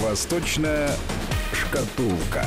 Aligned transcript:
Восточная 0.00 0.90
шкатулка. 1.52 2.46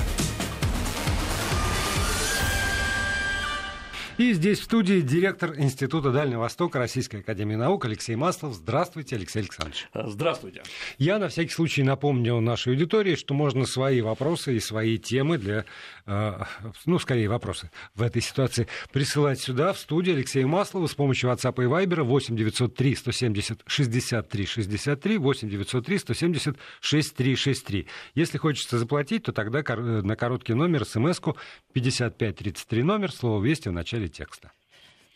И 4.20 4.34
здесь 4.34 4.60
в 4.60 4.66
студии 4.66 5.02
директор 5.02 5.56
Института 5.58 6.12
Дальнего 6.12 6.42
Востока 6.42 6.78
Российской 6.78 7.22
Академии 7.22 7.56
Наук 7.56 7.86
Алексей 7.86 8.16
Маслов. 8.16 8.54
Здравствуйте, 8.54 9.16
Алексей 9.16 9.40
Александрович. 9.40 9.88
Здравствуйте. 9.92 10.62
Я 11.00 11.18
на 11.18 11.30
всякий 11.30 11.50
случай 11.50 11.82
напомню 11.82 12.40
нашей 12.40 12.74
аудитории, 12.74 13.16
что 13.16 13.34
можно 13.34 13.66
свои 13.66 14.02
вопросы 14.02 14.56
и 14.56 14.60
свои 14.60 15.00
темы 15.00 15.40
для, 15.40 15.66
э, 16.06 16.44
ну, 16.86 17.00
скорее 17.00 17.28
вопросы 17.28 17.72
в 17.96 18.04
этой 18.04 18.22
ситуации 18.22 18.68
присылать 18.92 19.40
сюда, 19.40 19.74
в 19.74 19.80
студию 19.80 20.16
Алексея 20.16 20.46
Маслова 20.46 20.86
с 20.86 20.94
помощью 20.94 21.32
WhatsApp 21.32 21.64
и 21.64 21.66
Viber 21.66 22.04
8 22.04 22.36
903 22.36 22.96
170 22.96 23.62
63 23.66 24.46
63 24.46 25.18
8 25.18 25.50
903 25.50 25.98
170 25.98 26.58
63 26.82 27.36
63. 27.36 27.88
Если 28.14 28.38
хочется 28.38 28.78
заплатить, 28.78 29.24
то 29.24 29.32
тогда 29.32 29.64
на 29.76 30.16
короткий 30.16 30.54
номер 30.54 30.86
смс-ку 30.86 31.36
5533 31.74 32.84
номер, 32.84 33.12
слово 33.12 33.44
«Вести» 33.44 33.70
в 33.70 33.74
начале 33.74 34.03
начале 34.04 34.10
текста. 34.10 34.52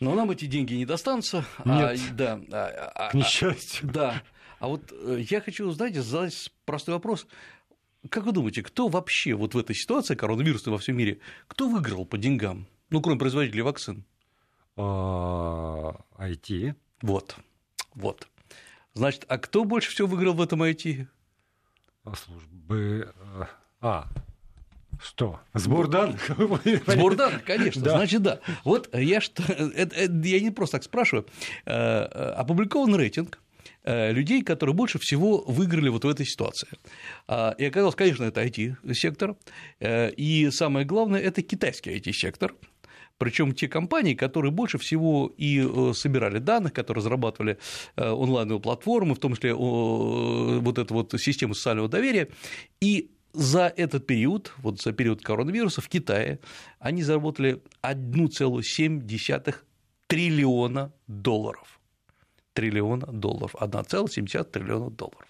Но 0.00 0.14
нам 0.14 0.30
эти 0.30 0.46
деньги 0.46 0.74
не 0.74 0.86
достанутся. 0.86 1.44
А, 1.58 1.92
Нет, 1.92 2.00
а, 2.20 2.40
да, 2.48 2.92
а, 2.94 3.10
к 3.10 3.14
несчастью. 3.14 3.90
Да. 3.90 4.22
А 4.60 4.68
вот 4.68 4.92
э, 4.92 5.24
я 5.28 5.40
хочу, 5.40 5.70
знаете, 5.70 6.02
задать 6.02 6.52
простой 6.64 6.94
вопрос. 6.94 7.26
Как 8.08 8.24
вы 8.24 8.32
думаете, 8.32 8.62
кто 8.62 8.88
вообще 8.88 9.34
вот 9.34 9.54
в 9.54 9.58
этой 9.58 9.74
ситуации 9.74 10.14
коронавируса 10.14 10.70
во 10.70 10.78
всем 10.78 10.96
мире, 10.96 11.18
кто 11.48 11.68
выиграл 11.68 12.04
по 12.04 12.16
деньгам? 12.16 12.68
Ну, 12.90 13.00
кроме 13.00 13.18
производителей 13.18 13.62
вакцин. 13.62 14.04
IT. 14.76 14.84
А, 14.86 16.74
вот. 17.02 17.36
Вот. 17.94 18.28
Значит, 18.94 19.24
а 19.28 19.38
кто 19.38 19.64
больше 19.64 19.90
всего 19.90 20.06
выиграл 20.06 20.34
в 20.34 20.40
этом 20.40 20.62
IT? 20.62 21.06
Службы. 22.14 23.12
Э, 23.16 23.44
а, 23.80 24.08
что? 25.00 25.40
Сбор 25.54 25.88
данных? 25.88 26.28
Сбор 26.86 27.14
данных, 27.16 27.44
конечно. 27.44 27.82
Да. 27.82 27.96
Значит, 27.96 28.22
да. 28.22 28.40
Вот 28.64 28.94
я 28.94 29.20
что, 29.20 29.42
это, 29.52 29.94
это, 29.94 30.12
я 30.26 30.40
не 30.40 30.50
просто 30.50 30.78
так 30.78 30.84
спрашиваю. 30.84 31.26
Э, 31.66 32.08
э, 32.10 32.30
опубликован 32.36 32.94
рейтинг 32.94 33.40
э, 33.84 34.12
людей, 34.12 34.42
которые 34.42 34.74
больше 34.74 34.98
всего 34.98 35.44
выиграли 35.46 35.88
вот 35.88 36.04
в 36.04 36.08
этой 36.08 36.26
ситуации. 36.26 36.68
И 37.58 37.64
оказалось, 37.64 37.94
конечно, 37.94 38.24
это 38.24 38.42
IT-сектор, 38.44 39.36
и 39.80 40.48
самое 40.52 40.86
главное– 40.86 41.20
это 41.22 41.42
китайский 41.42 41.90
IT-сектор, 41.96 42.54
причем 43.18 43.52
те 43.52 43.68
компании, 43.68 44.14
которые 44.14 44.52
больше 44.52 44.78
всего 44.78 45.32
и 45.36 45.92
собирали 45.94 46.38
данных, 46.38 46.72
которые 46.72 47.02
разрабатывали 47.02 47.58
онлайновые 47.96 48.60
платформы, 48.60 49.14
в 49.14 49.18
том 49.18 49.34
числе 49.34 49.54
вот 49.54 50.78
эту 50.78 50.94
вот 50.94 51.14
систему 51.20 51.54
социального 51.54 51.88
доверия, 51.88 52.28
и 52.80 53.10
за 53.38 53.72
этот 53.76 54.06
период, 54.06 54.52
вот 54.58 54.80
за 54.80 54.92
период 54.92 55.22
коронавируса 55.22 55.80
в 55.80 55.88
Китае, 55.88 56.40
они 56.80 57.04
заработали 57.04 57.62
1,7 57.82 59.54
триллиона 60.08 60.92
долларов. 61.06 61.80
Триллиона 62.52 63.06
долларов. 63.06 63.54
1,7 63.54 64.44
триллиона 64.44 64.90
долларов. 64.90 65.28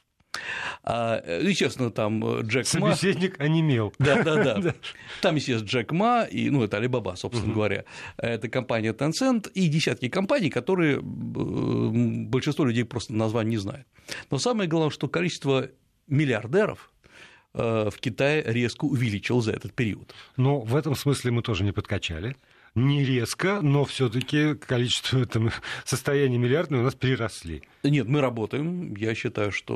А, 0.85 1.23
естественно, 1.43 1.91
там 1.91 2.25
э, 2.25 2.43
Джек 2.43 2.73
Ма. 2.75 2.95
Собеседник 2.95 3.41
онемел. 3.41 3.93
Да, 3.99 4.23
да, 4.23 4.59
да. 4.59 4.75
Там, 5.21 5.35
естественно, 5.35 5.69
Джек 5.69 5.93
Ма, 5.93 6.25
и, 6.25 6.49
ну, 6.49 6.63
это 6.63 6.77
Алибаба, 6.79 7.15
собственно 7.17 7.53
говоря, 7.53 7.85
это 8.17 8.49
компания 8.49 8.93
Tencent 8.93 9.51
и 9.53 9.69
десятки 9.69 10.09
компаний, 10.09 10.49
которые 10.49 11.01
большинство 11.03 12.65
людей 12.65 12.85
просто 12.85 13.13
название 13.13 13.51
не 13.51 13.57
знает. 13.57 13.87
Но 14.31 14.39
самое 14.39 14.69
главное, 14.69 14.91
что 14.91 15.09
количество 15.09 15.69
миллиардеров 16.07 16.91
Э, 16.98 16.98
в 17.59 17.95
Китае 18.01 18.43
резко 18.47 18.85
увеличил 18.85 19.41
за 19.41 19.53
этот 19.53 19.75
период. 19.75 20.15
Но 20.37 20.61
в 20.61 20.77
этом 20.77 20.95
смысле 20.95 21.33
мы 21.33 21.43
тоже 21.43 21.65
не 21.65 21.73
подкачали. 21.73 22.37
Не 22.75 23.05
резко, 23.05 23.61
но 23.61 23.85
все-таки 23.85 24.55
количество 24.55 25.27
там, 25.33 25.51
состояния 25.85 26.39
миллиардное 26.39 26.81
у 26.81 26.85
нас 26.85 26.95
приросли. 26.95 27.63
Нет, 27.83 28.07
мы 28.09 28.21
работаем. 28.21 28.95
Я 28.95 29.15
считаю, 29.15 29.51
что 29.51 29.75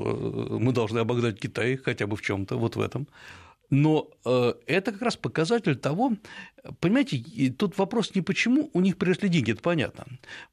мы 0.61 0.73
должны 0.73 1.01
обогнать 1.01 1.41
Китай 1.41 1.77
хотя 1.77 2.07
бы 2.07 2.17
в 2.17 2.23
чем-то 2.23 2.57
вот 2.57 2.77
в 2.77 2.81
этом. 2.81 3.09
Но 3.73 4.11
э, 4.27 4.53
это 4.67 4.93
как 4.93 5.01
раз 5.01 5.17
показатель 5.17 5.77
того, 5.77 6.13
понимаете, 6.81 7.51
тут 7.57 7.79
вопрос 7.79 8.15
не 8.15 8.21
почему 8.21 8.69
у 8.75 8.83
них 8.83 8.99
приросли 8.99 9.31
деньги, 9.31 9.53
это 9.53 9.63
понятно. 9.63 10.05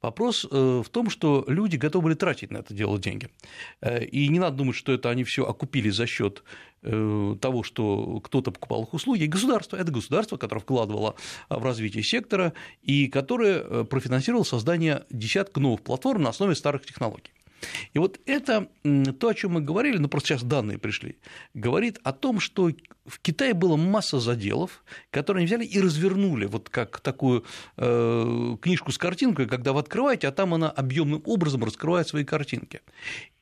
Вопрос 0.01 0.47
э, 0.49 0.81
в 0.85 0.87
том, 0.89 1.09
что 1.09 1.43
люди 1.49 1.75
готовы 1.75 2.05
были 2.05 2.13
тратить 2.13 2.49
на 2.49 2.59
это 2.59 2.73
дело 2.73 2.97
деньги. 2.97 3.27
Э, 3.81 4.05
и 4.05 4.29
не 4.29 4.39
надо 4.39 4.55
думать, 4.55 4.77
что 4.77 4.93
это 4.93 5.09
они 5.09 5.25
все 5.25 5.45
окупили 5.45 5.89
за 5.89 6.07
счет 6.07 6.43
того, 6.81 7.63
что 7.63 8.19
кто-то 8.21 8.51
покупал 8.51 8.83
их 8.83 8.93
услуги. 8.93 9.25
Государство– 9.25 9.75
это 9.77 9.91
государство, 9.91 10.37
которое 10.37 10.61
вкладывало 10.61 11.15
в 11.49 11.63
развитие 11.63 12.03
сектора 12.03 12.53
и 12.81 13.07
которое 13.07 13.83
профинансировало 13.83 14.43
создание 14.43 15.05
десятка 15.09 15.59
новых 15.59 15.81
платформ 15.81 16.23
на 16.23 16.29
основе 16.29 16.55
старых 16.55 16.85
технологий. 16.85 17.31
И 17.93 17.99
вот 17.99 18.19
это 18.25 18.67
то, 19.19 19.27
о 19.29 19.33
чем 19.33 19.53
мы 19.53 19.61
говорили, 19.61 19.97
ну 19.97 20.07
просто 20.07 20.29
сейчас 20.29 20.43
данные 20.43 20.77
пришли, 20.77 21.17
говорит 21.53 21.99
о 22.03 22.13
том, 22.13 22.39
что 22.39 22.71
в 23.05 23.19
Китае 23.19 23.53
было 23.53 23.75
масса 23.75 24.19
заделов, 24.19 24.83
которые 25.11 25.41
они 25.41 25.47
взяли 25.47 25.65
и 25.65 25.79
развернули, 25.81 26.45
вот 26.45 26.69
как 26.69 26.99
такую 26.99 27.43
э, 27.77 28.57
книжку 28.61 28.91
с 28.91 28.97
картинкой, 28.97 29.47
когда 29.47 29.73
вы 29.73 29.79
открываете, 29.79 30.27
а 30.27 30.31
там 30.31 30.53
она 30.53 30.69
объемным 30.69 31.21
образом 31.25 31.63
раскрывает 31.63 32.07
свои 32.07 32.23
картинки. 32.23 32.81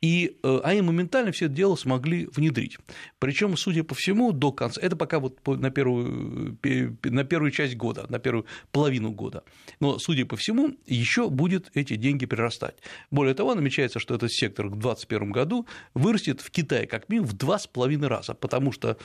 И 0.02 0.38
э, 0.44 0.60
они 0.64 0.82
моментально 0.82 1.32
все 1.32 1.46
это 1.46 1.56
дело 1.56 1.76
смогли 1.76 2.28
внедрить. 2.28 2.78
Причем, 3.20 3.58
судя 3.58 3.84
по 3.84 3.96
всему, 3.96 4.32
до 4.32 4.52
конца, 4.52 4.80
это 4.80 4.96
пока 4.96 5.20
вот 5.20 5.46
на 5.46 5.72
первую, 5.72 6.58
на 7.04 7.24
первую 7.24 7.52
часть 7.52 7.76
года, 7.76 8.06
на 8.10 8.20
первую 8.20 8.46
половину 8.72 9.12
года. 9.12 9.44
Но, 9.80 9.98
судя 9.98 10.26
по 10.26 10.38
всему, 10.38 10.78
еще 10.86 11.30
будет 11.30 11.72
эти 11.74 11.96
деньги 11.96 12.26
прирастать. 12.26 12.76
Более 13.10 13.34
того, 13.34 13.56
намечается, 13.56 14.00
что 14.00 14.07
этот 14.12 14.32
сектор 14.32 14.68
к 14.68 14.72
2021 14.72 15.32
году 15.32 15.68
вырастет 15.94 16.42
в 16.42 16.52
Китае 16.52 16.88
как 16.88 17.10
минимум 17.10 17.30
в 17.30 17.34
два 17.34 17.60
с 17.60 17.68
половиной 17.68 18.08
раза, 18.08 18.34
потому 18.34 18.72
что 18.72 18.98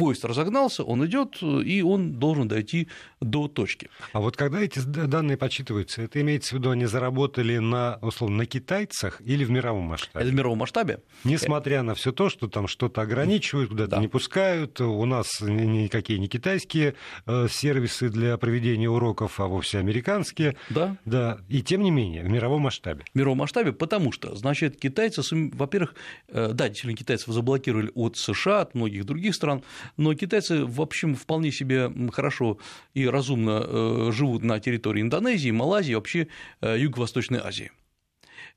поезд 0.00 0.24
разогнался, 0.24 0.82
он 0.82 1.04
идет, 1.04 1.42
и 1.42 1.82
он 1.82 2.14
должен 2.14 2.48
дойти 2.48 2.88
до 3.20 3.48
точки. 3.48 3.90
А 4.14 4.20
вот 4.20 4.34
когда 4.36 4.60
эти 4.60 4.78
данные 4.78 5.36
подсчитываются, 5.36 6.00
это 6.00 6.20
имеется 6.22 6.54
в 6.54 6.58
виду, 6.58 6.70
они 6.70 6.86
заработали 6.86 7.58
на, 7.58 7.98
условно, 8.00 8.38
на 8.38 8.46
китайцах 8.46 9.20
или 9.20 9.44
в 9.44 9.50
мировом 9.50 9.84
масштабе? 9.84 10.24
Это 10.24 10.32
в 10.32 10.34
мировом 10.34 10.58
масштабе. 10.58 11.00
Несмотря 11.24 11.82
на 11.82 11.94
все 11.94 12.12
то, 12.12 12.30
что 12.30 12.48
там 12.48 12.66
что-то 12.66 13.02
ограничивают, 13.02 13.68
куда-то 13.68 13.90
да. 13.90 13.98
не 13.98 14.08
пускают, 14.08 14.80
у 14.80 15.04
нас 15.04 15.40
никакие 15.42 16.18
не 16.18 16.28
китайские 16.28 16.94
э, 17.26 17.48
сервисы 17.50 18.08
для 18.08 18.38
проведения 18.38 18.88
уроков, 18.88 19.38
а 19.38 19.48
вовсе 19.48 19.78
американские. 19.78 20.56
Да. 20.70 20.96
Да. 21.04 21.38
И 21.50 21.62
тем 21.62 21.82
не 21.82 21.90
менее, 21.90 22.22
в 22.22 22.30
мировом 22.30 22.62
масштабе. 22.62 23.04
В 23.12 23.18
мировом 23.18 23.38
масштабе, 23.38 23.72
потому 23.72 24.12
что, 24.12 24.34
значит, 24.34 24.80
китайцы, 24.80 25.20
во-первых, 25.52 25.94
э, 26.28 26.52
да, 26.54 26.68
действительно, 26.68 26.96
китайцев 26.96 27.28
заблокировали 27.28 27.90
от 27.94 28.16
США, 28.16 28.62
от 28.62 28.74
многих 28.74 29.04
других 29.04 29.34
стран, 29.34 29.62
но 29.96 30.14
китайцы, 30.14 30.64
в 30.64 30.80
общем, 30.80 31.14
вполне 31.14 31.52
себе 31.52 31.90
хорошо 32.12 32.58
и 32.94 33.06
разумно 33.06 33.62
э, 33.64 34.10
живут 34.12 34.42
на 34.42 34.60
территории 34.60 35.02
Индонезии, 35.02 35.50
Малайзии, 35.50 35.94
вообще 35.94 36.28
э, 36.60 36.78
Юго-Восточной 36.78 37.40
Азии. 37.40 37.72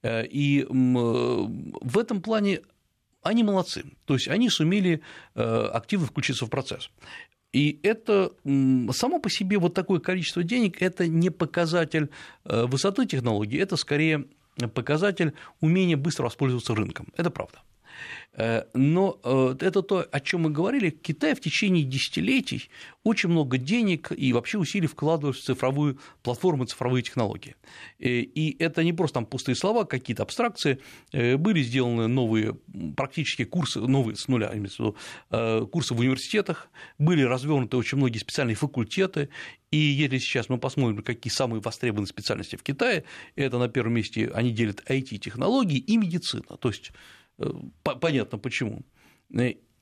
Э, 0.01 0.25
и 0.25 0.65
в 0.69 1.97
этом 1.97 2.21
плане 2.21 2.61
они 3.21 3.43
молодцы, 3.43 3.85
то 4.05 4.15
есть 4.15 4.27
они 4.27 4.49
сумели 4.49 5.01
активно 5.33 6.07
включиться 6.07 6.45
в 6.45 6.49
процесс. 6.49 6.89
И 7.53 7.79
это 7.83 8.33
само 8.91 9.19
по 9.19 9.29
себе 9.29 9.59
вот 9.59 9.73
такое 9.73 9.99
количество 9.99 10.43
денег– 10.43 10.77
это 10.81 11.07
не 11.07 11.29
показатель 11.29 12.09
высоты 12.43 13.05
технологий, 13.05 13.57
это 13.59 13.77
скорее 13.77 14.25
показатель 14.73 15.33
умения 15.61 15.95
быстро 15.95 16.25
воспользоваться 16.25 16.75
рынком. 16.75 17.07
Это 17.15 17.29
правда. 17.29 17.59
Э, 18.35 18.63
но 18.73 19.19
э, 19.23 19.55
это 19.59 19.81
то, 19.81 20.07
о 20.11 20.19
чем 20.19 20.41
мы 20.41 20.49
говорили. 20.49 20.89
Китай 20.89 21.35
в 21.35 21.41
течение 21.41 21.83
десятилетий 21.83 22.69
очень 23.03 23.29
много 23.29 23.57
денег 23.57 24.11
и 24.15 24.33
вообще 24.33 24.57
усилий 24.57 24.87
вкладывает 24.87 25.37
в 25.37 25.41
цифровую 25.41 25.99
платформу, 26.23 26.65
цифровые 26.65 27.03
технологии. 27.03 27.55
Э, 27.99 28.07
и 28.07 28.55
это 28.59 28.83
не 28.83 28.93
просто 28.93 29.15
там 29.15 29.25
пустые 29.25 29.55
слова, 29.55 29.83
какие-то 29.83 30.23
абстракции. 30.23 30.79
Были 31.11 31.61
сделаны 31.61 32.07
новые 32.07 32.57
практически 32.95 33.43
курсы, 33.43 33.79
новые 33.79 34.15
с 34.15 34.27
нуля, 34.27 34.51
курсы 35.71 35.93
в 35.93 35.99
университетах, 35.99 36.69
были 36.97 37.21
развернуты 37.23 37.77
очень 37.77 37.97
многие 37.97 38.17
специальные 38.17 38.55
факультеты, 38.55 39.29
и 39.71 39.77
если 39.77 40.19
сейчас 40.19 40.49
мы 40.49 40.57
посмотрим, 40.57 41.01
какие 41.01 41.31
самые 41.31 41.61
востребованные 41.61 42.07
специальности 42.07 42.55
в 42.55 42.63
Китае, 42.63 43.05
это 43.35 43.57
на 43.57 43.67
первом 43.67 43.93
месте 43.93 44.29
они 44.33 44.51
делят 44.51 44.83
IT-технологии 44.87 45.77
и 45.77 45.97
медицина. 45.97 46.57
То 46.59 46.69
есть 46.69 46.91
Понятно 47.83 48.37
почему. 48.37 48.83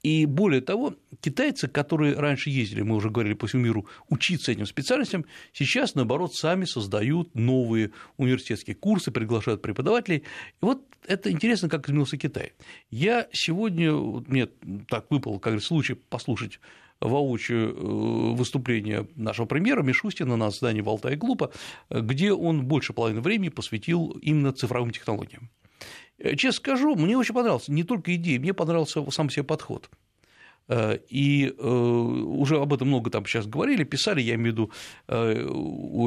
И 0.03 0.25
более 0.25 0.61
того, 0.61 0.95
китайцы, 1.19 1.67
которые 1.67 2.15
раньше 2.15 2.49
ездили, 2.49 2.81
мы 2.81 2.95
уже 2.95 3.11
говорили 3.11 3.35
по 3.35 3.45
всему 3.45 3.63
миру, 3.63 3.85
учиться 4.09 4.51
этим 4.51 4.65
специальностям, 4.65 5.25
сейчас, 5.53 5.93
наоборот, 5.93 6.33
сами 6.33 6.65
создают 6.65 7.35
новые 7.35 7.91
университетские 8.17 8.75
курсы, 8.75 9.11
приглашают 9.11 9.61
преподавателей. 9.61 10.17
И 10.17 10.23
вот 10.61 10.83
это 11.05 11.31
интересно, 11.31 11.69
как 11.69 11.87
изменился 11.87 12.17
Китай. 12.17 12.53
Я 12.89 13.27
сегодня, 13.31 13.93
мне 13.93 14.47
так 14.87 15.11
выпал, 15.11 15.39
как 15.39 15.61
случай 15.61 15.93
послушать 15.93 16.59
воочию 16.99 17.69
э, 17.69 18.35
выступление 18.35 19.07
нашего 19.15 19.45
премьера 19.45 19.81
Мишустина 19.83 20.35
на 20.35 20.49
заседании 20.49 20.81
Болта 20.81 21.09
и 21.09 21.15
Глупа, 21.15 21.51
где 21.89 22.31
он 22.31 22.65
больше 22.65 22.93
половины 22.93 23.21
времени 23.21 23.49
посвятил 23.49 24.17
именно 24.21 24.51
цифровым 24.51 24.91
технологиям. 24.91 25.49
Э, 26.21 26.35
честно 26.35 26.57
скажу, 26.57 26.95
мне 26.95 27.17
очень 27.17 27.33
понравился 27.33 27.71
не 27.71 27.83
только 27.83 28.15
идея, 28.15 28.39
мне 28.39 28.53
понравился 28.53 29.09
сам 29.11 29.29
себе 29.29 29.43
подход. 29.43 29.89
Э, 30.67 30.99
и 31.09 31.49
уже 31.51 32.57
об 32.57 32.73
этом 32.73 32.87
много 32.89 33.09
там 33.09 33.25
сейчас 33.25 33.47
говорили, 33.47 33.83
писали, 33.83 34.21
я 34.21 34.35
имею 34.35 34.53
в 34.53 34.55
виду 34.55 34.71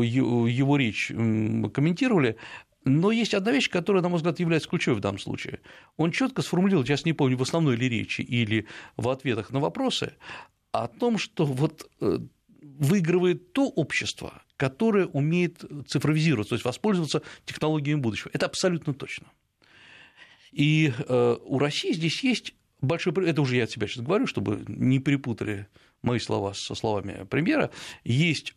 его 0.02 0.76
речь 0.76 1.08
комментировали. 1.08 2.36
Но 2.84 3.10
есть 3.10 3.32
одна 3.32 3.50
вещь, 3.50 3.70
которая, 3.70 4.02
на 4.02 4.10
мой 4.10 4.18
взгляд, 4.18 4.38
является 4.40 4.68
ключевой 4.68 4.98
в 4.98 5.00
данном 5.00 5.18
случае. 5.18 5.60
Он 5.96 6.10
четко 6.10 6.42
сформулировал, 6.42 6.84
сейчас 6.84 7.06
не 7.06 7.14
помню, 7.14 7.36
в 7.38 7.42
основной 7.42 7.76
ли 7.76 7.88
речи 7.88 8.20
или 8.20 8.66
в 8.96 9.08
ответах 9.08 9.50
на 9.50 9.60
вопросы, 9.60 10.14
о 10.70 10.86
том, 10.88 11.16
что 11.16 11.46
вот 11.46 11.88
э, 12.00 12.18
выигрывает 12.60 13.52
то 13.52 13.68
общество, 13.68 14.42
которое 14.58 15.06
умеет 15.06 15.64
цифровизироваться, 15.86 16.50
то 16.50 16.54
есть 16.56 16.64
воспользоваться 16.64 17.22
технологиями 17.46 18.00
будущего. 18.00 18.30
Это 18.34 18.46
абсолютно 18.46 18.92
точно. 18.92 19.28
И 20.54 20.92
э, 20.96 21.36
у 21.44 21.58
России 21.58 21.92
здесь 21.92 22.22
есть 22.22 22.54
большой... 22.80 23.12
Это 23.26 23.42
уже 23.42 23.56
я 23.56 23.64
от 23.64 23.70
себя 23.70 23.86
сейчас 23.86 24.04
говорю, 24.04 24.26
чтобы 24.26 24.64
не 24.68 24.98
перепутали 24.98 25.66
мои 26.02 26.18
слова 26.18 26.54
со 26.54 26.74
словами 26.74 27.24
премьера. 27.24 27.70
Есть 28.04 28.54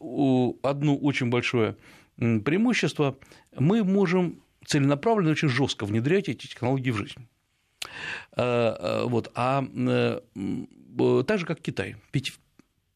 одно 0.64 0.96
очень 0.96 1.30
большое 1.30 1.76
преимущество. 2.18 3.18
Мы 3.58 3.84
можем 3.84 4.42
целенаправленно, 4.66 5.32
очень 5.32 5.50
жестко 5.50 5.86
внедрять 5.86 6.30
эти 6.30 6.48
технологии 6.48 6.92
в 6.92 6.98
жизнь. 6.98 7.28
Э, 8.36 9.04
вот. 9.06 9.32
А 9.36 9.64
Э, 10.98 11.24
так 11.26 11.40
же, 11.40 11.46
как 11.46 11.62
Китай. 11.62 11.96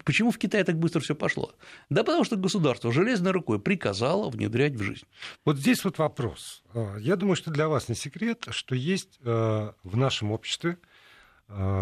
Почему 0.03 0.31
в 0.31 0.37
Китае 0.37 0.63
так 0.63 0.77
быстро 0.77 0.99
все 0.99 1.15
пошло? 1.15 1.53
Да 1.89 2.03
потому 2.03 2.23
что 2.23 2.35
государство 2.35 2.91
железной 2.91 3.31
рукой 3.31 3.59
приказало 3.59 4.29
внедрять 4.29 4.73
в 4.73 4.81
жизнь. 4.81 5.05
Вот 5.45 5.57
здесь 5.57 5.83
вот 5.83 5.97
вопрос. 5.97 6.63
Э, 6.73 6.97
я 6.99 7.15
думаю, 7.15 7.35
что 7.35 7.51
для 7.51 7.67
вас 7.67 7.89
не 7.89 7.95
секрет, 7.95 8.45
что 8.49 8.75
есть 8.75 9.19
э, 9.23 9.71
в 9.83 9.97
нашем 9.97 10.31
обществе 10.31 10.77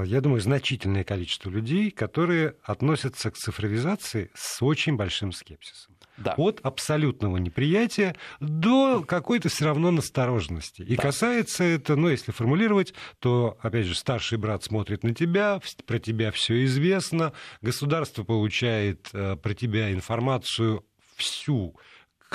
я 0.05 0.21
думаю, 0.21 0.41
значительное 0.41 1.03
количество 1.03 1.49
людей, 1.49 1.91
которые 1.91 2.55
относятся 2.63 3.31
к 3.31 3.37
цифровизации 3.37 4.31
с 4.33 4.61
очень 4.61 4.95
большим 4.95 5.31
скепсисом. 5.31 5.95
Да. 6.17 6.33
От 6.37 6.59
абсолютного 6.63 7.37
неприятия 7.37 8.15
до 8.41 9.03
какой-то 9.07 9.47
все 9.47 9.65
равно 9.65 9.89
настороженности. 9.91 10.81
И 10.81 10.95
да. 10.95 11.03
касается 11.03 11.63
это, 11.63 11.95
ну, 11.95 12.09
если 12.09 12.31
формулировать, 12.31 12.93
то, 13.19 13.57
опять 13.61 13.85
же, 13.85 13.95
старший 13.95 14.37
брат 14.37 14.63
смотрит 14.63 15.03
на 15.03 15.15
тебя, 15.15 15.61
про 15.85 15.99
тебя 15.99 16.31
все 16.31 16.65
известно, 16.65 17.31
государство 17.61 18.23
получает 18.23 19.09
э, 19.13 19.37
про 19.37 19.53
тебя 19.53 19.93
информацию 19.93 20.85
всю, 21.15 21.77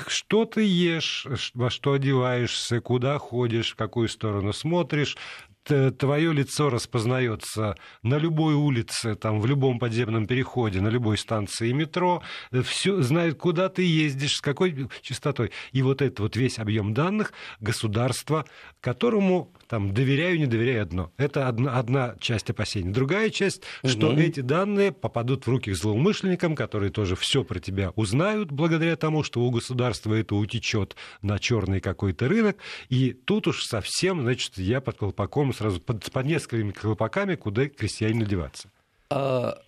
что 0.07 0.45
ты 0.45 0.65
ешь, 0.65 1.27
во 1.55 1.71
что 1.71 1.93
одеваешься, 1.93 2.81
куда 2.81 3.19
ходишь, 3.19 3.73
в 3.73 3.77
какую 3.77 4.09
сторону 4.09 4.53
смотришь, 4.53 5.17
твое 5.65 6.33
лицо 6.33 6.71
распознается 6.71 7.77
на 8.03 8.19
любой 8.19 8.55
улице, 8.55 9.15
там, 9.15 9.41
в 9.41 9.47
любом 9.47 9.79
подземном 9.79 10.27
переходе, 10.27 10.81
на 10.81 10.89
любой 10.89 11.17
станции 11.19 11.73
метро, 11.73 12.23
все 12.65 13.01
знают, 13.03 13.39
куда 13.39 13.69
ты 13.69 13.83
ездишь, 13.83 14.37
с 14.37 14.41
какой 14.41 14.89
частотой. 15.03 15.51
И 15.73 15.83
вот 15.83 16.03
этот 16.03 16.21
вот 16.21 16.37
весь 16.37 16.59
объем 16.59 16.93
данных 16.95 17.33
государства, 17.61 18.45
которому 18.81 19.53
там 19.69 19.95
доверяю, 19.95 20.39
не 20.39 20.47
доверяю 20.47 20.83
одно. 20.83 21.13
Это 21.17 21.49
одна, 21.49 21.79
одна 21.79 22.15
часть 22.21 22.51
опасений. 22.51 22.93
Другая 22.93 23.31
часть, 23.31 23.63
угу. 23.83 23.91
что 23.91 24.13
эти 24.13 24.41
данные 24.41 24.93
попадут 24.93 25.47
в 25.47 25.51
руки 25.51 25.73
к 25.73 25.77
злоумышленникам, 25.77 26.55
которые 26.55 26.91
тоже 26.91 27.17
все 27.17 27.43
про 27.45 27.59
тебя 27.59 27.91
узнают 27.97 28.53
благодаря 28.53 28.97
тому, 28.97 29.23
что 29.23 29.41
у 29.41 29.51
государства 29.51 30.15
это 30.15 30.35
утечет 30.35 30.97
на 31.23 31.39
черный 31.39 31.81
какой-то 31.81 32.29
рынок. 32.29 32.59
И 32.89 33.13
тут 33.13 33.47
уж 33.47 33.65
совсем, 33.65 34.21
значит, 34.23 34.59
я 34.59 34.81
под 34.81 34.99
колпаком 34.99 35.54
сразу 35.55 35.81
под, 35.81 36.11
под 36.11 36.27
несколькими 36.27 36.73
колпаками, 36.73 37.35
куда 37.35 37.69
крестьянину 37.69 38.25
деваться. 38.25 38.69
А, 39.11 39.59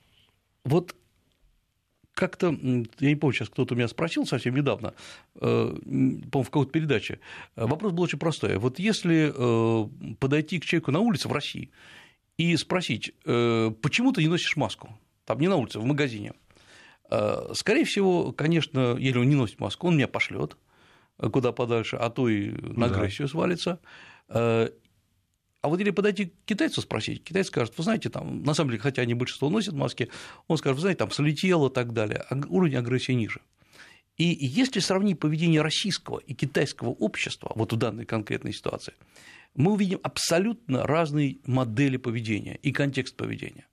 вот 0.64 0.94
как-то, 2.16 2.46
я 2.98 3.08
не 3.08 3.14
помню, 3.14 3.34
сейчас 3.34 3.50
кто-то 3.50 3.74
меня 3.74 3.88
спросил 3.88 4.26
совсем 4.26 4.56
недавно, 4.56 4.94
э, 5.34 5.38
по-моему, 5.38 6.42
в 6.42 6.50
какой-то 6.50 6.72
передаче, 6.72 7.20
вопрос 7.56 7.92
был 7.92 8.04
очень 8.04 8.18
простой. 8.18 8.56
Вот 8.56 8.78
если 8.78 9.32
э, 9.34 10.14
подойти 10.18 10.58
к 10.58 10.64
человеку 10.64 10.92
на 10.92 11.00
улице 11.00 11.28
в 11.28 11.32
России 11.32 11.70
и 12.38 12.56
спросить, 12.56 13.12
э, 13.26 13.70
почему 13.82 14.12
ты 14.12 14.22
не 14.22 14.28
носишь 14.28 14.56
маску, 14.56 14.98
там 15.26 15.38
не 15.40 15.48
на 15.48 15.56
улице, 15.56 15.78
в 15.78 15.84
магазине, 15.84 16.32
скорее 17.52 17.84
всего, 17.84 18.32
конечно, 18.32 18.96
если 18.98 19.18
он 19.18 19.28
не 19.28 19.36
носит 19.36 19.60
маску, 19.60 19.86
он 19.86 19.96
меня 19.96 20.08
пошлет 20.08 20.56
куда 21.18 21.52
подальше, 21.52 21.96
а 21.96 22.10
то 22.10 22.28
и 22.28 22.50
на 22.50 22.86
агрессию 22.86 23.28
да. 23.28 23.32
свалится. 23.32 23.80
А 25.66 25.68
вот 25.68 25.80
или 25.80 25.90
подойти 25.90 26.26
к 26.26 26.32
китайцу 26.44 26.80
спросить, 26.80 27.24
китайец 27.24 27.48
скажет, 27.48 27.76
вы 27.76 27.82
знаете, 27.82 28.08
там, 28.08 28.44
на 28.44 28.54
самом 28.54 28.70
деле, 28.70 28.80
хотя 28.80 29.02
они 29.02 29.14
большинство 29.14 29.50
носят 29.50 29.74
маски, 29.74 30.10
он 30.46 30.58
скажет, 30.58 30.76
вы 30.76 30.82
знаете, 30.82 30.98
там 30.98 31.10
слетело 31.10 31.68
и 31.68 31.72
так 31.72 31.92
далее, 31.92 32.24
а 32.30 32.36
уровень 32.48 32.76
агрессии 32.76 33.10
ниже. 33.10 33.40
И 34.16 34.26
если 34.26 34.78
сравнить 34.78 35.18
поведение 35.18 35.62
российского 35.62 36.18
и 36.18 36.34
китайского 36.34 36.90
общества 36.90 37.50
вот 37.56 37.72
в 37.72 37.76
данной 37.76 38.04
конкретной 38.04 38.52
ситуации, 38.52 38.94
мы 39.56 39.72
увидим 39.72 39.98
абсолютно 40.04 40.86
разные 40.86 41.38
модели 41.46 41.96
поведения 41.96 42.60
и 42.62 42.70
контекст 42.70 43.16
поведения. 43.16 43.66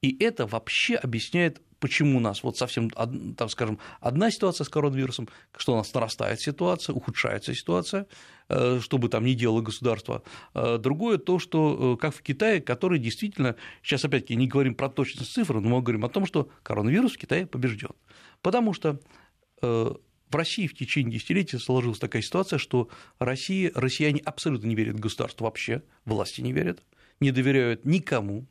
И 0.00 0.16
это 0.22 0.46
вообще 0.46 0.94
объясняет 0.94 1.60
почему 1.82 2.18
у 2.18 2.20
нас 2.20 2.44
вот 2.44 2.56
совсем, 2.56 2.90
там, 2.90 3.48
скажем, 3.48 3.80
одна 4.00 4.30
ситуация 4.30 4.64
с 4.64 4.68
коронавирусом, 4.68 5.28
что 5.56 5.72
у 5.72 5.76
нас 5.76 5.92
нарастает 5.92 6.40
ситуация, 6.40 6.94
ухудшается 6.94 7.52
ситуация, 7.54 8.06
э, 8.48 8.78
что 8.80 8.98
бы 8.98 9.08
там 9.08 9.24
ни 9.24 9.34
делало 9.34 9.62
государство. 9.62 10.22
Э, 10.54 10.78
другое 10.78 11.18
то, 11.18 11.40
что 11.40 11.94
э, 11.94 12.00
как 12.00 12.14
в 12.14 12.22
Китае, 12.22 12.60
который 12.60 13.00
действительно, 13.00 13.56
сейчас 13.82 14.04
опять-таки 14.04 14.36
не 14.36 14.46
говорим 14.46 14.76
про 14.76 14.88
точность 14.88 15.32
цифр, 15.32 15.54
но 15.54 15.68
мы 15.68 15.82
говорим 15.82 16.04
о 16.04 16.08
том, 16.08 16.24
что 16.24 16.48
коронавирус 16.62 17.14
в 17.14 17.18
Китае 17.18 17.46
побежден. 17.46 17.90
Потому 18.42 18.72
что 18.72 19.00
в 19.60 20.34
России 20.34 20.66
в 20.66 20.74
течение 20.74 21.12
десятилетий 21.12 21.58
сложилась 21.58 21.98
такая 21.98 22.22
ситуация, 22.22 22.58
что 22.58 22.88
Россия, 23.18 23.70
россияне 23.74 24.20
абсолютно 24.24 24.66
не 24.66 24.74
верят 24.74 24.98
государству 24.98 25.44
вообще, 25.44 25.82
власти 26.04 26.40
не 26.40 26.52
верят, 26.52 26.82
не 27.20 27.30
доверяют 27.30 27.84
никому, 27.84 28.46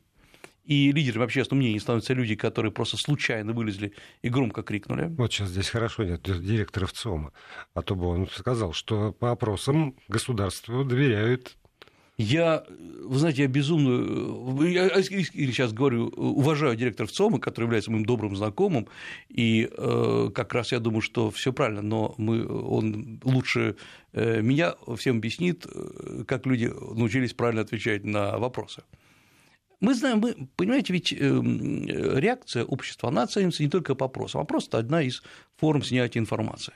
и 0.64 0.92
лидерами 0.92 1.24
общественного 1.24 1.62
мнения 1.62 1.80
становятся 1.80 2.14
люди, 2.14 2.34
которые 2.34 2.72
просто 2.72 2.96
случайно 2.96 3.52
вылезли 3.52 3.92
и 4.22 4.28
громко 4.28 4.62
крикнули. 4.62 5.06
Вот 5.16 5.32
сейчас 5.32 5.50
здесь 5.50 5.68
хорошо 5.68 6.04
нет 6.04 6.22
директора 6.22 6.86
ВЦИОМа, 6.86 7.32
а 7.74 7.82
то 7.82 7.94
бы 7.94 8.06
он 8.06 8.28
сказал, 8.28 8.72
что 8.72 9.12
по 9.12 9.30
опросам 9.30 9.96
государству 10.08 10.84
доверяют 10.84 11.56
я, 12.18 12.62
вы 12.68 13.18
знаете, 13.18 13.42
я 13.42 13.48
безумно, 13.48 14.62
я 14.64 15.02
сейчас 15.02 15.72
говорю, 15.72 16.08
уважаю 16.08 16.76
директора 16.76 17.06
ВЦИОМа, 17.06 17.40
который 17.40 17.64
является 17.64 17.90
моим 17.90 18.04
добрым 18.04 18.36
знакомым, 18.36 18.86
и 19.28 19.68
э, 19.70 20.30
как 20.34 20.52
раз 20.52 20.72
я 20.72 20.78
думаю, 20.78 21.00
что 21.00 21.30
все 21.30 21.52
правильно, 21.52 21.80
но 21.80 22.14
мы, 22.18 22.46
он 22.46 23.18
лучше 23.24 23.76
э, 24.12 24.42
меня 24.42 24.74
всем 24.96 25.16
объяснит, 25.16 25.66
э, 25.66 26.24
как 26.28 26.44
люди 26.46 26.66
научились 26.66 27.32
правильно 27.32 27.62
отвечать 27.62 28.04
на 28.04 28.38
вопросы. 28.38 28.82
Мы 29.82 29.94
знаем, 29.94 30.20
мы, 30.20 30.48
понимаете, 30.54 30.92
ведь 30.92 31.12
эм, 31.12 31.84
реакция 31.88 32.64
общества, 32.64 33.08
она 33.08 33.24
оценивается 33.24 33.64
не 33.64 33.68
только 33.68 33.96
по 33.96 34.06
опросам, 34.06 34.40
вопрос– 34.40 34.68
это 34.68 34.78
одна 34.78 35.02
из 35.02 35.24
форм 35.56 35.82
снятия 35.82 36.20
информации. 36.20 36.72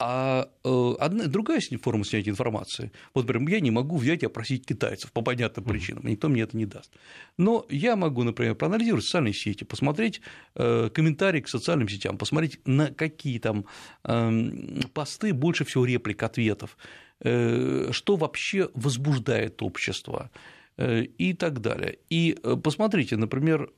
А 0.00 0.48
э, 0.64 0.94
одна, 0.98 1.26
другая 1.26 1.60
форма 1.80 2.04
снятия 2.04 2.32
информации, 2.32 2.90
вот, 3.14 3.28
например, 3.28 3.48
я 3.50 3.60
не 3.60 3.70
могу 3.70 3.96
взять 3.96 4.24
и 4.24 4.26
опросить 4.26 4.66
китайцев 4.66 5.12
по 5.12 5.22
понятным 5.22 5.64
причинам, 5.64 6.08
никто 6.08 6.28
мне 6.28 6.42
это 6.42 6.56
не 6.56 6.66
даст. 6.66 6.90
Но 7.38 7.66
я 7.68 7.94
могу, 7.94 8.24
например, 8.24 8.56
проанализировать 8.56 9.04
социальные 9.04 9.34
сети, 9.34 9.62
посмотреть 9.62 10.20
э, 10.56 10.90
комментарии 10.92 11.40
к 11.40 11.48
социальным 11.48 11.88
сетям, 11.88 12.18
посмотреть, 12.18 12.58
на 12.66 12.88
какие 12.88 13.38
там 13.38 13.66
эм, 14.02 14.80
посты 14.92 15.32
больше 15.32 15.64
всего 15.64 15.84
реплик, 15.84 16.20
ответов, 16.24 16.76
э, 17.20 17.90
что 17.92 18.16
вообще 18.16 18.70
возбуждает 18.74 19.62
общество, 19.62 20.32
Э, 20.32 20.54
и 20.76 21.34
так 21.34 21.60
далее. 21.60 21.98
И 22.10 22.36
э, 22.42 22.56
посмотрите, 22.56 23.16
например, 23.16 23.70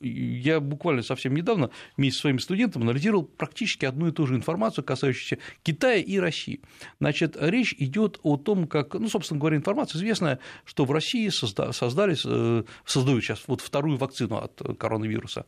я 0.00 0.60
буквально 0.60 1.02
совсем 1.02 1.34
недавно 1.34 1.70
вместе 1.96 2.16
со 2.16 2.20
своими 2.22 2.38
студентами 2.38 2.84
анализировал 2.84 3.24
практически 3.24 3.84
одну 3.84 4.08
и 4.08 4.12
ту 4.12 4.26
же 4.26 4.34
информацию, 4.34 4.84
касающуюся 4.84 5.38
Китая 5.62 5.98
и 5.98 6.18
России. 6.18 6.62
Значит, 7.00 7.36
речь 7.38 7.74
идет 7.78 8.18
о 8.22 8.36
том, 8.36 8.66
как, 8.66 8.94
ну, 8.94 9.08
собственно 9.08 9.38
говоря, 9.38 9.58
информация 9.58 9.98
известная, 9.98 10.38
что 10.64 10.86
в 10.86 10.92
России 10.92 11.28
создали, 11.28 12.16
э, 12.24 12.64
создают 12.84 13.22
сейчас 13.22 13.42
вот 13.46 13.60
вторую 13.60 13.98
вакцину 13.98 14.36
от 14.36 14.60
коронавируса 14.78 15.44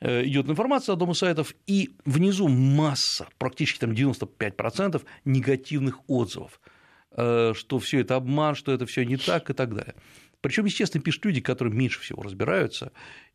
э, 0.00 0.24
идет 0.24 0.48
информация 0.48 0.96
о 0.96 1.10
из 1.10 1.18
сайтов, 1.18 1.54
и 1.66 1.90
внизу 2.04 2.48
масса, 2.48 3.28
практически 3.38 3.78
там 3.78 3.92
95% 3.92 5.02
негативных 5.24 6.00
отзывов, 6.08 6.60
э, 6.64 6.70
что 7.12 7.78
все 7.80 8.00
это 8.00 8.16
обман, 8.16 8.54
что 8.54 8.72
это 8.72 8.86
все 8.86 9.04
не 9.04 9.16
так 9.16 9.50
и 9.50 9.52
так 9.52 9.74
далее. 9.74 9.94
Причем, 10.40 10.64
естественно, 10.64 11.02
пишут 11.02 11.24
люди, 11.24 11.40
которые 11.40 11.74
меньше 11.74 12.00
всего 12.00 12.22
разбираются, 12.22 12.92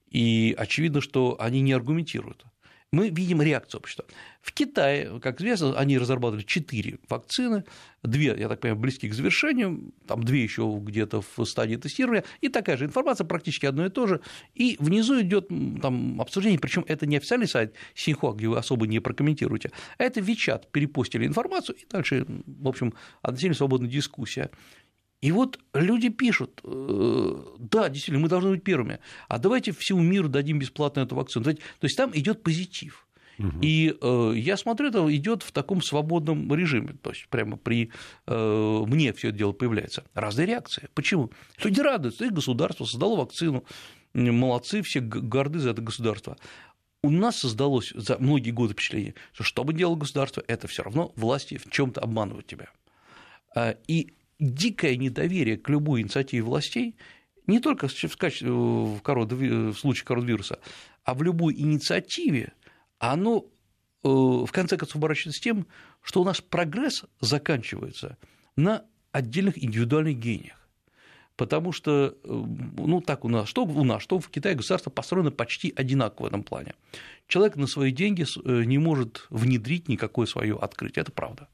и 0.10 0.55
очевидно, 0.58 1.01
что 1.01 1.36
они 1.39 1.62
не 1.62 1.74
аргументируют. 1.74 2.46
Мы 2.96 3.10
видим 3.10 3.42
реакцию 3.42 3.82
общества. 3.82 4.06
В 4.42 4.54
Китае, 4.54 5.20
как 5.20 5.42
известно, 5.42 5.78
они 5.78 5.98
разрабатывали 5.98 6.44
четыре 6.44 6.98
вакцины, 7.10 7.66
две, 8.04 8.34
я 8.38 8.48
так 8.48 8.62
понимаю, 8.62 8.80
близки 8.80 9.10
к 9.10 9.14
завершению, 9.14 9.92
там 10.08 10.24
две 10.24 10.42
еще 10.42 10.80
где-то 10.82 11.22
в 11.36 11.44
стадии 11.44 11.75
тестирования, 11.75 12.24
и 12.40 12.48
такая 12.48 12.78
же 12.78 12.86
информация, 12.86 13.25
практически 13.25 13.66
одно 13.66 13.86
и 13.86 13.90
то 13.90 14.08
же. 14.08 14.22
И 14.54 14.78
внизу 14.80 15.20
идет 15.20 15.50
там 15.82 16.22
обсуждение, 16.22 16.58
причем 16.58 16.86
это 16.88 17.06
не 17.06 17.18
официальный 17.18 17.50
сайт 17.50 17.74
Синьхуа, 17.96 18.32
где 18.32 18.48
вы 18.48 18.58
особо 18.58 18.88
не 18.88 19.02
прокомментируете, 19.02 19.72
а 19.98 20.04
это 20.04 20.22
Вичат 20.22 20.72
перепостили 20.72 21.28
информацию, 21.28 21.75
и 21.75 21.86
дальше, 21.90 22.25
в 22.46 22.68
общем, 22.70 22.94
относительно 23.22 23.56
свободная 23.56 23.90
дискуссия. 23.90 24.52
И 25.25 25.32
вот 25.32 25.60
люди 25.74 26.10
пишут, 26.10 26.62
э, 26.63 27.36
да, 27.58 27.89
действительно, 27.89 28.20
мы 28.20 28.29
должны 28.29 28.51
быть 28.51 28.63
первыми, 28.63 29.00
а 29.27 29.39
давайте 29.39 29.72
всему 29.72 30.01
миру 30.01 30.29
дадим 30.29 30.60
бесплатно 30.60 31.00
эту 31.00 31.15
вакцину. 31.15 31.46
То 31.46 31.58
есть 31.82 31.98
там 31.98 32.12
идет 32.13 32.44
позитив. 32.44 33.08
Угу. 33.39 33.58
И 33.63 33.98
э, 34.00 34.34
я 34.36 34.55
смотрю, 34.55 34.89
это 34.89 35.15
идет 35.15 35.41
в 35.41 35.51
таком 35.51 35.82
свободном 35.82 36.53
режиме, 36.53 36.96
то 37.01 37.10
есть 37.10 37.27
прямо 37.29 37.58
при 37.58 37.89
э, 38.27 38.84
мне 38.86 39.13
все 39.13 39.29
это 39.29 39.38
дело 39.39 39.51
появляется. 39.53 40.03
Разные 40.13 40.46
реакции. 40.46 40.89
Почему? 40.94 41.32
Люди 41.63 41.82
радуются, 41.82 42.25
их 42.25 42.32
государство 42.32 42.86
создало 42.86 43.15
вакцину, 43.15 43.65
молодцы, 44.13 44.84
все 44.84 45.00
горды 45.00 45.58
за 45.58 45.72
это 45.72 45.82
государство. 45.82 46.38
У 47.01 47.10
нас 47.10 47.39
создалось 47.39 47.94
за 47.96 48.20
многие 48.20 48.51
годы 48.51 48.74
впечатление, 48.74 49.15
что 49.34 49.44
что 49.44 49.63
бы 49.63 49.74
делало 49.74 49.96
государство, 49.96 50.44
это 50.48 50.67
все 50.67 50.84
равно 50.84 51.13
власти 51.15 51.58
в 51.58 51.72
чем-то 51.72 52.00
обманывают 52.00 52.46
тебя. 52.46 52.70
А, 53.55 53.75
и 53.88 54.13
дикое 54.39 54.98
недоверие 54.98 55.58
к 55.58 55.70
любой 55.70 56.01
инициативе 56.01 56.44
властей, 56.44 56.96
не 57.48 57.60
только 57.60 57.88
в, 57.88 58.18
качестве, 58.18 58.51
в, 58.51 59.01
в 59.01 59.74
случае 59.75 60.06
коронавируса, 60.06 60.60
а 61.04 61.13
в 61.13 61.22
любой 61.22 61.56
инициативе, 61.56 62.54
оно 62.98 63.46
э, 64.04 64.08
в 64.08 64.50
конце 64.51 64.77
концов 64.77 64.98
оборачивается 64.98 65.42
тем, 65.42 65.68
что 66.01 66.22
у 66.22 66.25
нас 66.25 66.42
прогресс 66.42 67.06
заканчивается 67.22 68.18
на 68.56 68.84
отдельных 69.12 69.63
индивидуальных 69.63 70.18
гениях. 70.18 70.60
Потому 71.36 71.72
что, 71.72 72.08
э, 72.08 72.13
ну, 72.24 73.01
так 73.01 73.25
у 73.25 73.30
нас, 73.30 73.48
что 73.48 73.63
у 73.65 73.84
нас, 73.84 74.01
что 74.01 74.20
в 74.20 74.30
Китае 74.30 74.56
государство 74.56 74.89
построено 74.89 75.32
почти 75.32 75.72
одинаково 75.75 76.25
в 76.25 76.30
этом 76.30 76.44
плане. 76.44 76.74
Человек 77.27 77.58
на 77.58 77.68
свои 77.68 77.92
деньги 77.92 78.24
э, 78.24 78.63
не 78.63 78.80
может 78.80 79.27
внедрить 79.30 79.88
никакое 79.88 80.25
свое 80.25 80.58
открытие, 80.58 81.04
это 81.04 81.12
правда. 81.12 81.48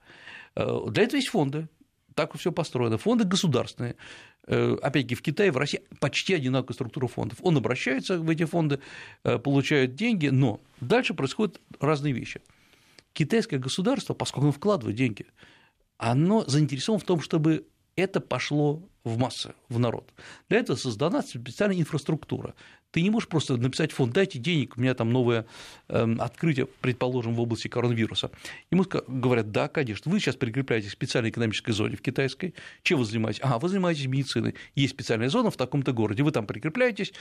Для 0.54 1.04
этого 1.04 1.16
есть 1.16 1.30
фонды, 1.30 1.70
так 2.16 2.38
все 2.38 2.52
построено. 2.52 2.98
Фонды 2.98 3.24
государственные. 3.24 3.96
Э, 4.48 4.78
опять-таки, 4.82 5.16
в 5.16 5.22
Китае, 5.22 5.52
в 5.52 5.58
России 5.58 5.82
почти 6.00 6.34
одинаковая 6.34 6.74
структура 6.74 7.08
фондов. 7.08 7.40
Он 7.42 7.58
обращается 7.58 8.20
в 8.20 8.30
эти 8.30 8.46
фонды, 8.46 8.80
э, 9.24 9.38
получает 9.38 9.96
деньги, 9.96 10.28
но 10.28 10.60
дальше 10.80 11.14
происходят 11.14 11.62
разные 11.80 12.14
вещи. 12.14 12.42
Китайское 13.14 13.60
государство, 13.60 14.14
поскольку 14.14 14.46
оно 14.46 14.52
вкладывает 14.52 14.98
деньги, 14.98 15.26
оно 15.98 16.44
заинтересовано 16.46 17.00
в 17.00 17.04
том, 17.04 17.22
чтобы 17.22 17.68
это 17.96 18.20
пошло 18.20 18.82
в 19.04 19.18
массы, 19.18 19.54
в 19.70 19.80
народ. 19.80 20.14
Для 20.50 20.60
этого 20.60 20.78
создана 20.78 21.22
специальная 21.22 21.80
инфраструктура. 21.80 22.56
Ты 22.92 23.02
не 23.02 23.10
можешь 23.10 23.30
просто 23.30 23.58
написать 23.58 23.92
фонд, 23.92 24.14
дайте 24.14 24.38
денег, 24.38 24.78
у 24.78 24.82
меня 24.82 24.94
там 24.94 25.12
новое 25.12 25.46
эм, 25.88 26.20
открытие, 26.20 26.68
предположим, 26.82 27.34
в 27.36 27.42
области 27.42 27.68
коронавируса. 27.68 28.32
Ему 28.70 28.86
говорят, 29.08 29.52
да, 29.52 29.70
конечно, 29.70 30.12
вы 30.12 30.20
сейчас 30.20 30.36
прикрепляетесь 30.36 30.90
к 30.90 30.94
специальной 30.94 31.30
экономической 31.30 31.72
зоне 31.72 31.96
в 31.96 32.02
китайской, 32.02 32.54
чем 32.84 33.00
вы 33.00 33.06
занимаетесь? 33.06 33.42
А, 33.44 33.60
вы 33.60 33.70
занимаетесь 33.70 34.08
медициной, 34.08 34.56
есть 34.76 34.94
специальная 34.94 35.30
зона 35.30 35.52
в 35.52 35.58
таком-то 35.58 35.94
городе, 35.94 36.24
вы 36.24 36.32
там 36.32 36.46
прикрепляетесь, 36.46 37.14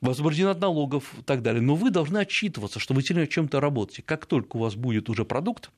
освобождены 0.00 0.50
от 0.50 0.60
налогов 0.60 1.12
и 1.18 1.22
так 1.22 1.42
далее, 1.42 1.60
но 1.60 1.74
вы 1.74 1.90
должны 1.90 2.18
отчитываться, 2.18 2.78
что 2.78 2.94
вы 2.94 3.02
сильно 3.02 3.26
чем-то 3.26 3.60
работаете. 3.60 4.02
Как 4.02 4.26
только 4.26 4.56
у 4.56 4.60
вас 4.60 4.76
будет 4.76 5.08
уже 5.08 5.24
продукт, 5.24 5.70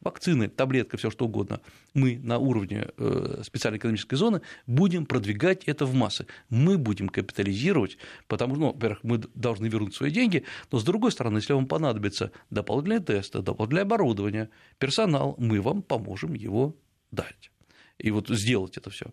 вакцины, 0.00 0.48
таблетка, 0.48 0.96
все 0.96 1.10
что 1.10 1.26
угодно, 1.26 1.60
мы 1.94 2.18
на 2.18 2.38
уровне 2.38 2.88
э, 2.96 3.42
специальной 3.44 3.78
экономической 3.78 4.16
зоны 4.16 4.42
будем 4.66 5.06
продвигать 5.06 5.64
это 5.64 5.86
в 5.86 5.94
массы. 5.94 6.26
Мы 6.48 6.78
будем 6.78 7.08
капитализировать, 7.08 7.98
потому 8.26 8.54
что, 8.54 8.60
ну, 8.60 8.72
во-первых, 8.72 9.00
мы 9.02 9.18
должны 9.34 9.66
вернуть 9.66 9.94
свои 9.94 10.10
деньги, 10.10 10.44
но 10.70 10.78
с 10.78 10.84
другой 10.84 11.12
стороны, 11.12 11.38
если 11.38 11.52
вам 11.52 11.66
понадобится 11.66 12.32
дополнительные 12.50 13.00
тесты, 13.00 13.42
дополнительное 13.42 13.84
оборудование, 13.84 14.50
персонал, 14.78 15.34
мы 15.38 15.60
вам 15.60 15.82
поможем 15.82 16.34
его 16.34 16.76
дать 17.10 17.50
и 17.98 18.10
вот 18.10 18.28
сделать 18.28 18.76
это 18.76 18.90
все. 18.90 19.06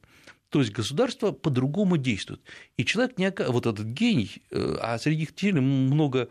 То 0.50 0.60
есть 0.60 0.72
государство 0.72 1.32
по-другому 1.32 1.98
действует. 1.98 2.42
И 2.78 2.86
человек 2.86 3.18
не 3.18 3.34
вот 3.50 3.66
этот 3.66 3.86
гений, 3.86 4.44
э, 4.52 4.78
а 4.82 4.98
среди 4.98 5.22
них 5.22 5.36
теле 5.36 5.62
много 5.62 6.30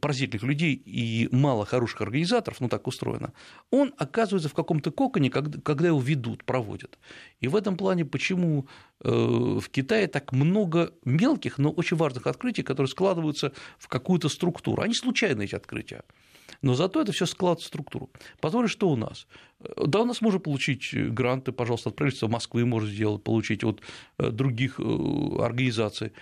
поразительных 0.00 0.44
людей 0.44 0.74
и 0.74 1.28
мало 1.32 1.66
хороших 1.66 2.02
организаторов, 2.02 2.60
ну 2.60 2.68
так 2.68 2.86
устроено, 2.86 3.32
он 3.70 3.92
оказывается 3.98 4.48
в 4.48 4.54
каком-то 4.54 4.90
коконе, 4.90 5.30
когда 5.30 5.88
его 5.88 6.00
ведут, 6.00 6.44
проводят. 6.44 6.98
И 7.40 7.48
в 7.48 7.56
этом 7.56 7.76
плане 7.76 8.04
почему 8.04 8.68
э, 9.00 9.10
в 9.10 9.68
Китае 9.70 10.06
так 10.06 10.32
много 10.32 10.92
мелких, 11.04 11.58
но 11.58 11.70
очень 11.70 11.96
важных 11.96 12.26
открытий, 12.26 12.62
которые 12.62 12.88
складываются 12.88 13.52
в 13.78 13.88
какую-то 13.88 14.28
структуру. 14.28 14.82
Они 14.82 14.94
случайные 14.94 15.46
эти 15.46 15.54
открытия. 15.54 16.02
Но 16.60 16.74
зато 16.74 17.00
это 17.00 17.12
все 17.12 17.26
складывает 17.26 17.64
в 17.64 17.66
структуру. 17.66 18.10
Посмотрим, 18.40 18.68
что 18.68 18.88
у 18.88 18.96
нас. 18.96 19.26
Да, 19.76 20.00
у 20.00 20.04
нас 20.04 20.20
можно 20.20 20.40
получить 20.40 20.92
гранты, 20.92 21.52
пожалуйста, 21.52 21.90
от 21.90 21.96
правительства 21.96 22.28
Москвы 22.28 22.64
может 22.64 22.90
сделать, 22.90 23.22
получить 23.22 23.64
от 23.64 23.80
э, 24.18 24.30
других 24.30 24.78
э, 24.78 24.82
организаций. 25.40 26.12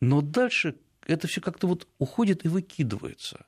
Но 0.00 0.20
дальше 0.20 0.74
это 1.06 1.26
все 1.26 1.40
как-то 1.40 1.66
вот 1.66 1.86
уходит 1.98 2.44
и 2.44 2.48
выкидывается 2.48 3.46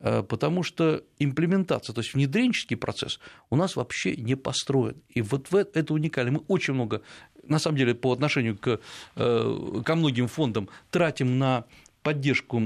э, 0.00 0.22
потому 0.22 0.62
что 0.62 1.04
имплементация, 1.18 1.94
то 1.94 2.00
есть 2.00 2.14
внедренческий 2.14 2.76
процесс 2.76 3.20
у 3.50 3.56
нас 3.56 3.76
вообще 3.76 4.16
не 4.16 4.34
построен. 4.34 5.02
И 5.08 5.22
вот 5.22 5.52
это 5.52 5.94
уникально. 5.94 6.32
Мы 6.32 6.44
очень 6.48 6.74
много, 6.74 7.02
на 7.42 7.58
самом 7.58 7.78
деле, 7.78 7.94
по 7.94 8.12
отношению 8.12 8.58
к, 8.58 8.80
э, 9.16 9.82
ко 9.84 9.94
многим 9.94 10.28
фондам 10.28 10.68
тратим 10.90 11.38
на 11.38 11.64
поддержку 12.02 12.62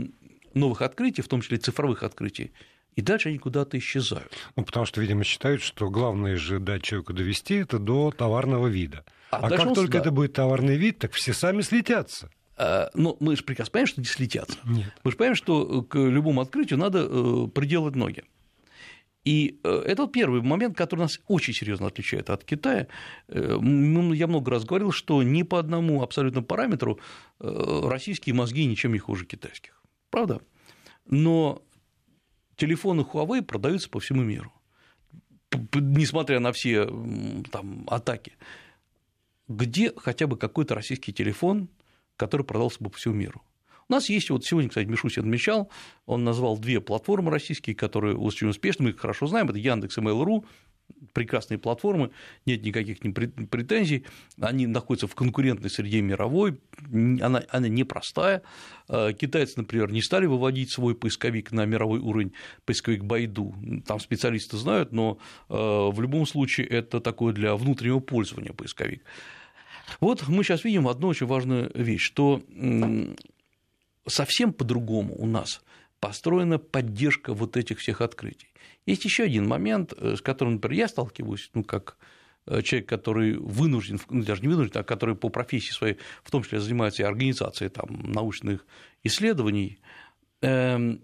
новых 0.55 0.83
открытий, 0.83 1.23
в 1.23 1.29
том 1.29 1.43
числе 1.43 1.59
цифровых 1.59 2.03
открытий, 2.03 2.53
и 2.97 3.03
дальше 3.03 3.29
они 3.29 3.39
куда-то 3.39 3.79
исчезают. 3.79 4.33
Ну, 4.57 4.65
потому 4.65 4.87
что, 4.87 5.01
видимо, 5.01 5.23
считают, 5.23 5.63
что 5.63 5.91
главное 5.91 6.37
же 6.37 6.59
дать 6.59 6.83
человеку 6.83 7.13
довести 7.13 7.57
это 7.57 7.79
до 7.79 8.11
товарного 8.11 8.67
вида. 8.67 9.05
А, 9.31 9.47
а 9.47 9.51
как 9.51 9.75
только 9.75 9.93
да. 9.93 9.99
это 9.99 10.11
будет 10.11 10.33
товарный 10.33 10.77
вид, 10.77 10.99
так 10.99 11.13
все 11.13 11.35
сами 11.35 11.61
слетятся. 11.61 12.31
А, 12.57 12.91
но 12.95 13.17
мы 13.21 13.37
же 13.37 13.45
прекрасно 13.45 13.73
понимаем, 13.73 13.87
что 13.89 14.01
не 14.01 14.07
слетятся. 14.07 14.59
Нет. 14.65 14.93
Мы 15.05 15.11
же 15.11 15.17
понимаем, 15.19 15.37
что 15.37 15.83
к 15.83 15.99
любому 15.99 16.41
открытию 16.41 16.79
надо 16.79 17.07
э, 17.07 17.49
приделать 17.49 17.97
ноги. 17.97 18.25
И 19.25 19.61
э, 19.63 19.83
это 19.85 20.07
первый 20.07 20.41
момент, 20.41 20.75
который 20.75 21.01
нас 21.01 21.21
очень 21.27 21.53
серьезно 21.53 21.89
отличает 21.89 22.31
от 22.31 22.45
Китая. 22.45 22.87
Э, 23.29 23.59
я 23.61 24.27
много 24.27 24.51
раз 24.51 24.65
говорил, 24.65 24.91
что 24.91 25.23
ни 25.23 25.43
по 25.43 25.59
одному 25.59 26.03
абсолютно 26.03 26.43
параметру 26.43 26.99
российские 27.39 28.35
мозги 28.35 28.65
ничем 28.65 28.95
не 28.95 28.99
хуже 28.99 29.27
китайских. 29.27 29.83
Правда? 30.09 30.41
Но 31.05 31.66
телефоны 32.57 33.01
Huawei 33.01 33.43
продаются 33.43 33.89
по 33.89 34.01
всему 34.01 34.23
миру, 34.23 34.53
несмотря 35.75 36.41
на 36.41 36.53
все 36.53 36.87
там, 37.51 37.85
атаки. 37.89 38.33
Где 39.49 39.93
хотя 39.97 40.27
бы 40.27 40.37
какой-то 40.37 40.75
российский 40.75 41.13
телефон 41.13 41.69
который 42.17 42.45
продался 42.45 42.83
бы 42.83 42.91
по 42.91 42.97
всему 42.97 43.15
миру. 43.15 43.43
У 43.89 43.93
нас 43.93 44.09
есть, 44.09 44.31
вот 44.31 44.45
сегодня, 44.45 44.69
кстати, 44.69 44.89
Мишустин 44.89 45.23
отмечал, 45.23 45.71
он 46.07 46.25
назвал 46.25 46.59
две 46.59 46.81
платформы 46.81 47.31
российские, 47.31 47.77
которые 47.77 48.17
очень 48.17 48.49
успешны, 48.49 48.87
мы 48.87 48.91
их 48.91 48.99
хорошо 48.99 49.29
знаем, 49.29 49.49
это 49.49 49.59
Яндекс 49.59 49.99
и 49.99 50.01
Mail.ru, 50.01 50.45
прекрасные 51.13 51.59
платформы, 51.59 52.11
нет 52.45 52.63
никаких 52.63 52.99
претензий, 53.51 54.05
они 54.41 54.67
находятся 54.67 55.07
в 55.07 55.15
конкурентной 55.15 55.71
среде 55.71 56.03
мировой, 56.03 56.61
она, 56.93 57.43
она 57.49 57.69
непростая. 57.69 58.43
Э, 58.89 59.13
китайцы, 59.13 59.55
например, 59.57 59.91
не 59.91 60.03
стали 60.03 60.27
выводить 60.27 60.73
свой 60.73 60.95
поисковик 60.95 61.53
на 61.53 61.65
мировой 61.65 62.01
уровень, 62.01 62.33
поисковик 62.65 63.05
Байду, 63.05 63.55
там 63.87 64.01
специалисты 64.01 64.57
знают, 64.57 64.93
но 64.93 65.19
э, 65.49 65.55
в 65.55 66.01
любом 66.01 66.27
случае 66.27 66.67
это 66.67 67.01
такое 67.01 67.33
для 67.33 67.57
внутреннего 67.57 68.01
пользования 68.01 68.53
поисковик. 68.53 69.03
Вот 70.01 70.27
мы 70.29 70.43
сейчас 70.45 70.65
видим 70.65 70.89
одну 70.89 71.09
очень 71.09 71.27
важную 71.27 71.71
вещь, 71.75 72.03
что 72.03 72.43
совсем 74.07 74.53
по-другому 74.53 75.15
у 75.17 75.27
нас 75.27 75.63
построена 76.01 76.59
поддержка 76.59 77.35
вот 77.35 77.57
этих 77.57 77.79
всех 77.79 78.01
открытий. 78.01 78.49
Есть 78.87 79.05
еще 79.05 79.25
один 79.25 79.47
момент, 79.47 79.93
с 79.93 80.21
которым, 80.23 80.55
например, 80.55 80.79
я 80.79 80.89
сталкиваюсь, 80.89 81.51
ну, 81.55 81.65
как 81.65 81.99
человек, 82.63 82.89
который 82.89 83.37
вынужден, 83.37 83.99
ну, 84.09 84.23
даже 84.23 84.43
не 84.43 84.49
вынужден, 84.49 84.81
а 84.81 84.85
который 84.85 85.17
по 85.17 85.29
профессии 85.29 85.73
своей, 85.73 85.97
в 86.23 86.31
том 86.31 86.45
числе 86.45 86.61
занимается 86.61 87.07
организацией 87.07 87.71
там, 87.71 88.13
научных 88.13 88.65
исследований, 89.03 89.81
эм, 90.43 91.01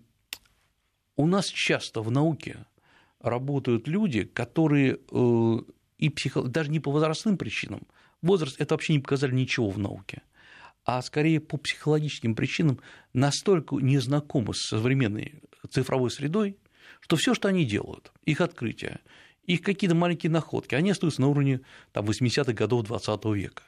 у 1.17 1.27
нас 1.27 1.47
часто 1.47 2.01
в 2.01 2.11
науке 2.11 2.65
работают 3.21 3.89
люди, 3.89 4.25
которые 4.25 4.99
э, 5.11 5.59
и 5.99 6.09
психо... 6.11 6.43
даже 6.43 6.71
не 6.71 6.81
по 6.81 6.91
возрастным 6.91 7.37
причинам, 7.37 7.83
возраст– 8.21 8.57
это 8.61 8.75
вообще 8.75 8.95
не 8.95 8.99
показали 9.01 9.35
ничего 9.35 9.71
в 9.71 9.79
науке, 9.79 10.23
а 10.85 11.01
скорее 11.03 11.41
по 11.41 11.57
психологическим 11.57 12.35
причинам 12.35 12.81
настолько 13.13 13.77
не 13.77 13.99
знакомы 13.99 14.55
с 14.55 14.69
современной 14.69 15.43
цифровой 15.71 16.11
средой, 16.11 16.57
что 17.01 17.17
все, 17.17 17.35
что 17.35 17.49
они 17.49 17.65
делают, 17.65 18.13
их 18.25 18.41
открытия, 18.41 19.01
их 19.45 19.63
какие-то 19.63 19.97
маленькие 19.97 20.31
находки, 20.31 20.75
они 20.75 20.91
остаются 20.91 21.21
на 21.21 21.29
уровне 21.29 21.61
там, 21.93 22.07
80-х 22.07 22.53
годов 22.53 22.85
20 22.85 23.25
века. 23.27 23.65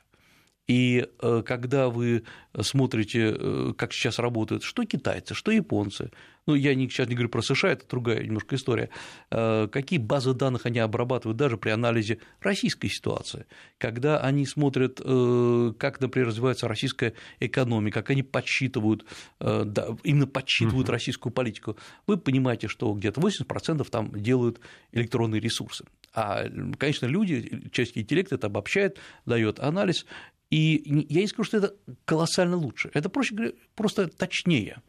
И 0.66 1.06
э, 1.20 1.42
когда 1.44 1.90
вы 1.90 2.24
смотрите, 2.58 3.36
э, 3.36 3.72
как 3.76 3.92
сейчас 3.92 4.18
работают 4.18 4.62
что 4.62 4.84
китайцы, 4.84 5.34
что 5.34 5.50
японцы, 5.50 6.10
ну, 6.46 6.54
я 6.54 6.74
сейчас 6.74 7.08
не 7.08 7.14
говорю 7.14 7.28
про 7.28 7.42
США, 7.42 7.72
это 7.72 7.86
другая 7.86 8.22
немножко 8.22 8.56
история, 8.56 8.88
э, 9.30 9.68
какие 9.70 9.98
базы 9.98 10.32
данных 10.32 10.64
они 10.64 10.78
обрабатывают 10.78 11.36
даже 11.36 11.58
при 11.58 11.68
анализе 11.68 12.18
российской 12.40 12.88
ситуации, 12.88 13.46
когда 13.76 14.18
они 14.20 14.46
смотрят, 14.46 14.96
как, 14.96 16.00
например, 16.00 16.28
развивается 16.28 16.68
российская 16.68 17.14
экономика, 17.40 18.00
как 18.00 18.10
они 18.10 18.22
подсчитывают, 18.22 19.04
именно 19.40 20.26
подсчитывают 20.26 20.88
российскую 20.88 21.32
политику, 21.32 21.76
вы 22.06 22.16
понимаете, 22.16 22.68
что 22.68 22.92
где-то 22.92 23.20
80% 23.20 23.86
там 23.90 24.10
делают 24.20 24.60
электронные 24.92 25.40
ресурсы. 25.40 25.84
А, 26.14 26.44
конечно, 26.78 27.06
люди, 27.06 27.68
часть 27.72 27.98
интеллекта 27.98 28.36
это 28.36 28.46
обобщает, 28.46 28.98
дает 29.26 29.58
анализ, 29.58 30.06
и 30.54 31.04
я 31.08 31.22
не 31.22 31.26
скажу, 31.26 31.48
что 31.48 31.56
это 31.56 31.74
колоссально 32.04 32.56
лучше, 32.56 32.88
это, 32.94 33.08
проще 33.08 33.34
говоря, 33.34 33.54
просто 33.74 34.06
точнее. 34.06 34.82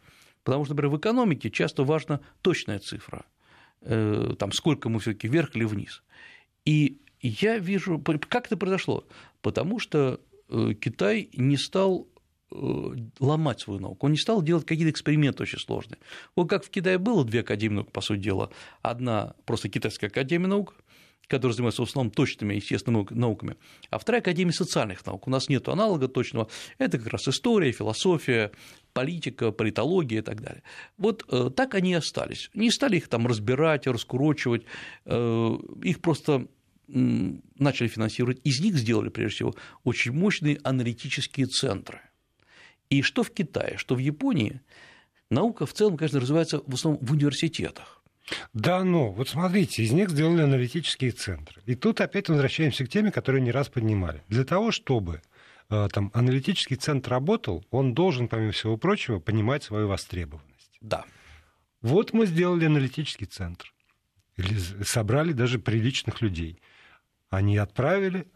Потому 0.44 0.64
что, 0.64 0.76
например, 0.76 0.92
в 0.96 1.00
экономике 1.00 1.50
часто 1.50 1.84
важна 1.84 2.20
точная 2.44 2.78
цифра, 2.78 3.26
э, 3.82 4.36
там, 4.38 4.52
сколько 4.52 4.90
мы 4.90 5.00
все 5.00 5.14
таки 5.14 5.28
вверх 5.28 5.56
или 5.56 5.64
вниз. 5.64 6.04
И 6.66 7.00
я 7.20 7.58
вижу, 7.58 8.00
как 8.00 8.46
это 8.46 8.58
произошло? 8.58 9.08
Потому 9.42 9.80
что 9.80 10.22
э, 10.50 10.74
Китай 10.80 11.32
не 11.34 11.58
стал 11.58 12.08
э, 12.52 12.96
ломать 13.20 13.62
свою 13.62 13.80
науку, 13.80 14.06
он 14.06 14.12
не 14.12 14.20
стал 14.20 14.44
делать 14.44 14.68
какие-то 14.68 14.92
эксперименты 14.92 15.42
очень 15.42 15.58
сложные. 15.58 15.98
Вот 16.36 16.48
как 16.48 16.64
в 16.64 16.70
Китае 16.70 17.00
было 17.00 17.26
две 17.26 17.40
академии 17.40 17.78
наук, 17.78 17.92
по 17.92 18.02
сути 18.02 18.20
дела, 18.20 18.52
одна 18.84 19.34
просто 19.48 19.68
китайская 19.70 20.08
академия 20.08 20.46
наук, 20.46 20.76
который 21.28 21.54
занимается 21.54 21.84
в 21.84 21.88
основном 21.88 22.12
точными 22.12 22.56
естественными 22.56 23.08
науками, 23.12 23.56
а 23.90 23.98
вторая– 23.98 24.22
Академия 24.26 24.54
социальных 24.54 25.06
наук. 25.06 25.28
У 25.28 25.30
нас 25.30 25.50
нет 25.50 25.68
аналога 25.68 26.08
точного, 26.08 26.50
это 26.78 26.98
как 26.98 27.08
раз 27.08 27.28
история, 27.28 27.72
философия, 27.72 28.52
политика, 28.94 29.52
политология 29.52 30.20
и 30.20 30.22
так 30.22 30.42
далее. 30.42 30.64
Вот 30.98 31.26
э, 31.30 31.50
так 31.56 31.76
они 31.76 31.92
и 31.92 31.96
остались. 31.96 32.50
Не 32.54 32.72
стали 32.72 32.98
их 32.98 33.08
там 33.08 33.28
разбирать, 33.28 33.88
раскурочивать, 33.88 34.64
э, 35.06 35.58
их 35.84 36.02
просто 36.02 36.48
начали 36.88 37.88
финансировать, 37.88 38.40
из 38.44 38.60
них 38.60 38.76
сделали, 38.76 39.10
прежде 39.10 39.36
всего, 39.36 39.56
очень 39.84 40.12
мощные 40.12 40.60
аналитические 40.64 41.48
центры. 41.48 42.00
И 42.90 43.02
что 43.02 43.24
в 43.24 43.32
Китае, 43.32 43.78
что 43.78 43.96
в 43.96 44.00
Японии, 44.00 44.62
наука 45.30 45.66
в 45.66 45.74
целом, 45.74 45.98
конечно, 45.98 46.20
развивается 46.20 46.62
в 46.66 46.74
основном 46.74 47.04
в 47.04 47.12
университетах. 47.12 48.02
Да, 48.54 48.84
ну, 48.84 49.12
вот 49.12 49.30
смотрите, 49.30 49.84
из 49.84 49.92
них 49.92 50.10
сделали 50.10 50.42
аналитические 50.42 51.12
центры. 51.12 51.62
И 51.66 51.76
тут 51.76 52.02
опять 52.02 52.30
возвращаемся 52.30 52.86
к 52.86 52.90
теме, 52.90 53.12
которую 53.12 53.44
не 53.44 53.52
раз 53.52 53.70
поднимали. 53.70 54.24
Для 54.28 54.44
того, 54.44 54.72
чтобы 54.72 55.22
э, 55.70 55.88
там, 55.92 56.12
аналитический 56.14 56.76
центр 56.76 57.12
работал, 57.12 57.66
он 57.70 57.94
должен, 57.94 58.28
помимо 58.28 58.52
всего 58.52 58.78
прочего, 58.78 59.20
понимать 59.20 59.64
свою 59.64 59.88
востребованность. 59.88 60.78
Да. 60.82 61.06
Вот 61.82 62.14
мы 62.14 62.26
сделали 62.26 62.66
аналитический 62.66 63.28
центр. 63.28 63.72
Или 64.38 64.58
собрали 64.84 65.32
даже 65.32 65.60
приличных 65.60 66.22
людей. 66.22 66.60
Они 67.30 67.58
отправили, 67.58 68.28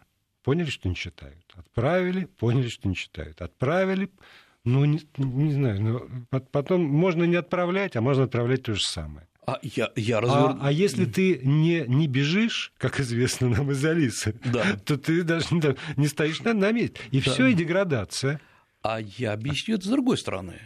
поняли, 0.43 0.69
что 0.69 0.87
не 0.87 0.95
читают. 0.95 1.43
Отправили, 1.55 2.25
поняли, 2.25 2.69
что 2.69 2.87
не 2.87 2.95
читают. 2.95 3.41
Отправили, 3.41 4.09
ну, 4.63 4.85
не, 4.85 5.01
не 5.17 5.53
знаю, 5.53 5.81
но 6.31 6.39
потом 6.51 6.83
можно 6.83 7.23
не 7.23 7.35
отправлять, 7.35 7.95
а 7.95 8.01
можно 8.01 8.25
отправлять 8.25 8.63
то 8.63 8.75
же 8.75 8.83
самое. 8.83 9.28
А, 9.53 9.59
я, 9.61 9.91
я 9.95 10.21
развер... 10.21 10.37
а, 10.37 10.59
а 10.61 10.71
если 10.71 11.05
ты 11.05 11.39
не, 11.43 11.85
не 11.87 12.07
бежишь, 12.07 12.73
как 12.77 12.99
известно 12.99 13.49
нам 13.49 13.71
из 13.71 13.83
Алисы, 13.83 14.35
да. 14.45 14.77
то 14.85 14.97
ты 14.97 15.23
даже 15.23 15.47
не, 15.51 15.75
не 15.97 16.07
стоишь 16.07 16.41
на, 16.41 16.53
на 16.53 16.71
месте. 16.71 16.99
И 17.11 17.21
да. 17.21 17.31
все, 17.31 17.47
и 17.47 17.53
деградация. 17.53 18.39
А 18.81 18.99
я 18.99 19.33
объясню 19.33 19.75
это 19.75 19.85
с 19.85 19.89
другой 19.89 20.17
стороны. 20.17 20.59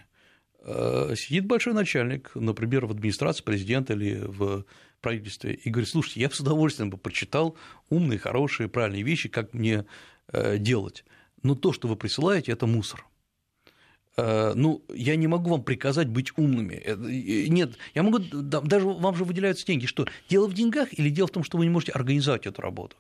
Э, 0.65 1.13
сидит 1.17 1.45
большой 1.45 1.73
начальник, 1.73 2.31
например, 2.35 2.85
в 2.85 2.91
администрации 2.91 3.43
президента 3.43 3.93
или 3.93 4.23
в 4.25 4.65
правительстве, 5.01 5.53
и 5.53 5.69
говорит, 5.69 5.89
слушайте, 5.89 6.21
я 6.21 6.29
бы 6.29 6.35
с 6.35 6.39
удовольствием 6.39 6.89
бы 6.89 6.97
прочитал 6.97 7.57
умные, 7.89 8.19
хорошие, 8.19 8.69
правильные 8.69 9.03
вещи, 9.03 9.29
как 9.29 9.53
мне 9.53 9.85
э, 10.31 10.57
делать. 10.57 11.03
Но 11.41 11.55
то, 11.55 11.73
что 11.73 11.87
вы 11.87 11.95
присылаете, 11.95 12.53
это 12.53 12.65
мусор. 12.65 13.05
Э, 14.15 14.53
ну, 14.55 14.83
я 14.93 15.15
не 15.15 15.27
могу 15.27 15.49
вам 15.49 15.63
приказать 15.63 16.07
быть 16.07 16.37
умными. 16.37 16.81
Э, 16.85 16.95
нет, 16.95 17.77
я 17.95 18.03
могу, 18.03 18.19
даже 18.19 18.87
вам 18.87 19.15
же 19.15 19.25
выделяются 19.25 19.65
деньги. 19.65 19.85
Что, 19.85 20.05
дело 20.29 20.47
в 20.47 20.53
деньгах 20.53 20.89
или 20.97 21.09
дело 21.09 21.27
в 21.27 21.31
том, 21.31 21.43
что 21.43 21.57
вы 21.57 21.65
не 21.65 21.71
можете 21.71 21.93
организовать 21.93 22.45
эту 22.45 22.61
работу? 22.61 22.97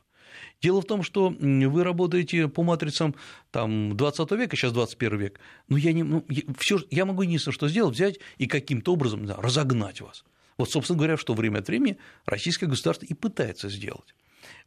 Дело 0.61 0.81
в 0.81 0.85
том, 0.85 1.03
что 1.03 1.29
вы 1.39 1.83
работаете 1.83 2.47
по 2.47 2.63
матрицам 2.63 3.15
там, 3.51 3.95
20 3.97 4.31
века, 4.31 4.55
сейчас 4.55 4.71
21 4.71 5.19
век, 5.19 5.39
но 5.67 5.77
я, 5.77 5.91
не, 5.91 6.03
ну, 6.03 6.25
я, 6.29 6.43
всё, 6.57 6.79
я 6.89 7.05
могу 7.05 7.21
единственное, 7.21 7.53
что 7.53 7.67
сделать, 7.67 7.95
взять 7.95 8.19
и 8.37 8.47
каким-то 8.47 8.93
образом 8.93 9.25
да, 9.25 9.35
разогнать 9.35 9.99
вас. 10.01 10.23
Вот, 10.57 10.71
собственно 10.71 10.97
говоря, 10.97 11.17
что 11.17 11.33
время 11.33 11.59
от 11.59 11.67
времени 11.67 11.97
российское 12.25 12.67
государство 12.67 13.05
и 13.05 13.13
пытается 13.13 13.69
сделать. 13.69 14.15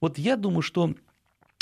Вот 0.01 0.19
я 0.19 0.37
думаю, 0.37 0.63
что 0.63 0.95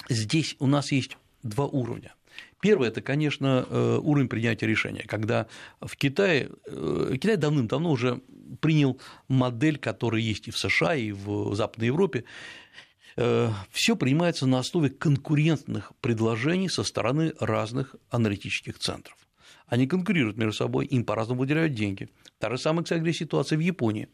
здесь 0.09 0.57
у 0.59 0.67
нас 0.67 0.91
есть 0.93 1.17
два 1.43 1.67
уровня– 1.67 2.13
Первое– 2.61 2.89
это, 2.91 3.03
конечно, 3.03 3.67
э, 3.69 3.99
уровень 4.03 4.29
принятия 4.29 4.67
решения, 4.67 5.05
когда 5.07 5.47
в 5.81 5.97
Китае, 5.97 6.51
э, 6.67 7.17
Китай 7.21 7.37
давным-давно 7.37 7.91
уже 7.91 8.23
принял 8.61 9.01
модель, 9.29 9.79
которая 9.79 10.23
есть 10.23 10.49
и 10.49 10.51
в 10.51 10.59
США, 10.59 10.95
и 10.95 11.13
в 11.13 11.55
Западной 11.55 11.89
Европе, 11.89 12.25
э, 13.17 13.51
все 13.71 13.97
принимается 13.97 14.47
на 14.47 14.59
основе 14.59 14.91
конкурентных 14.91 15.93
предложений 16.01 16.71
со 16.71 16.85
стороны 16.85 17.35
разных 17.39 17.97
аналитических 18.11 18.79
центров. 18.79 19.17
Они 19.67 19.87
конкурируют 19.87 20.37
между 20.37 20.53
собой, 20.53 20.87
им 20.87 21.05
по-разному 21.05 21.41
выделяют 21.41 21.75
деньги. 21.75 22.09
Та 22.39 22.51
же 22.51 22.59
самая, 22.59 22.85
кстати, 22.85 23.13
ситуация 23.13 23.57
в 23.57 23.61
Японии. 23.61 24.09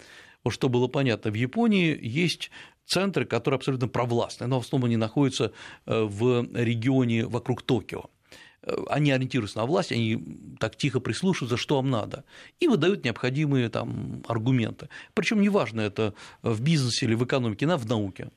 Вот 0.44 0.50
что 0.50 0.68
было 0.68 0.88
понятно, 0.88 1.30
в 1.30 1.34
Японии 1.34 1.98
есть 2.00 2.50
центры, 2.86 3.24
которые 3.24 3.56
абсолютно 3.56 3.88
провластны, 3.88 4.46
но 4.46 4.60
в 4.60 4.64
основном 4.64 4.86
они 4.86 4.96
находятся 4.96 5.52
в 5.86 6.46
регионе 6.54 7.26
вокруг 7.26 7.62
Токио. 7.62 8.06
Э, 8.62 8.76
они 8.88 9.10
ориентируются 9.10 9.58
на 9.58 9.66
власть, 9.66 9.92
они 9.92 10.56
так 10.58 10.76
тихо 10.76 11.00
прислушиваются, 11.00 11.56
что 11.56 11.76
вам 11.76 11.90
надо, 11.90 12.24
и 12.58 12.68
выдают 12.68 13.04
необходимые 13.04 13.68
там, 13.68 14.22
аргументы. 14.28 14.88
Причем 15.14 15.40
неважно, 15.40 15.80
это 15.80 16.14
в 16.42 16.60
бизнесе 16.62 17.06
или 17.06 17.14
в 17.14 17.24
экономике, 17.24 17.66
на 17.66 17.76
в 17.76 17.86
науке. 17.86 18.30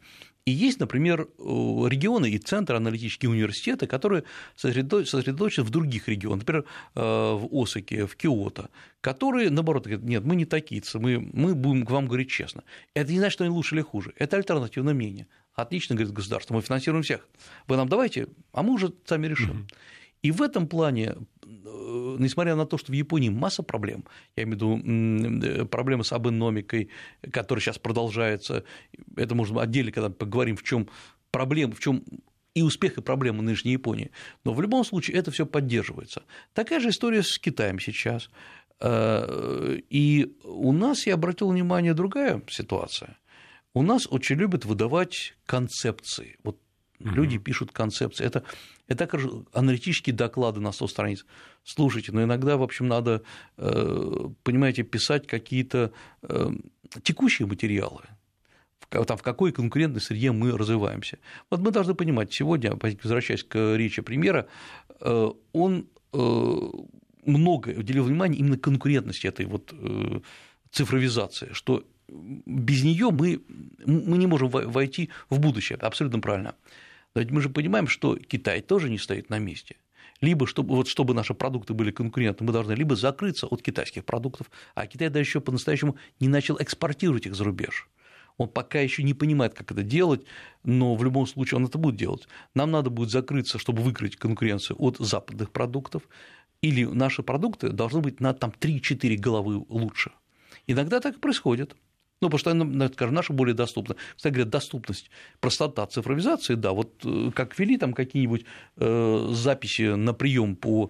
И 0.45 0.51
есть, 0.51 0.79
например, 0.79 1.21
э, 1.21 1.25
регионы 1.37 2.29
и 2.29 2.37
центры 2.37 2.75
аналитические 2.75 3.31
университеты, 3.31 3.87
которые 3.87 4.25
сосредоточены 4.55 5.65
в 5.65 5.69
других 5.69 6.09
регионах, 6.09 6.39
например, 6.39 6.65
э, 6.95 6.99
в 7.01 7.47
Осаке, 7.51 8.05
в 8.05 8.15
Киото, 8.17 8.69
которые, 8.99 9.49
наоборот, 9.49 9.85
говорят, 9.85 10.03
нет, 10.03 10.25
мы 10.25 10.35
не 10.35 10.45
такицы, 10.45 10.99
мы, 10.99 11.19
мы 11.33 11.55
будем 11.55 11.85
к 11.85 11.91
вам 11.91 12.07
говорить 12.07 12.29
честно. 12.29 12.63
Это 12.93 13.11
не 13.11 13.19
значит, 13.19 13.33
что 13.33 13.45
они 13.45 13.53
лучше 13.53 13.75
или 13.75 13.81
хуже, 13.81 14.13
это 14.17 14.35
альтернативное 14.35 14.93
мнение. 14.93 15.27
Отлично, 15.53 15.95
говорит 15.95 16.13
государство, 16.13 16.55
мы 16.55 16.61
финансируем 16.61 17.03
всех. 17.03 17.25
Вы 17.67 17.77
нам 17.77 17.87
давайте, 17.87 18.27
а 18.51 18.63
мы 18.63 18.73
уже 18.73 18.91
сами 19.05 19.27
решим. 19.27 19.67
И 20.23 20.31
в 20.31 20.41
этом 20.41 20.67
плане, 20.67 21.15
несмотря 21.45 22.55
на 22.55 22.65
то, 22.65 22.77
что 22.77 22.91
в 22.91 22.95
Японии 22.95 23.29
масса 23.29 23.63
проблем, 23.63 24.05
я 24.35 24.43
имею 24.43 24.57
в 24.57 24.61
виду 24.61 25.61
э, 25.61 25.65
проблемы 25.65 26.03
с 26.03 26.11
абономикой, 26.11 26.89
которая 27.31 27.61
сейчас 27.61 27.79
продолжается, 27.79 28.63
это 29.15 29.35
можно 29.35 29.61
отдельно, 29.61 29.91
когда 29.91 30.09
поговорим, 30.09 30.55
в 30.55 30.63
чем 30.63 30.89
проблема, 31.31 31.73
в 31.73 31.79
чем 31.79 32.03
и 32.53 32.61
успех, 32.61 32.97
и 32.97 33.01
проблемы 33.01 33.41
нынешней 33.41 33.71
Японии. 33.71 34.11
Но 34.43 34.53
в 34.53 34.61
любом 34.61 34.85
случае 34.85 35.17
это 35.17 35.31
все 35.31 35.45
поддерживается. 35.45 36.23
Такая 36.53 36.79
же 36.79 36.89
история 36.89 37.23
с 37.23 37.37
Китаем 37.39 37.79
сейчас. 37.79 38.29
Э, 38.79 39.79
и 39.89 40.35
у 40.43 40.71
нас, 40.71 41.07
я 41.07 41.15
обратил 41.15 41.49
внимание, 41.49 41.93
другая 41.93 42.41
ситуация. 42.49 43.17
У 43.73 43.81
нас 43.81 44.07
очень 44.09 44.35
любят 44.35 44.65
выдавать 44.65 45.33
концепции. 45.47 46.37
Вот 46.43 46.59
люди 47.03 47.37
пишут 47.37 47.71
концепции. 47.71 48.25
Это, 48.25 48.43
это 48.87 49.07
как 49.07 49.21
аналитические 49.53 50.15
доклады 50.15 50.59
на 50.59 50.71
100 50.71 50.87
страниц. 50.87 51.25
Слушайте, 51.63 52.11
но 52.11 52.23
иногда, 52.23 52.57
в 52.57 52.63
общем, 52.63 52.87
надо, 52.87 53.23
э, 53.57 54.29
понимаете, 54.43 54.83
писать 54.83 55.27
какие-то 55.27 55.91
э, 56.21 56.51
текущие 57.03 57.47
материалы 57.47 58.01
там, 58.89 59.17
в 59.17 59.23
какой 59.23 59.51
конкурентной 59.51 60.01
среде 60.01 60.31
мы 60.31 60.55
развиваемся. 60.55 61.17
Вот 61.49 61.61
мы 61.61 61.71
должны 61.71 61.95
понимать, 61.95 62.31
сегодня, 62.31 62.77
возвращаясь 62.79 63.43
к 63.43 63.75
речи 63.75 64.03
премьера, 64.03 64.47
э, 64.99 65.31
он 65.51 65.87
много 67.25 67.69
уделил 67.69 68.03
внимания 68.03 68.37
именно 68.37 68.55
конкурентности 68.55 69.25
этой 69.25 69.47
вот 69.47 69.73
цифровизации, 70.69 71.49
что 71.53 71.83
без 72.07 72.83
нее 72.83 73.09
мы, 73.11 73.41
мы 73.85 74.17
не 74.17 74.27
можем 74.27 74.49
войти 74.49 75.09
в 75.29 75.39
будущее. 75.39 75.77
Абсолютно 75.79 76.19
правильно. 76.19 76.55
Но 77.15 77.21
ведь 77.21 77.31
мы 77.31 77.41
же 77.41 77.49
понимаем, 77.49 77.87
что 77.87 78.15
Китай 78.15 78.61
тоже 78.61 78.89
не 78.89 78.97
стоит 78.97 79.29
на 79.29 79.39
месте. 79.39 79.77
Либо, 80.21 80.47
чтобы, 80.47 80.75
вот, 80.75 80.87
чтобы 80.87 81.13
наши 81.13 81.33
продукты 81.33 81.73
были 81.73 81.91
конкурентны, 81.91 82.45
мы 82.45 82.53
должны 82.53 82.73
либо 82.73 82.95
закрыться 82.95 83.45
от 83.47 83.61
китайских 83.61 84.05
продуктов, 84.05 84.49
а 84.73 84.87
Китай 84.87 85.09
даже 85.09 85.29
еще 85.29 85.41
по-настоящему 85.41 85.97
не 86.19 86.27
начал 86.27 86.57
экспортировать 86.59 87.25
их 87.25 87.35
за 87.35 87.43
рубеж. 87.43 87.89
Он 88.37 88.47
пока 88.47 88.79
еще 88.79 89.03
не 89.03 89.13
понимает, 89.13 89.53
как 89.53 89.71
это 89.71 89.83
делать, 89.83 90.25
но 90.63 90.95
в 90.95 91.03
любом 91.03 91.27
случае 91.27 91.57
он 91.57 91.65
это 91.65 91.77
будет 91.77 91.97
делать. 91.97 92.27
Нам 92.55 92.71
надо 92.71 92.89
будет 92.89 93.11
закрыться, 93.11 93.59
чтобы 93.59 93.83
выкрыть 93.83 94.15
конкуренцию 94.15 94.77
от 94.79 94.97
западных 94.97 95.51
продуктов, 95.51 96.03
или 96.61 96.85
наши 96.85 97.21
продукты 97.21 97.69
должны 97.69 97.99
быть 97.99 98.21
на 98.21 98.33
там, 98.33 98.51
3-4 98.57 99.17
головы 99.17 99.63
лучше. 99.67 100.11
Иногда 100.65 100.99
так 100.99 101.17
и 101.17 101.19
происходит. 101.19 101.75
Ну, 102.23 102.29
потому 102.29 102.39
что, 102.39 102.53
ну, 102.53 102.87
скажем, 102.93 103.15
наша 103.15 103.33
более 103.33 103.53
доступна. 103.53 103.97
Кстати 104.15 104.33
говоря, 104.33 104.49
доступность, 104.49 105.11
простота 105.41 105.85
цифровизации, 105.87 106.55
да, 106.55 106.71
вот 106.71 106.93
э, 107.03 107.31
как 107.35 107.59
ввели 107.59 107.77
там 107.77 107.91
какие-нибудь 107.93 108.45
э, 108.77 109.27
записи 109.31 109.95
на 109.95 110.13
прием 110.13 110.55
по, 110.55 110.89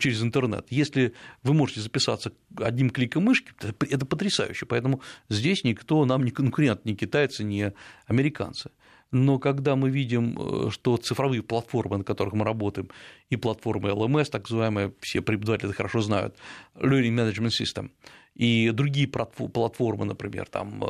через 0.00 0.24
интернет, 0.24 0.66
если 0.70 1.14
вы 1.44 1.54
можете 1.54 1.82
записаться 1.82 2.32
одним 2.56 2.90
кликом 2.90 3.22
мышки, 3.22 3.52
это 3.62 4.04
потрясающе, 4.04 4.66
поэтому 4.66 5.02
здесь 5.28 5.62
никто 5.62 6.04
нам 6.04 6.24
не 6.24 6.32
конкурент, 6.32 6.84
ни 6.84 6.94
китайцы, 6.94 7.44
ни 7.44 7.72
американцы. 8.08 8.70
Но 9.12 9.38
когда 9.38 9.76
мы 9.76 9.88
видим, 9.88 10.36
э, 10.36 10.70
что 10.70 10.96
цифровые 10.96 11.44
платформы, 11.44 11.98
на 11.98 12.02
которых 12.02 12.34
мы 12.34 12.44
работаем, 12.44 12.88
и 13.30 13.36
платформы 13.36 13.90
LMS, 13.90 14.30
так 14.30 14.50
называемые, 14.50 14.92
все 14.98 15.20
преподаватели 15.20 15.68
это 15.68 15.76
хорошо 15.76 16.00
знают, 16.00 16.34
Learning 16.74 17.14
Management 17.14 17.50
System– 17.50 17.90
и 18.34 18.70
другие 18.70 19.08
платформы, 19.08 20.04
например, 20.04 20.46
там 20.48 20.82
э, 20.82 20.86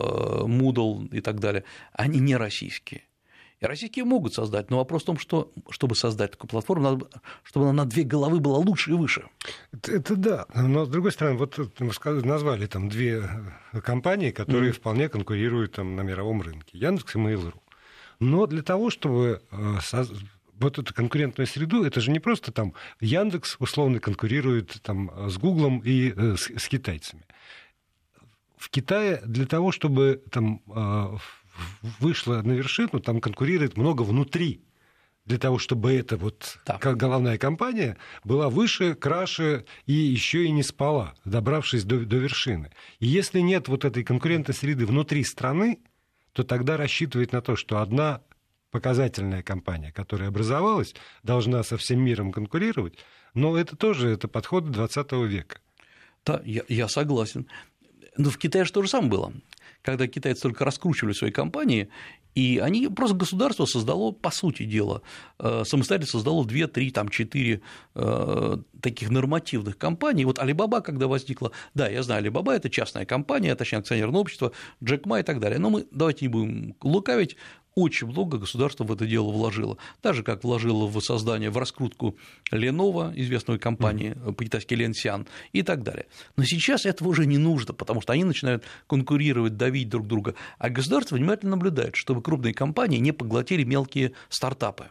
Moodle 0.47 1.09
и 1.09 1.21
так 1.21 1.41
далее, 1.41 1.65
они 1.93 2.21
не 2.21 2.37
российские. 2.37 3.03
И 3.63 3.67
российские 3.67 4.05
могут 4.05 4.35
создать, 4.35 4.71
но 4.71 4.79
вопрос 4.79 5.03
в 5.03 5.07
том, 5.07 5.19
что 5.19 5.53
чтобы 5.71 5.95
создать 5.95 6.33
такую 6.33 6.49
платформу, 6.49 6.83
надо, 6.83 7.07
чтобы 7.45 7.67
она 7.67 7.85
на 7.85 7.89
две 7.89 8.03
головы 8.03 8.41
была 8.41 8.59
лучше 8.59 8.91
и 8.91 8.95
выше. 8.95 9.29
Это, 9.73 9.93
это 9.93 10.17
да. 10.17 10.47
Но 10.55 10.85
с 10.85 10.89
другой 10.89 11.13
стороны, 11.13 11.39
вот 11.39 11.57
вы 11.59 12.27
назвали 12.27 12.67
там 12.67 12.89
две 12.89 13.29
компании, 13.85 14.33
которые 14.33 14.73
mm. 14.73 14.75
вполне 14.75 15.09
конкурируют 15.09 15.73
там, 15.75 15.95
на 15.95 16.01
мировом 16.01 16.43
рынке. 16.43 16.77
Яндекс 16.77 17.15
и 17.15 17.19
Mail.ru. 17.19 17.55
Но 18.19 18.47
для 18.47 18.63
того, 18.63 18.91
чтобы 18.91 19.43
э, 19.53 19.79
вот 20.59 20.79
эту 20.79 20.95
конкурентную 20.95 21.47
среду, 21.47 21.85
это 21.85 22.01
же 22.01 22.11
не 22.11 22.21
просто 22.21 22.53
там 22.53 22.75
Яндекс 23.01 23.57
условно 23.59 24.01
конкурирует 24.01 24.81
там 24.83 25.11
с 25.29 25.39
Гуглом 25.39 25.81
и 25.81 26.13
э, 26.15 26.37
с, 26.37 26.51
с 26.51 26.69
китайцами 26.69 27.25
в 28.63 28.71
Китае 28.71 29.21
для 29.27 29.47
того, 29.47 29.73
чтобы 29.73 30.23
там 30.31 30.63
а, 30.69 31.17
вышло 31.99 32.43
на 32.43 32.53
вершину, 32.53 33.01
там 33.01 33.21
конкурирует 33.21 33.77
много 33.77 34.03
внутри 34.03 34.63
для 35.25 35.39
того, 35.39 35.59
чтобы 35.59 35.93
эта 35.93 36.17
вот 36.17 36.59
да. 36.65 36.79
головная 36.79 37.39
компания 37.39 37.97
была 38.23 38.49
выше, 38.49 38.95
краше 38.95 39.65
и 39.87 39.93
еще 39.93 40.45
и 40.45 40.51
не 40.51 40.63
спала, 40.63 41.15
добравшись 41.25 41.85
до, 41.85 42.01
до 42.01 42.17
вершины. 42.17 42.71
И 43.01 43.07
если 43.07 43.41
нет 43.41 43.67
вот 43.67 43.85
этой 43.85 44.05
конкурентной 44.05 44.55
среды 44.55 44.87
внутри 44.87 45.25
страны, 45.25 45.81
то 46.33 46.45
тогда 46.45 46.77
рассчитывать 46.77 47.33
на 47.33 47.43
то, 47.43 47.57
что 47.57 47.81
одна 47.81 48.23
показательная 48.73 49.43
компания, 49.43 49.93
которая 49.93 50.31
образовалась, 50.31 50.95
должна 51.23 51.63
со 51.63 51.77
всем 51.77 52.01
миром 52.01 52.33
конкурировать, 52.33 52.99
но 53.35 53.57
это 53.57 53.77
тоже 53.77 54.09
это 54.09 54.27
подход 54.27 54.71
20 54.71 55.13
века. 55.13 55.59
Да, 56.25 56.43
я, 56.45 56.63
я 56.69 56.89
согласен. 56.89 57.47
Но 58.17 58.31
в 58.31 58.39
Китае 58.39 58.65
же 58.65 58.73
то 58.73 58.83
же 58.83 58.89
самое 58.89 59.11
было. 59.11 59.33
Когда 59.83 60.07
китайцы 60.07 60.43
только 60.43 60.65
раскручивали 60.65 61.13
свои 61.13 61.33
компании, 61.33 61.89
и 62.35 62.61
они 62.63 62.89
просто 62.89 63.17
государство 63.17 63.67
создало, 63.67 64.13
по 64.13 64.31
сути 64.31 64.65
дела, 64.65 65.03
э, 65.39 65.65
самостоятельно 65.67 66.11
создало 66.11 66.47
2, 66.47 66.67
3, 66.69 66.91
там, 66.91 67.09
4 67.09 67.61
э, 67.95 68.57
таких 68.81 69.11
нормативных 69.11 69.77
компаний. 69.77 70.25
Вот 70.25 70.39
Алибаба, 70.39 70.81
когда 70.81 71.09
возникла, 71.09 71.53
да, 71.75 71.89
я 71.89 72.03
знаю, 72.03 72.21
Алибаба– 72.21 72.53
это 72.55 72.71
частная 72.71 73.05
компания, 73.05 73.55
точнее, 73.55 73.79
акционерное 73.79 74.21
общество, 74.21 74.53
Джек 74.83 75.05
Ма 75.05 75.21
и 75.21 75.23
так 75.23 75.41
далее. 75.41 75.59
Но 75.59 75.69
мы 75.69 75.87
давайте 75.91 76.27
не 76.27 76.29
будем 76.29 76.77
лукавить, 76.81 77.37
очень 77.75 78.07
много 78.07 78.39
государство 78.39 78.85
в 78.85 78.93
это 78.93 79.07
дело 79.07 79.31
вложило. 79.31 79.79
Так 80.01 80.15
же, 80.15 80.23
как 80.23 80.45
вложило 80.45 80.87
в 80.87 81.01
создание, 81.01 81.51
в 81.51 81.59
раскрутку 81.59 82.17
Ленова, 82.51 83.13
известной 83.15 83.59
компании, 83.59 84.15
по-китайски 84.37 84.75
Ленсиан, 84.75 85.27
и 85.53 85.63
так 85.63 85.83
далее. 85.83 86.07
Но 86.37 86.45
сейчас 86.45 86.87
этого 86.87 87.09
уже 87.09 87.27
не 87.27 87.39
нужно, 87.39 87.75
потому 87.75 88.01
что 88.01 88.13
они 88.13 88.25
начинают 88.25 88.65
конкурировать, 88.87 89.57
давить 89.57 89.89
друг 89.89 90.07
друга, 90.07 90.35
а 90.59 90.69
государство 90.69 91.17
внимательно 91.17 91.53
наблюдает, 91.53 91.97
чтобы 91.97 92.23
крупные 92.23 92.55
компании 92.55 92.99
не 92.99 93.13
поглотили 93.13 93.65
мелкие 93.65 94.13
стартапы. 94.29 94.91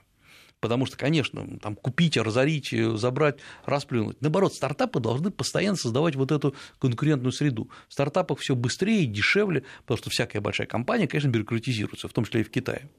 Потому 0.61 0.85
что, 0.85 0.95
конечно, 0.95 1.45
там, 1.59 1.75
купить, 1.75 2.15
разорить, 2.17 2.71
э, 2.71 2.95
забрать, 2.95 3.39
расплюнуть. 3.65 4.21
Наоборот, 4.21 4.53
стартапы 4.53 4.99
должны 4.99 5.31
постоянно 5.31 5.75
создавать 5.75 6.15
вот 6.15 6.31
эту 6.31 6.55
конкурентную 6.79 7.31
среду. 7.31 7.69
В 7.89 7.93
стартапах 7.93 8.39
все 8.39 8.55
быстрее, 8.55 9.07
дешевле, 9.07 9.63
потому 9.81 9.97
что 9.97 10.11
всякая 10.11 10.39
большая 10.39 10.67
компания, 10.67 11.07
конечно, 11.07 11.29
бюрократизируется, 11.29 12.07
в 12.07 12.13
том 12.13 12.25
числе 12.25 12.41
и 12.41 12.43
в 12.43 12.51
Китае. 12.51 12.89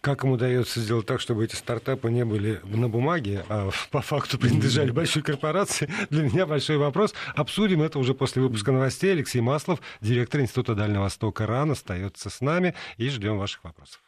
Как 0.00 0.24
им 0.24 0.30
удается 0.30 0.80
сделать 0.80 1.06
так, 1.06 1.20
чтобы 1.20 1.44
эти 1.44 1.54
стартапы 1.54 2.10
не 2.10 2.24
были 2.24 2.60
на 2.64 2.88
бумаге, 2.88 3.44
а 3.48 3.70
по 3.90 4.02
факту 4.02 4.36
принадлежали 4.36 4.90
большой 4.90 5.22
корпорации? 5.22 5.88
Для 6.10 6.24
меня 6.24 6.46
большой 6.46 6.78
вопрос. 6.78 7.14
Обсудим 7.36 7.82
это 7.82 8.00
уже 8.00 8.14
после 8.14 8.42
выпуска 8.42 8.72
новостей. 8.72 9.12
Алексей 9.12 9.40
Маслов, 9.40 9.80
директор 10.00 10.40
Института 10.40 10.74
Дальнего 10.74 11.02
Востока 11.02 11.46
РАН, 11.46 11.72
остается 11.72 12.28
с 12.28 12.40
нами 12.40 12.74
и 12.96 13.08
ждем 13.08 13.38
ваших 13.38 13.62
вопросов. 13.62 14.00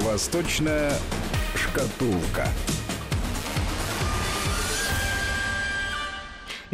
Восточная 0.00 0.92
шкатулка. 1.54 2.48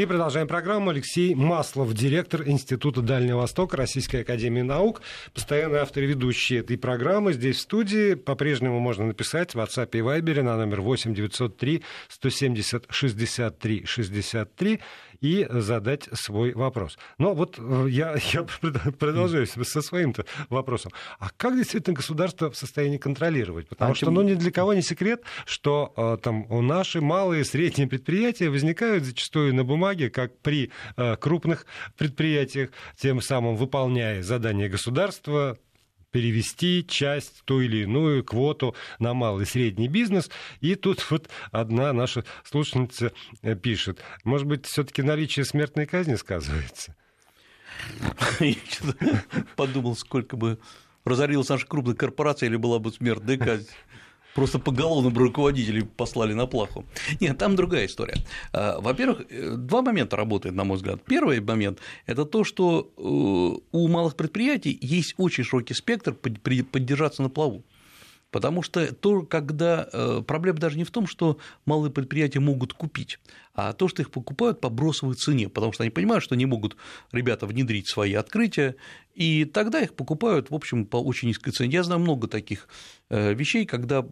И 0.01 0.07
продолжаем 0.07 0.49
программу. 0.49 0.89
Алексей 0.89 1.35
Маслов, 1.35 1.93
директор 1.93 2.49
Института 2.49 3.03
Дальнего 3.03 3.41
Востока 3.41 3.77
Российской 3.77 4.23
Академии 4.23 4.63
Наук, 4.63 5.03
постоянный 5.35 5.81
автор 5.81 6.05
и 6.05 6.07
ведущий 6.07 6.57
этой 6.57 6.79
программы. 6.79 7.35
Здесь 7.35 7.57
в 7.57 7.61
студии 7.61 8.15
по-прежнему 8.15 8.81
можно 8.81 9.05
написать 9.05 9.55
в 9.55 9.59
WhatsApp 9.59 9.91
и 9.93 9.99
Viber 9.99 10.41
на 10.43 10.57
номер 10.57 10.81
8 10.81 11.13
903 11.13 11.83
170 12.09 12.87
63 12.89 13.85
63 13.85 14.81
и 15.21 15.47
задать 15.51 16.09
свой 16.13 16.53
вопрос. 16.53 16.99
Но 17.19 17.35
вот 17.35 17.57
э, 17.59 17.87
я, 17.89 18.17
я 18.33 18.43
продолжаю 18.99 19.47
со 19.47 19.83
своим-то 19.83 20.25
вопросом. 20.49 20.93
А 21.19 21.31
как 21.37 21.57
действительно 21.57 21.95
государство 21.95 22.51
в 22.51 22.57
состоянии 22.57 22.99
контролировать? 22.99 23.69
Потому 23.69 23.93
а 23.93 23.95
что, 23.95 24.11
ну, 24.11 24.23
ни 24.23 24.35
для 24.35 24.51
кого 24.51 24.75
не 24.75 24.83
секрет, 24.83 25.23
что 25.45 25.93
э, 25.97 26.19
там 26.23 26.47
наши 26.67 27.01
малые 27.01 27.43
и 27.43 27.45
средние 27.45 27.89
предприятия 27.89 28.51
возникают 28.51 29.05
зачастую 29.05 29.55
на 29.55 29.65
бумаге, 29.65 30.11
как 30.11 30.39
при 30.39 30.71
э, 30.97 31.17
крупных 31.17 31.67
предприятиях, 31.97 32.71
тем 32.97 33.21
самым 33.21 33.57
выполняя 33.57 34.23
задания 34.23 34.69
государства, 34.69 35.59
перевести 36.11 36.85
часть, 36.87 37.42
ту 37.44 37.61
или 37.61 37.83
иную 37.85 38.25
квоту 38.25 38.75
на 38.99 39.14
малый 39.14 39.44
и 39.44 39.46
средний 39.46 39.88
бизнес. 39.88 40.31
И 40.61 40.75
тут 40.75 41.11
вот 41.11 41.29
одна 41.53 41.92
наша 41.92 42.25
слушательница 42.44 43.12
э, 43.42 43.55
пишет, 43.55 44.03
может 44.25 44.46
быть, 44.46 44.66
все-таки 44.66 45.03
наличие 45.03 45.44
смертной 45.44 45.87
казни 45.87 46.14
сказывается? 46.16 46.96
Я 48.40 48.55
подумал, 49.57 49.96
сколько 49.96 50.37
бы 50.37 50.59
разорилась 51.05 51.49
наша 51.49 51.66
крупная 51.66 51.94
корпорация 51.94 52.49
или 52.49 52.57
была 52.57 52.79
бы 52.79 52.92
смертная 52.92 53.38
казнь. 53.38 53.68
Просто 54.35 54.59
поголовно 54.59 55.11
руководителей 55.11 55.83
послали 55.83 56.35
на 56.35 56.47
плаху. 56.47 56.85
Нет, 57.21 57.38
там 57.38 57.57
другая 57.57 57.87
история. 57.87 58.14
А, 58.53 58.81
во-первых, 58.81 59.23
э, 59.29 59.57
два 59.57 59.83
момента 59.83 60.16
работают, 60.16 60.57
на 60.57 60.64
мой 60.64 60.77
взгляд. 60.77 61.03
Первый 61.05 61.40
момент– 61.40 61.79
это 62.07 62.25
то, 62.25 62.45
что 62.45 62.93
э, 62.97 63.01
у 63.73 63.88
малых 63.88 64.14
предприятий 64.14 64.79
есть 64.81 65.14
очень 65.19 65.45
широкий 65.45 65.75
спектр 65.75 66.14
поддержаться 66.14 67.23
на 67.23 67.29
плаву. 67.29 67.64
Потому 68.31 68.62
что 68.62 68.95
то, 68.95 69.23
когда 69.23 69.88
э, 69.93 70.23
проблема 70.25 70.59
даже 70.59 70.79
не 70.79 70.85
в 70.85 70.90
том, 70.90 71.07
что 71.07 71.38
малые 71.66 71.90
предприятия 71.90 72.38
могут 72.38 72.73
купить, 72.73 73.19
а 73.61 73.73
то, 73.75 73.88
что 73.88 74.01
их 74.01 74.11
покупают 74.11 74.61
по 74.61 74.70
бросовой 74.70 75.14
цене, 75.16 75.51
потому 75.51 75.73
что 75.73 75.83
они 75.83 75.90
понимают, 75.90 76.25
что 76.25 76.35
не 76.35 76.46
могут 76.46 76.77
ребята 77.12 77.46
внедрить 77.46 77.88
свои 77.88 78.14
открытия, 78.14 78.77
и 79.14 79.44
тогда 79.44 79.81
их 79.81 79.94
покупают, 79.94 80.51
в 80.51 80.55
общем, 80.55 80.87
по 80.87 80.96
очень 80.96 81.29
низкой 81.29 81.51
цене. 81.51 81.75
Я 81.75 81.83
знаю 81.83 82.01
много 82.01 82.27
таких 82.27 82.68
э, 83.11 83.35
вещей, 83.35 83.66
когда, 83.66 84.03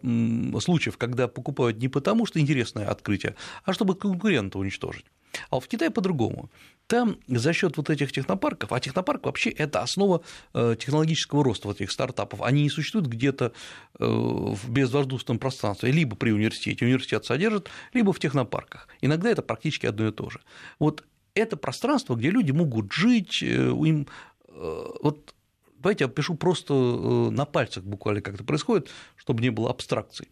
случаев, 0.59 0.97
когда 0.97 1.27
покупают 1.27 1.79
не 1.79 1.87
потому, 1.87 2.27
что 2.27 2.39
интересное 2.39 2.87
открытие, 2.87 3.35
а 3.63 3.73
чтобы 3.73 3.95
конкурента 3.95 4.59
уничтожить. 4.59 5.05
А 5.49 5.59
в 5.59 5.67
Китае 5.67 5.91
по-другому. 5.91 6.49
Там 6.87 7.17
за 7.27 7.53
счет 7.53 7.77
вот 7.77 7.89
этих 7.89 8.11
технопарков, 8.11 8.71
а 8.71 8.79
технопарк 8.79 9.25
вообще 9.25 9.51
это 9.51 9.81
основа 9.81 10.23
э, 10.55 10.75
технологического 10.79 11.43
роста 11.43 11.67
вот 11.67 11.79
этих 11.79 11.91
стартапов, 11.91 12.41
они 12.41 12.63
не 12.63 12.69
существуют 12.69 13.07
где-то 13.07 13.51
э, 13.99 14.05
в 14.05 14.69
безвоздушном 14.71 15.37
пространстве, 15.37 15.91
либо 15.91 16.15
при 16.15 16.31
университете, 16.31 16.85
университет 16.85 17.25
содержит, 17.25 17.69
либо 17.93 18.11
в 18.11 18.19
технопарках. 18.19 18.87
Иногда 19.01 19.29
это 19.29 19.43
практически 19.43 19.85
одно 19.85 20.07
и 20.07 20.11
то 20.11 20.31
же. 20.31 20.39
Вот 20.79 21.03
это 21.35 21.57
пространство, 21.57 22.15
где 22.15 22.31
люди 22.31 22.51
могут 22.51 22.91
жить, 22.91 23.43
им 23.43 24.07
вот 24.47 25.35
давайте 25.77 26.05
я 26.05 26.09
пишу 26.09 26.35
просто 26.35 26.73
на 26.73 27.45
пальцах 27.45 27.83
буквально, 27.83 28.21
как 28.21 28.33
это 28.33 28.43
происходит, 28.43 28.89
чтобы 29.15 29.41
не 29.41 29.51
было 29.51 29.69
абстракций 29.69 30.27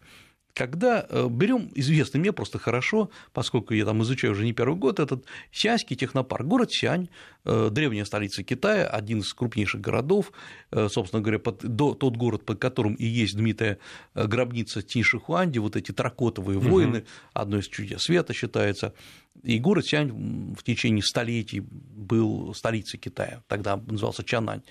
когда 0.58 1.06
э, 1.08 1.28
берем 1.30 1.70
известный 1.76 2.18
мне 2.18 2.32
просто 2.32 2.58
хорошо, 2.58 3.10
поскольку 3.32 3.74
я 3.74 3.84
там 3.84 4.02
изучаю 4.02 4.32
уже 4.32 4.44
не 4.44 4.52
первый 4.52 4.76
год, 4.76 4.98
этот 4.98 5.24
Сианьский 5.52 5.94
технопарк, 5.94 6.44
город 6.44 6.72
Сиань, 6.72 7.08
э, 7.44 7.68
древняя 7.70 8.04
столица 8.04 8.42
Китая, 8.42 8.88
один 8.88 9.20
из 9.20 9.32
крупнейших 9.32 9.80
городов, 9.80 10.32
э, 10.72 10.88
собственно 10.90 11.22
говоря, 11.22 11.38
под, 11.38 11.64
до, 11.64 11.94
тот 11.94 12.16
город, 12.16 12.44
под 12.44 12.58
которым 12.58 12.94
и 12.94 13.06
есть 13.06 13.34
знаменитая 13.34 13.78
гробница 14.14 14.82
Тиньшихуанди, 14.82 15.58
вот 15.58 15.76
эти 15.76 15.92
тракотовые 15.92 16.58
войны, 16.58 16.98
угу. 16.98 17.06
одно 17.34 17.58
из 17.58 17.68
чудес 17.68 18.02
света 18.02 18.32
считается, 18.32 18.94
и 19.44 19.60
город 19.60 19.86
Сиань 19.86 20.54
в 20.58 20.64
течение 20.64 21.04
столетий 21.04 21.60
был 21.60 22.52
столицей 22.52 22.98
Китая, 22.98 23.44
тогда 23.46 23.76
назывался 23.76 24.24
Чанань. 24.24 24.62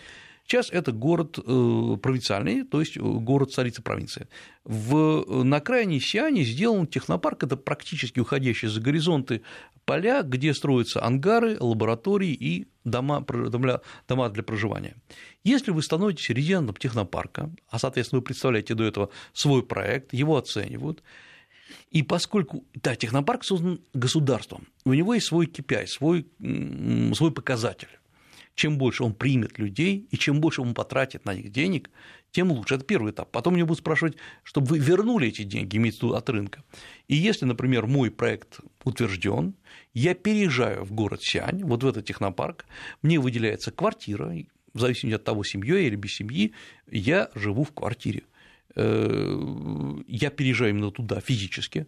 Сейчас 0.48 0.70
это 0.72 0.94
город 0.94 1.38
э, 1.40 1.98
провинциальный, 2.02 2.64
то 2.64 2.80
есть 2.80 2.96
э, 2.96 3.02
город 3.02 3.52
столицы 3.52 3.82
провинции. 3.82 4.30
В, 4.64 5.26
э, 5.28 5.44
на 5.44 5.60
крайней 5.60 6.00
Сиане 6.00 6.44
сделан 6.44 6.88
технопарк, 6.88 7.44
это 7.44 7.58
практически 7.58 8.22
уходящие 8.22 8.72
за 8.72 8.80
горизонты 8.80 9.42
поля, 9.84 10.22
где 10.22 10.54
строятся 10.54 11.04
ангары, 11.04 11.58
лаборатории 11.60 12.32
и 12.32 12.68
дома, 12.86 13.26
дома 14.08 14.30
для 14.30 14.44
проживания. 14.44 14.96
Если 15.44 15.72
вы 15.72 15.84
становитесь 15.84 16.30
резидентом 16.30 16.78
технопарка, 16.78 17.52
а, 17.70 17.78
соответственно, 17.78 18.22
вы 18.22 18.24
представляете 18.24 18.74
до 18.74 18.86
этого 18.86 19.10
свой 19.34 19.64
проект, 19.64 20.14
его 20.14 20.38
оценивают, 20.38 21.04
и 21.92 22.04
поскольку, 22.04 22.64
да, 22.74 22.96
технопарк 22.96 23.44
создан 23.44 23.82
государством, 23.94 24.68
у 24.86 24.94
него 24.94 25.14
есть 25.14 25.28
свой 25.28 25.48
KPI, 25.48 25.88
свой, 25.88 26.26
свой 27.14 27.32
показатель 27.34 27.90
чем 28.58 28.80
больше 28.80 29.04
он 29.04 29.14
примет 29.14 29.60
людей 29.60 30.08
и 30.10 30.18
чем 30.18 30.42
больше 30.42 30.62
он 30.64 30.74
потратит 30.74 31.26
на 31.26 31.36
них 31.36 31.52
денег, 31.52 31.92
тем 32.32 32.52
лучше. 32.52 32.76
Это 32.76 32.84
первый 32.84 33.12
этап. 33.12 33.32
Потом 33.32 33.54
мне 33.54 33.64
будут 33.64 33.80
спрашивать, 33.80 34.18
чтобы 34.44 34.68
вы 34.68 34.80
вернули 34.80 35.28
эти 35.28 35.44
деньги, 35.44 35.78
имеется 35.78 36.08
от 36.08 36.28
рынка. 36.30 36.64
И 37.08 37.16
если, 37.16 37.46
например, 37.46 37.86
мой 37.86 38.10
проект 38.10 38.60
утвержден, 38.84 39.54
я 39.94 40.16
переезжаю 40.16 40.84
в 40.86 40.92
город 40.92 41.22
Сиань, 41.22 41.64
вот 41.64 41.84
в 41.84 41.88
этот 41.88 42.06
технопарк, 42.06 42.66
мне 43.04 43.20
выделяется 43.20 43.72
квартира, 43.72 44.34
в 44.74 44.80
зависимости 44.80 45.16
от 45.16 45.24
того, 45.24 45.44
семьей 45.44 45.86
или 45.86 45.96
без 45.96 46.16
семьи, 46.16 46.54
я 46.90 47.30
живу 47.36 47.64
в 47.64 47.72
квартире. 47.72 48.24
Э, 48.76 50.02
я 50.08 50.32
переезжаю 50.32 50.72
именно 50.72 50.90
туда 50.90 51.20
физически, 51.20 51.86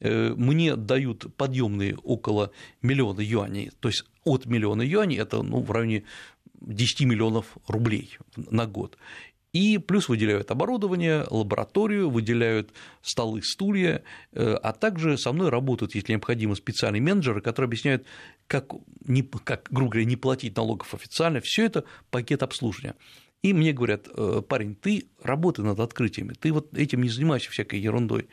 мне 0.00 0.76
дают 0.76 1.34
подъемные 1.36 1.96
около 1.96 2.50
миллиона 2.82 3.20
юаней, 3.20 3.70
то 3.80 3.88
есть 3.88 4.04
от 4.24 4.44
миллиона 4.46 4.82
юаней 4.82 5.18
это 5.18 5.42
ну, 5.42 5.62
в 5.62 5.70
районе 5.70 6.04
10 6.60 7.02
миллионов 7.02 7.56
рублей 7.66 8.18
на 8.36 8.66
год. 8.66 8.98
И 9.56 9.78
плюс 9.78 10.10
выделяют 10.10 10.50
оборудование, 10.50 11.24
лабораторию, 11.30 12.10
выделяют 12.10 12.74
столы, 13.00 13.40
стулья, 13.42 14.02
э, 14.32 14.52
а 14.52 14.74
также 14.74 15.16
со 15.16 15.32
мной 15.32 15.48
работают, 15.48 15.94
если 15.94 16.12
необходимо, 16.12 16.54
специальные 16.54 17.00
менеджеры, 17.00 17.40
которые 17.40 17.68
объясняют, 17.68 18.04
как, 18.48 18.74
не, 19.06 19.22
как 19.22 19.68
грубо 19.70 19.92
говоря, 19.92 20.04
не 20.04 20.16
платить 20.16 20.56
налогов 20.56 20.92
официально. 20.92 21.40
Все 21.40 21.64
это 21.64 21.84
пакет 22.10 22.42
обслуживания. 22.42 22.96
И 23.40 23.54
мне 23.54 23.72
говорят, 23.72 24.08
«Э, 24.14 24.42
парень, 24.46 24.74
ты 24.74 25.06
работай 25.22 25.64
над 25.64 25.80
открытиями, 25.80 26.34
ты 26.34 26.52
вот 26.52 26.76
этим 26.76 27.02
не 27.02 27.08
занимайся 27.08 27.50
всякой 27.50 27.80
ерундой. 27.80 28.28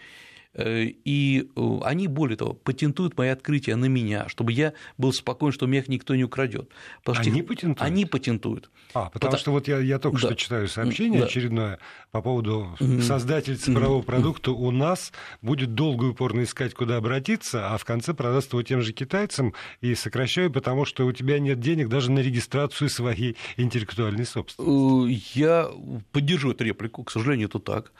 Э, 0.55 0.83
и 0.83 1.49
э, 1.55 1.79
они, 1.83 2.07
более 2.07 2.37
того, 2.37 2.53
патентуют 2.53 3.17
мои 3.17 3.29
открытия 3.29 3.75
на 3.75 3.85
меня, 3.85 4.29
чтобы 4.29 4.51
я 4.51 4.73
был 4.97 5.11
спокоен, 5.11 5.51
что 5.51 5.65
меня 5.65 5.79
их 5.81 5.87
никто 5.87 6.15
не 6.15 6.23
украдет. 6.23 6.69
Они 7.05 7.39
их... 7.39 7.47
патентуют? 7.47 7.81
Они 7.81 8.05
патентуют. 8.05 8.69
А, 8.93 9.05
потому, 9.05 9.11
потому... 9.13 9.37
что 9.37 9.51
вот 9.51 9.67
я, 9.67 9.79
я 9.79 9.97
только 9.97 10.21
да. 10.21 10.27
что 10.27 10.35
читаю 10.35 10.67
сообщение 10.67 11.21
да. 11.21 11.25
очередное 11.25 11.79
по 12.11 12.21
поводу 12.21 12.77
создатель 13.01 13.57
цифрового 13.57 14.03
продукта 14.03 14.51
у 14.51 14.69
нас 14.69 15.11
будет 15.41 15.73
долго 15.73 16.07
и 16.07 16.09
упорно 16.09 16.43
искать, 16.43 16.73
куда 16.75 16.97
обратиться, 16.97 17.73
а 17.73 17.77
в 17.77 17.85
конце 17.85 18.13
продаст 18.13 18.53
его 18.53 18.61
тем 18.61 18.81
же 18.81 18.93
китайцам 18.93 19.53
и 19.81 19.95
сокращаю, 19.95 20.51
потому 20.51 20.85
что 20.85 21.05
у 21.07 21.11
тебя 21.11 21.39
нет 21.39 21.59
денег 21.59 21.89
даже 21.89 22.11
на 22.11 22.19
регистрацию 22.19 22.89
своей 22.89 23.37
интеллектуальной 23.57 24.25
собственности. 24.25 25.33
Э, 25.33 25.39
я 25.39 25.69
поддержу 26.11 26.51
эту 26.51 26.63
реплику, 26.63 27.03
к 27.03 27.11
сожалению, 27.11 27.47
это 27.47 27.59
так. 27.59 27.91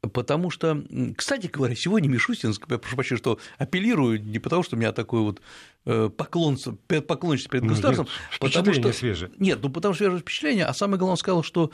Потому 0.00 0.50
что, 0.50 0.84
кстати 1.16 1.48
говоря, 1.48 1.74
сегодня 1.74 2.08
Мишустин, 2.08 2.54
я 2.68 2.78
прошу 2.78 2.94
прощения, 2.94 3.18
что 3.18 3.40
апеллирую 3.58 4.22
не 4.22 4.38
потому, 4.38 4.62
что 4.62 4.76
у 4.76 4.78
меня 4.78 4.92
такой 4.92 5.20
вот 5.22 5.42
э, 5.86 6.08
поклонство, 6.16 6.72
поклонничество 6.86 7.50
перед 7.50 7.64
ну, 7.64 7.70
государством, 7.70 8.06
нет, 8.06 8.38
потому 8.38 8.72
что 8.74 8.92
свежее. 8.92 9.30
Нет, 9.38 9.58
ну 9.60 9.70
потому 9.70 9.94
что 9.94 10.04
свежее 10.04 10.20
впечатление, 10.20 10.66
а 10.66 10.74
самое 10.74 10.98
главное, 11.00 11.16
сказал, 11.16 11.42
что 11.42 11.72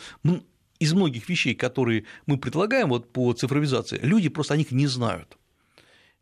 из 0.79 0.93
многих 0.95 1.29
вещей, 1.29 1.55
которые 1.55 2.05
мы 2.25 2.39
предлагаем 2.39 2.89
вот 2.89 3.13
по 3.13 3.31
цифровизации, 3.35 4.01
люди 4.03 4.31
просто 4.31 4.55
о 4.55 4.57
них 4.57 4.71
не 4.71 4.87
знают. 4.87 5.37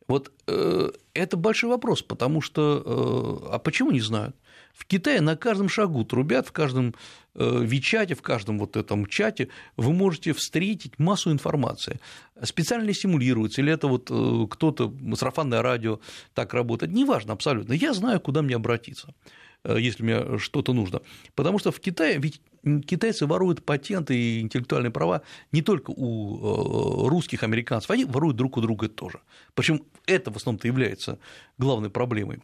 Вот 0.09 0.33
э, 0.49 0.91
это 1.15 1.37
большой 1.37 1.71
вопрос, 1.71 2.03
потому 2.03 2.41
что 2.41 3.43
э, 3.45 3.55
а 3.55 3.59
почему 3.61 3.93
не 3.93 4.01
знают? 4.01 4.35
В 4.73 4.87
Китае 4.87 5.21
на 5.21 5.37
каждом 5.37 5.69
шагу 5.69 6.05
трубят, 6.05 6.49
в 6.49 6.53
каждом 6.53 6.95
э, 7.35 7.63
Вичате, 7.65 8.15
в 8.15 8.23
каждом 8.23 8.59
вот 8.59 8.77
этом 8.77 9.07
чате 9.07 9.49
вы 9.77 9.93
можете 9.93 10.33
встретить 10.33 10.99
массу 10.99 11.31
информации. 11.31 12.01
Специально 12.43 12.85
ли 12.85 12.95
симулируется, 12.95 13.61
или 13.61 13.73
это 13.73 13.87
вот 13.87 14.11
э, 14.11 14.47
кто-то, 14.51 14.93
сарафанное 15.15 15.63
радио 15.63 16.01
так 16.35 16.55
работает, 16.55 16.93
неважно 16.93 17.35
абсолютно. 17.35 17.75
Я 17.75 17.93
знаю, 17.93 18.21
куда 18.21 18.43
мне 18.43 18.57
обратиться 18.57 19.15
э, 19.65 19.77
если 19.79 20.03
мне 20.03 20.39
что-то 20.39 20.73
нужно. 20.73 21.03
Потому 21.35 21.59
что 21.59 21.71
в 21.71 21.79
Китае, 21.79 22.19
ведь 22.19 22.41
китайцы 22.87 23.27
воруют 23.27 23.65
патенты 23.65 24.17
и 24.17 24.41
интеллектуальные 24.41 24.91
права 24.91 25.23
не 25.53 25.63
только 25.63 25.91
у 25.91 27.09
русских, 27.09 27.43
американцев, 27.43 27.91
они 27.91 28.05
воруют 28.05 28.37
друг 28.37 28.57
у 28.57 28.61
друга 28.61 28.89
тоже. 28.89 29.21
Причем 29.55 29.83
это 30.07 30.31
в 30.31 30.37
основном-то 30.37 30.67
является 30.67 31.19
главной 31.59 31.91
проблемой. 31.91 32.41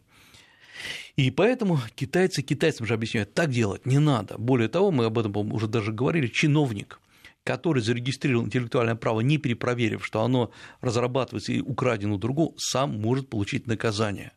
И 1.19 1.31
поэтому 1.31 1.79
китайцы 1.95 2.41
китайцам 2.41 2.85
же 2.85 2.93
объясняют, 2.93 3.33
так 3.33 3.49
делать 3.49 3.85
не 3.85 3.99
надо. 3.99 4.37
Более 4.37 4.69
того, 4.69 4.89
мы 4.89 5.03
об 5.03 5.19
этом 5.19 5.51
уже 5.51 5.67
даже 5.67 5.91
говорили, 5.91 6.27
чиновник, 6.27 7.01
который 7.43 7.83
зарегистрировал 7.83 8.45
интеллектуальное 8.45 8.95
право, 8.95 9.19
не 9.19 9.37
перепроверив, 9.37 10.05
что 10.05 10.21
оно 10.21 10.49
разрабатывается 10.79 11.51
и 11.51 11.59
украдено 11.59 12.15
у 12.15 12.17
другого, 12.17 12.53
сам 12.55 13.01
может 13.01 13.27
получить 13.27 13.67
наказание. 13.67 14.31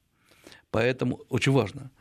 Поэтому 0.72 1.20
очень 1.28 1.52
важно. 1.52 1.92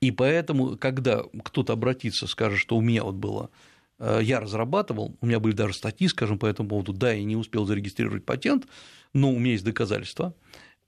И 0.00 0.12
поэтому, 0.12 0.76
когда 0.76 1.24
кто-то 1.42 1.72
обратится, 1.72 2.28
скажет, 2.28 2.60
что 2.60 2.76
у 2.76 2.80
меня 2.80 3.02
вот 3.02 3.16
было 3.16 3.50
э, 3.98 4.20
я 4.22 4.38
разрабатывал, 4.38 5.16
у 5.20 5.26
меня 5.26 5.40
были 5.40 5.54
даже 5.56 5.74
статьи, 5.74 6.06
скажем, 6.06 6.38
по 6.38 6.46
этому 6.46 6.68
поводу, 6.68 6.92
да, 6.92 7.10
я 7.10 7.24
не 7.24 7.34
успел 7.34 7.66
зарегистрировать 7.66 8.24
патент, 8.24 8.68
но 9.12 9.32
у 9.32 9.40
меня 9.40 9.54
есть 9.54 9.64
доказательства, 9.64 10.34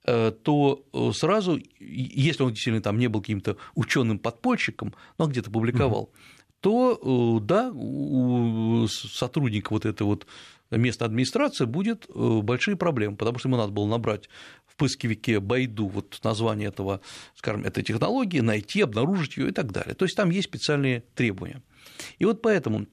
то 0.05 0.85
э, 0.93 1.11
сразу, 1.13 1.59
если 1.79 2.43
он 2.43 2.49
действительно 2.49 2.81
там 2.81 2.97
не 2.97 3.07
был 3.07 3.21
каким-то 3.21 3.57
ученым 3.75 4.19
подпольщиком, 4.19 4.93
но 5.17 5.27
где-то 5.27 5.49
публиковал, 5.49 6.11
то 6.59 6.99
э, 7.01 7.45
да, 7.45 7.71
у 7.73 8.87
сотрудника 8.87 9.71
вот 9.71 9.85
этого 9.85 10.09
вот 10.09 10.27
места 10.71 11.05
администрации 11.05 11.65
будет 11.65 12.07
большие 12.13 12.75
проблемы, 12.75 13.15
потому 13.15 13.37
что 13.37 13.47
ему 13.47 13.57
надо 13.57 13.71
было 13.71 13.85
набрать 13.85 14.27
в 14.73 14.75
поисковике 14.75 15.39
Байду 15.39 15.87
вот 15.87 16.19
название 16.23 16.69
этого, 16.69 17.01
скажем, 17.35 17.63
этой 17.63 17.83
технологии, 17.83 18.39
найти, 18.39 18.81
обнаружить 18.81 19.37
ее 19.37 19.49
и 19.49 19.51
так 19.51 19.71
далее. 19.71 19.93
То 19.93 20.05
есть 20.05 20.17
там 20.17 20.31
есть 20.31 20.47
специальные 20.47 21.03
требования. 21.15 21.61
И 22.17 22.25
вот 22.25 22.41
поэтому 22.41 22.87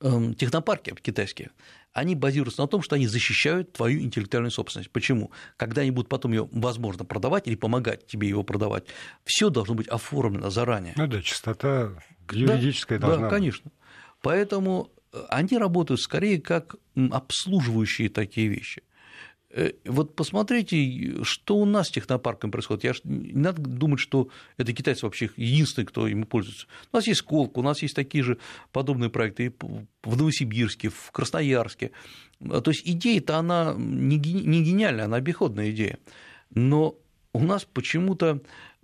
эм, 0.00 0.34
технопарки 0.34 0.92
китайские, 1.00 1.50
они 1.94 2.16
базируются 2.16 2.60
на 2.60 2.66
том, 2.66 2.82
что 2.82 2.96
они 2.96 3.06
защищают 3.06 3.72
твою 3.72 4.00
интеллектуальную 4.00 4.50
собственность. 4.50 4.90
Почему? 4.90 5.30
Когда 5.56 5.82
они 5.82 5.92
будут 5.92 6.08
потом 6.08 6.32
ее, 6.32 6.48
возможно, 6.50 7.04
продавать 7.04 7.46
или 7.46 7.54
помогать 7.54 8.06
тебе 8.06 8.28
его 8.28 8.42
продавать, 8.42 8.84
все 9.24 9.48
должно 9.48 9.74
быть 9.74 9.86
оформлено 9.86 10.50
заранее. 10.50 10.92
Ну 10.96 11.06
да, 11.06 11.22
чистота 11.22 11.92
юридическая 12.30 12.98
да, 12.98 13.06
должна 13.06 13.28
Да, 13.28 13.30
конечно. 13.30 13.70
Поэтому 14.22 14.90
э, 15.12 15.22
они 15.28 15.56
работают 15.56 16.00
скорее 16.00 16.40
как 16.40 16.74
обслуживающие 16.96 18.08
такие 18.08 18.48
вещи. 18.48 18.82
Э, 19.56 19.70
вот 19.84 20.16
посмотрите, 20.16 21.22
что 21.22 21.56
у 21.56 21.64
нас 21.64 21.86
с 21.86 21.92
технопарком 21.92 22.50
происходит. 22.50 22.84
Я 22.84 22.92
не 23.04 23.40
надо 23.40 23.62
думать, 23.62 24.00
что 24.00 24.28
это 24.56 24.72
китайцы 24.72 25.06
вообще 25.06 25.30
единственные, 25.36 25.86
кто 25.86 26.08
ими 26.08 26.24
пользуется. 26.24 26.66
У 26.92 26.96
нас 26.96 27.06
есть 27.06 27.20
Сколк, 27.20 27.56
у 27.56 27.62
нас 27.62 27.80
есть 27.80 27.94
такие 27.94 28.24
же 28.24 28.38
подобные 28.72 29.10
проекты 29.10 29.46
и 29.46 29.52
в 30.02 30.16
Новосибирске, 30.16 30.88
в 30.88 31.12
Красноярске. 31.12 31.92
То 32.40 32.68
есть 32.70 32.82
идея-то 32.84 33.36
она 33.36 33.74
не 33.78 34.18
гениальная, 34.18 35.04
она 35.04 35.18
обиходная 35.18 35.70
идея. 35.70 35.98
Но 36.50 36.96
у 37.32 37.40
нас 37.40 37.64
почему-то 37.64 38.40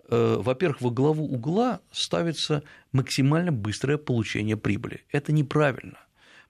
э, 0.08 0.36
во-первых, 0.38 0.80
во 0.82 0.90
главу 0.90 1.24
угла 1.24 1.80
ставится 1.90 2.62
максимально 2.92 3.50
быстрое 3.50 3.98
получение 3.98 4.56
прибыли. 4.56 5.02
Это 5.10 5.32
неправильно, 5.32 5.98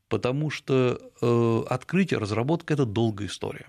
потому 0.09 0.51
что 0.51 1.01
э, 1.23 1.63
открытие, 1.71 2.21
разработка– 2.21 2.75
это 2.75 2.85
долгая 2.85 3.29
история 3.29 3.69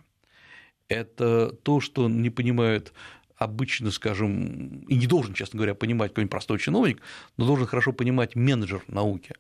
это 0.91 1.51
то, 1.63 1.79
что 1.79 2.09
не 2.09 2.29
понимает 2.29 2.93
обычно, 3.37 3.91
скажем, 3.91 4.85
и 4.87 4.95
не 4.95 5.07
должен, 5.07 5.33
честно 5.33 5.57
говоря, 5.57 5.73
понимать 5.73 6.11
какой-нибудь 6.11 6.31
простой 6.31 6.59
чиновник, 6.59 7.01
но 7.37 7.45
должен 7.45 7.65
хорошо 7.65 7.91
понимать 7.91 8.35
менеджер 8.35 8.83
науки, 8.87 9.33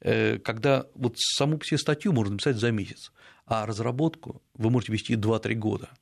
э, 0.00 0.38
когда 0.38 0.86
вот 0.94 1.14
саму 1.18 1.58
все 1.60 1.78
статью 1.78 2.12
можно 2.12 2.32
написать 2.32 2.56
за 2.56 2.72
месяц, 2.72 3.12
а 3.46 3.66
разработку 3.66 4.42
вы 4.54 4.70
можете 4.70 4.92
вести 4.92 5.14
2-3 5.14 5.54
года– 5.54 5.90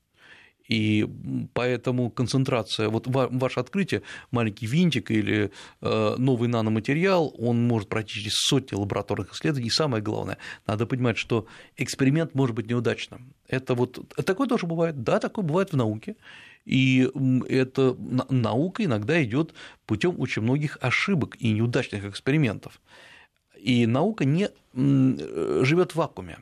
и 0.67 1.07
поэтому 1.53 2.09
концентрация, 2.09 2.89
вот 2.89 3.07
ваше 3.07 3.59
открытие, 3.59 4.01
маленький 4.31 4.65
винтик 4.65 5.11
или 5.11 5.51
э, 5.81 6.15
новый 6.17 6.49
наноматериал, 6.49 7.33
он 7.37 7.67
может 7.67 7.87
пройти 7.89 8.13
через 8.13 8.33
сотни 8.35 8.75
лабораторных 8.75 9.33
исследований. 9.33 9.67
И 9.67 9.71
самое 9.71 10.01
главное, 10.01 10.37
надо 10.65 10.87
понимать, 10.87 11.17
что 11.17 11.45
эксперимент 11.77 12.33
может 12.33 12.55
быть 12.55 12.67
неудачным. 12.67 13.33
Это 13.47 13.75
вот 13.75 13.99
такое 14.25 14.47
тоже 14.47 14.65
бывает. 14.65 15.03
Да, 15.03 15.19
такое 15.19 15.45
бывает 15.45 15.71
в 15.71 15.75
науке. 15.75 16.15
И 16.65 17.11
эта 17.47 17.95
наука 18.29 18.83
иногда 18.83 19.23
идет 19.23 19.53
путем 19.85 20.19
очень 20.19 20.41
многих 20.41 20.79
ошибок 20.81 21.35
и 21.39 21.51
неудачных 21.51 22.05
экспериментов. 22.05 22.81
И 23.61 23.85
наука 23.85 24.25
не 24.25 24.49
э, 24.73 25.61
живет 25.63 25.91
в 25.91 25.95
вакууме. 25.95 26.39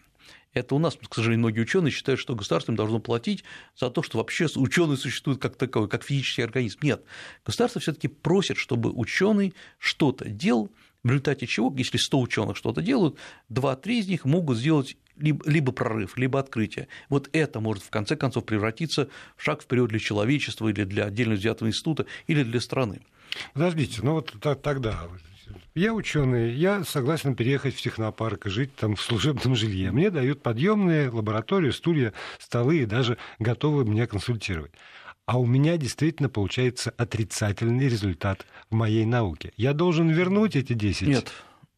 Это 0.54 0.76
у 0.76 0.80
нас, 0.80 0.96
к 0.96 1.16
сожалению, 1.16 1.40
многие 1.40 1.62
ученые 1.62 1.92
считают, 1.92 2.20
что 2.20 2.36
государство 2.36 2.72
им 2.72 2.76
должно 2.76 3.00
платить 3.00 3.44
за 3.76 3.90
то, 3.90 4.04
что 4.04 4.20
вообще 4.20 4.48
ученый 4.56 4.98
существует 4.98 5.40
как 5.40 5.56
таковой, 5.56 5.90
как 5.90 6.04
физический 6.04 6.44
организм. 6.44 6.80
Нет, 6.82 7.04
государство 7.46 7.82
все-таки 7.82 8.08
просит, 8.08 8.58
чтобы 8.58 8.92
ученый 8.92 9.54
что-то 9.80 10.30
делал, 10.30 10.70
в 11.04 11.08
результате 11.08 11.48
чего, 11.48 11.74
если 11.76 11.98
100 11.98 12.20
ученых 12.20 12.58
что-то 12.58 12.82
делают, 12.82 13.18
2-3 13.52 13.94
из 13.94 14.08
них 14.08 14.26
могут 14.26 14.58
сделать 14.58 14.96
либо 15.18 15.72
прорыв, 15.72 16.18
либо 16.18 16.40
открытие. 16.40 16.88
Вот 17.10 17.30
это 17.34 17.60
может 17.60 17.84
в 17.84 17.90
конце 17.90 18.16
концов 18.16 18.46
превратиться 18.46 19.10
в 19.36 19.44
шаг 19.44 19.62
вперед 19.62 19.90
для 19.90 20.00
человечества 20.00 20.70
или 20.70 20.86
для 20.86 21.06
отдельно 21.06 21.36
взятого 21.36 21.68
института 21.68 22.06
или 22.28 22.44
для 22.44 22.60
страны. 22.60 23.02
Подождите, 23.54 24.02
ну 24.02 24.14
вот 24.14 24.34
тогда 24.62 25.08
я 25.76 25.94
ученый, 25.94 26.54
я 26.54 26.84
согласен 26.84 27.36
переехать 27.36 27.76
в 27.76 27.82
технопарк 27.82 28.46
и 28.46 28.50
жить 28.50 28.76
там 28.76 28.96
в 28.96 29.02
служебном 29.02 29.56
жилье. 29.56 29.92
Мне 29.92 30.10
дают 30.10 30.42
подъемные 30.42 31.10
лаборатории, 31.10 31.72
стулья, 31.72 32.14
столы 32.40 32.80
и 32.80 32.86
даже 32.86 33.18
готовы 33.40 33.86
меня 33.86 34.08
консультировать. 34.08 34.72
А 35.26 35.40
у 35.40 35.46
меня 35.46 35.78
действительно 35.78 36.30
получается 36.30 36.94
отрицательный 36.98 37.88
результат 37.88 38.46
в 38.70 38.76
моей 38.76 39.06
науке. 39.06 39.54
Я 39.56 39.74
должен 39.74 40.10
вернуть 40.10 40.56
эти 40.56 40.74
10? 40.74 41.08
Нет, 41.08 41.32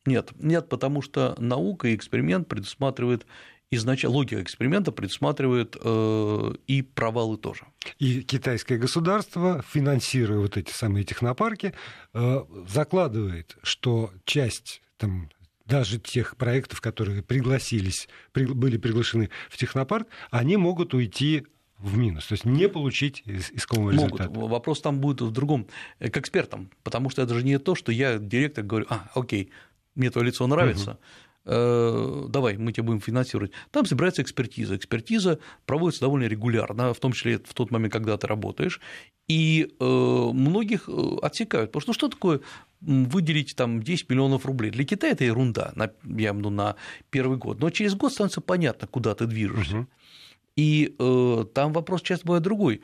нет, 0.05 0.31
нет, 0.39 0.67
потому 0.67 1.01
что 1.01 1.35
наука 1.37 1.89
и 1.89 1.95
эксперимент 1.95 2.47
предусматривает 2.47 3.25
изначально 3.71 4.15
логика 4.15 4.41
эксперимента 4.41 4.91
предусматривает 4.91 5.75
э, 5.79 6.53
и 6.67 6.81
провалы 6.81 7.37
тоже. 7.37 7.65
И 7.99 8.21
китайское 8.21 8.77
государство, 8.77 9.63
финансируя 9.67 10.39
вот 10.39 10.57
эти 10.57 10.71
самые 10.71 11.03
технопарки, 11.03 11.73
э, 12.13 12.43
закладывает, 12.67 13.57
что 13.63 14.11
часть 14.25 14.81
там, 14.97 15.29
даже 15.65 15.99
тех 15.99 16.37
проектов, 16.37 16.81
которые 16.81 17.23
пригласились, 17.23 18.07
при, 18.31 18.45
были 18.45 18.77
приглашены 18.77 19.29
в 19.49 19.57
технопарк, 19.57 20.07
они 20.29 20.57
могут 20.57 20.93
уйти 20.93 21.45
в 21.79 21.97
минус, 21.97 22.27
то 22.27 22.33
есть 22.33 22.45
не 22.45 22.69
получить 22.69 23.23
искомого 23.25 23.91
Могут. 23.91 24.19
результата. 24.19 24.39
Вопрос 24.39 24.81
там 24.81 24.99
будет 24.99 25.21
в 25.21 25.31
другом, 25.31 25.67
э, 25.99 26.09
к 26.09 26.17
экспертам, 26.17 26.69
потому 26.83 27.09
что 27.09 27.21
это 27.21 27.33
же 27.33 27.43
не 27.43 27.59
то, 27.59 27.75
что 27.75 27.91
я 27.91 28.17
директор 28.17 28.63
говорю, 28.63 28.85
а, 28.89 29.09
окей, 29.13 29.51
мне 29.93 30.09
твое 30.09 30.27
лицо 30.27 30.45
нравится, 30.47 30.91
угу 30.91 30.99
давай, 31.45 32.57
мы 32.57 32.71
тебя 32.71 32.83
будем 32.83 32.99
финансировать. 32.99 33.51
Там 33.71 33.85
собирается 33.85 34.21
экспертиза. 34.21 34.75
Экспертиза 34.75 35.39
проводится 35.65 36.01
довольно 36.01 36.25
регулярно, 36.25 36.93
в 36.93 36.99
том 36.99 37.11
числе 37.13 37.37
в 37.37 37.53
тот 37.53 37.71
момент, 37.71 37.93
когда 37.93 38.17
ты 38.17 38.27
работаешь, 38.27 38.81
и 39.27 39.75
э, 39.79 39.85
многих 39.85 40.87
э, 40.87 41.17
отсекают. 41.21 41.71
Потому 41.71 41.81
что 41.81 41.89
ну, 41.89 41.93
что 41.93 42.07
такое 42.09 42.41
выделить 42.81 43.55
там 43.55 43.81
10 43.81 44.09
миллионов 44.09 44.45
рублей? 44.45 44.71
Для 44.71 44.85
Китая 44.85 45.13
это 45.13 45.23
ерунда, 45.23 45.71
на, 45.75 45.91
я 46.03 46.31
виду 46.33 46.49
на 46.49 46.75
первый 47.09 47.37
год. 47.37 47.59
Но 47.59 47.69
через 47.69 47.95
год 47.95 48.11
становится 48.11 48.41
понятно, 48.41 48.87
куда 48.87 49.15
ты 49.15 49.25
движешься. 49.25 49.77
Угу. 49.77 49.87
И 50.55 50.95
э, 50.97 51.45
там 51.53 51.73
вопрос 51.73 52.01
часто 52.01 52.25
бывает 52.25 52.43
другой. 52.43 52.81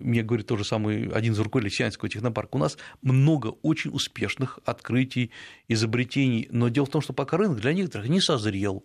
Мне 0.00 0.22
говорит 0.22 0.46
тоже 0.46 0.64
самый 0.64 1.08
один 1.08 1.34
из 1.34 1.38
руководителей 1.38 1.76
Сианского 1.76 2.08
технопарка. 2.08 2.56
У 2.56 2.58
нас 2.58 2.78
много 3.00 3.54
очень 3.62 3.92
успешных 3.92 4.58
открытий, 4.64 5.30
изобретений, 5.68 6.48
но 6.50 6.68
дело 6.68 6.86
в 6.86 6.90
том, 6.90 7.00
что 7.00 7.12
пока 7.12 7.36
рынок 7.36 7.60
для 7.60 7.72
некоторых 7.74 8.08
не 8.08 8.20
созрел. 8.20 8.84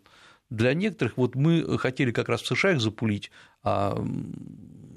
Для 0.52 0.74
некоторых, 0.74 1.18
вот 1.18 1.36
мы 1.36 1.78
хотели 1.80 2.12
как 2.12 2.30
раз 2.30 2.42
в 2.42 2.48
США 2.48 2.74
их 2.74 2.80
запулить, 2.80 3.32
а 3.64 3.98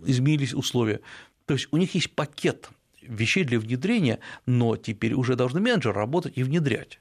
изменились 0.05 0.55
условия. 0.55 1.01
То 1.47 1.55
есть 1.55 1.69
у 1.71 1.79
них 1.79 1.95
есть 1.95 2.11
пакет 2.11 2.71
вещей 3.03 3.45
для 3.45 3.59
внедрения, 3.59 4.21
но 4.47 4.77
теперь 4.77 5.15
уже 5.15 5.35
должны 5.35 5.61
менеджеры 5.61 5.95
работать 5.95 6.35
и 6.37 6.43
внедрять. 6.43 7.01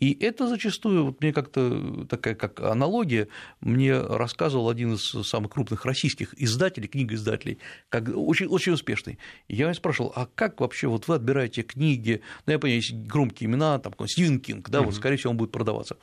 И 0.00 0.12
это 0.20 0.46
зачастую, 0.46 1.06
вот 1.06 1.20
мне 1.20 1.32
как-то 1.32 2.06
такая 2.08 2.36
как 2.36 2.60
аналогия, 2.60 3.28
мне 3.60 3.98
рассказывал 4.00 4.68
один 4.68 4.94
из 4.94 5.02
самых 5.26 5.52
крупных 5.52 5.84
российских 5.84 6.40
издателей, 6.40 6.86
книгоиздателей, 6.86 7.58
как 7.88 8.08
очень, 8.14 8.46
очень 8.46 8.72
успешный. 8.72 9.18
Я 9.48 9.64
его 9.64 9.74
спрашивал, 9.74 10.12
а 10.14 10.26
как 10.26 10.60
вообще 10.60 10.86
вот 10.86 11.08
вы 11.08 11.16
отбираете 11.16 11.62
книги, 11.62 12.22
ну, 12.46 12.52
я 12.52 12.58
понимаю, 12.60 12.80
есть 12.80 12.94
громкие 12.94 13.50
имена, 13.50 13.78
там, 13.80 13.92
Стивен 14.06 14.38
Кинг, 14.38 14.70
да, 14.70 14.82
вот, 14.82 14.94
скорее 14.94 15.16
всего, 15.16 15.32
он 15.32 15.36
будет 15.36 15.50
продаваться. 15.50 15.96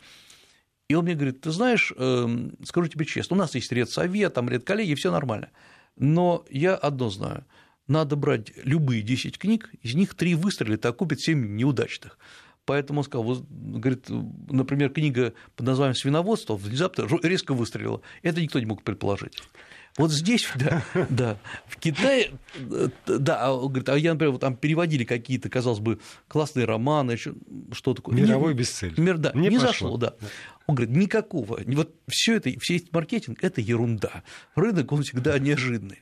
И 0.89 0.93
он 0.93 1.05
мне 1.05 1.15
говорит, 1.15 1.41
ты 1.41 1.51
знаешь, 1.51 1.93
эм, 1.97 2.53
скажу 2.63 2.87
тебе 2.89 3.05
честно, 3.05 3.35
у 3.37 3.39
нас 3.39 3.55
есть 3.55 3.71
редсовет, 3.71 4.33
там 4.33 4.49
редколлеги, 4.49 4.93
все 4.95 5.09
нормально, 5.09 5.51
но 5.95 6.45
я 6.49 6.75
одно 6.75 7.09
знаю, 7.09 7.45
надо 7.87 8.17
брать 8.17 8.51
любые 8.63 9.01
10 9.01 9.37
книг, 9.37 9.71
из 9.81 9.95
них 9.95 10.15
3 10.15 10.35
выстрелит, 10.35 10.85
а 10.85 10.91
купит 10.91 11.21
7 11.21 11.55
неудачных. 11.55 12.19
Поэтому 12.65 12.99
он 12.99 13.05
сказал, 13.05 13.23
вот, 13.23 13.45
говорит, 13.49 14.05
например, 14.49 14.89
книга 14.89 15.33
под 15.55 15.67
названием 15.67 15.95
«Свиноводство» 15.95 16.55
внезапно 16.55 17.07
резко 17.21 17.53
выстрелила. 17.53 18.01
Это 18.23 18.41
никто 18.41 18.59
не 18.59 18.65
мог 18.65 18.81
предположить. 18.81 19.41
Вот 19.97 20.11
здесь, 20.11 20.45
да, 20.55 20.83
да, 21.09 21.37
в 21.67 21.77
Китае, 21.77 22.31
да, 23.07 23.47
а, 23.47 23.55
говорит, 23.55 23.87
а 23.87 23.97
я, 23.97 24.11
например, 24.11 24.33
вот 24.33 24.41
там 24.41 24.57
переводили 24.57 25.05
какие-то, 25.05 25.49
казалось 25.49 25.79
бы, 25.79 25.99
классные 26.27 26.65
романы, 26.65 27.11
еще 27.11 27.33
что 27.71 27.93
такое. 27.93 28.15
Мировой 28.15 28.53
не, 28.53 28.59
бестселлер. 28.59 28.99
Мир, 28.99 29.17
да, 29.17 29.31
не, 29.33 29.47
не 29.47 29.57
зашло, 29.57 29.95
да. 29.95 30.15
Он 30.67 30.75
говорит, 30.75 30.95
никакого, 30.95 31.61
вот 31.65 31.95
все 32.09 32.35
это, 32.35 32.51
все 32.59 32.75
эти 32.75 32.89
маркетинг– 32.91 33.39
это 33.41 33.61
ерунда. 33.61 34.23
Рынок, 34.55 34.91
он 34.91 35.03
всегда 35.03 35.39
неожиданный. 35.39 36.01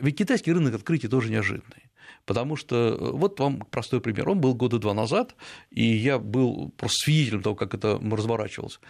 Ведь 0.00 0.16
китайский 0.16 0.52
рынок 0.52 0.74
открытия 0.74 1.08
тоже 1.08 1.30
неожиданный. 1.30 1.87
Потому 2.28 2.56
что, 2.56 2.76
э, 2.76 3.10
вот 3.12 3.40
вам 3.40 3.60
простой 3.70 4.02
пример, 4.02 4.28
он 4.28 4.38
был 4.38 4.54
года 4.54 4.78
два 4.78 4.92
назад, 4.92 5.34
и 5.70 5.82
я 5.82 6.18
был 6.18 6.70
просто 6.76 7.04
свидетелем 7.04 7.42
того, 7.42 7.56
как 7.56 7.72
это 7.72 7.98
разворачивалось. 7.98 8.80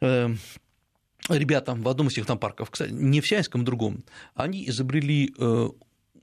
Эм, 0.00 0.38
ребята 1.28 1.74
в 1.74 1.86
одном 1.86 2.08
из 2.08 2.14
технопарков, 2.14 2.70
кстати, 2.70 2.92
не 2.92 3.20
в 3.20 3.28
Сианском, 3.28 3.62
другом, 3.62 4.04
они 4.34 4.66
изобрели 4.70 5.34
э, 5.38 5.68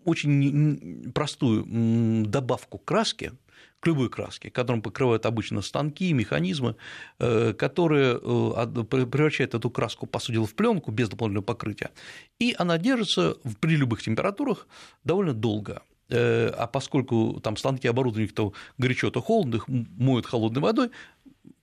очень 0.06 1.12
простую 1.13 2.26
добавку 2.26 2.80
краски, 2.80 3.34
к 3.80 3.88
любой 3.88 4.10
краске, 4.10 4.50
которым 4.50 4.82
покрывают 4.82 5.26
обычно 5.28 5.62
станки, 5.62 6.13
механизмы, 6.13 6.78
э, 7.19 7.54
которые 7.54 8.17
превращают 8.17 9.54
эту 9.54 9.69
краску, 9.69 10.08
по 10.08 10.17
сути 10.17 10.38
в 10.38 10.56
пленку 10.56 10.89
без 10.89 11.10
дополнительного 11.10 11.46
покрытия, 11.46 11.91
и 12.39 12.56
она 12.58 12.80
держится 12.80 13.36
при 13.60 13.76
любых 13.76 14.02
температурах 14.02 14.67
довольно 15.04 15.34
долго. 15.34 15.84
Э, 16.13 16.49
а 16.56 16.67
поскольку 16.67 17.39
там 17.41 17.58
станки 17.58 17.88
оборудованы 17.88 18.28
то 18.28 18.54
горячо, 18.78 19.10
то 19.10 19.19
холодно, 19.19 19.56
их 19.56 19.67
моют 19.67 20.28
холодной 20.28 20.62
водой, 20.62 20.91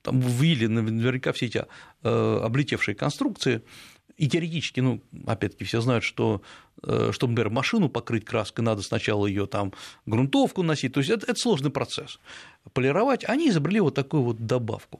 там 0.01 0.19
ввели 0.19 0.67
наверняка 0.67 1.31
все 1.31 1.45
эти 1.45 1.65
э, 2.03 2.39
облетевшие 2.43 2.95
конструкции, 2.95 3.61
и 4.17 4.27
теоретически, 4.27 4.81
ну, 4.81 5.01
опять-таки, 5.25 5.63
все 5.63 5.79
знают, 5.79 6.03
что, 6.03 6.41
э, 6.83 7.11
чтобы, 7.13 7.31
например, 7.31 7.49
машину 7.49 7.87
покрыть 7.87 8.25
краской, 8.25 8.63
надо 8.63 8.81
сначала 8.81 9.25
ее 9.25 9.47
там 9.47 9.71
грунтовку 10.05 10.63
носить, 10.63 10.93
то 10.93 10.99
есть 10.99 11.09
это, 11.09 11.31
это 11.31 11.39
сложный 11.39 11.71
процесс. 11.71 12.19
Полировать, 12.73 13.23
они 13.23 13.49
изобрели 13.49 13.79
вот 13.79 13.95
такую 13.95 14.23
вот 14.23 14.45
добавку. 14.45 14.99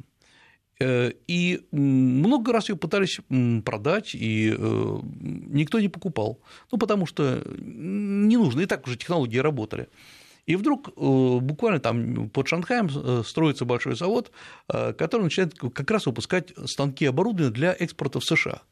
Э, 0.82 1.12
и 1.28 1.62
много 1.72 2.52
раз 2.52 2.70
ее 2.70 2.76
пытались 2.76 3.20
продать, 3.64 4.16
и 4.16 4.54
э, 4.58 5.00
никто 5.04 5.80
не 5.80 5.90
покупал. 5.90 6.40
Ну, 6.72 6.78
потому 6.78 7.06
что 7.06 7.44
не 7.46 8.38
нужно, 8.38 8.62
и 8.62 8.66
так 8.66 8.88
уже 8.88 8.98
технологии 8.98 9.38
работали. 9.38 9.90
И 10.48 10.56
вдруг 10.56 10.90
э, 10.90 10.92
буквально 11.40 11.80
там 11.80 12.30
под 12.30 12.48
Шанхаем 12.48 13.24
строится 13.24 13.66
большой 13.66 13.96
завод, 13.96 14.32
который 14.68 15.22
начинает 15.22 15.54
как 15.54 15.92
раз 15.92 16.08
выпускать 16.08 16.52
станки 16.66 17.06
оборудования 17.06 17.54
для 17.54 17.76
экспорта 17.78 18.20
в 18.20 18.26
США. 18.26 18.64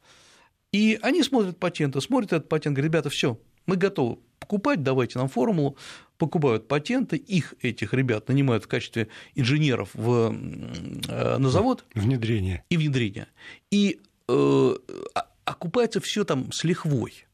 И 0.72 0.98
они 1.02 1.22
смотрят 1.22 1.58
патенты, 1.58 2.00
смотрят 2.00 2.32
этот 2.32 2.48
патент, 2.48 2.76
говорят, 2.76 2.92
ребята, 2.92 3.10
все, 3.10 3.38
мы 3.66 3.76
готовы 3.76 4.18
покупать, 4.40 4.82
давайте 4.82 5.18
нам 5.18 5.28
формулу, 5.28 5.76
покупают 6.20 6.68
патенты, 6.68 7.16
их, 7.16 7.54
этих 7.62 7.94
ребят, 7.94 8.28
нанимают 8.28 8.64
в 8.64 8.68
качестве 8.68 9.08
инженеров 9.34 9.88
в, 9.94 10.32
э, 11.08 11.38
на 11.38 11.48
завод. 11.48 11.84
Внедрение. 11.94 12.62
И 12.68 12.76
внедрение. 12.76 13.26
И 13.70 14.00
э, 14.28 14.74
окупается 15.46 16.00
все 16.00 16.24
там 16.24 16.52
с 16.52 16.62
лихвой. 16.62 17.26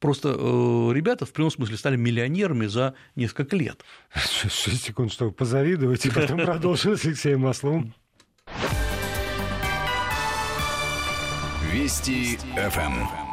Просто 0.00 0.30
э, 0.30 0.92
ребята 0.94 1.26
в 1.26 1.32
прямом 1.32 1.50
смысле 1.50 1.76
стали 1.76 1.96
миллионерами 1.96 2.66
за 2.66 2.94
несколько 3.14 3.56
лет. 3.56 3.84
Шесть 4.14 4.84
секунд, 4.84 5.12
чтобы 5.12 5.32
позавидовать, 5.32 6.06
и 6.06 6.10
потом 6.10 6.38
продолжим 6.38 6.96
с 6.96 7.04
Алексеем 7.04 7.40
Масловым. 7.40 7.94
Вести 11.72 12.38
ФМ 12.56 13.23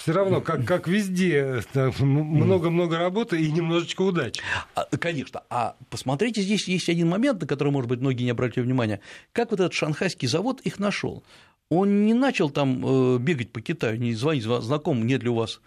все 0.00 0.12
равно, 0.12 0.40
как, 0.40 0.64
как 0.64 0.88
везде, 0.88 1.62
много-много 1.74 2.98
работы 2.98 3.40
и 3.40 3.50
немножечко 3.50 4.02
удачи. 4.02 4.40
А, 4.74 4.84
конечно. 4.96 5.42
А 5.50 5.76
посмотрите, 5.90 6.40
здесь 6.40 6.66
есть 6.68 6.88
один 6.88 7.08
момент, 7.08 7.42
на 7.42 7.46
который, 7.46 7.70
может 7.70 7.88
быть, 7.88 8.00
многие 8.00 8.24
не 8.24 8.30
обратили 8.30 8.64
внимания. 8.64 9.00
Как 9.32 9.50
вот 9.50 9.60
этот 9.60 9.74
шанхайский 9.74 10.26
завод 10.26 10.60
их 10.62 10.78
нашел? 10.78 11.22
Он 11.68 12.06
не 12.06 12.14
начал 12.14 12.48
там 12.48 12.84
э, 12.84 13.18
бегать 13.18 13.52
по 13.52 13.60
Китаю, 13.60 13.98
не 13.98 14.14
звонить 14.14 14.44
знакомым, 14.44 15.06
нет 15.06 15.22
ли 15.22 15.28
у 15.28 15.34
вас 15.34 15.60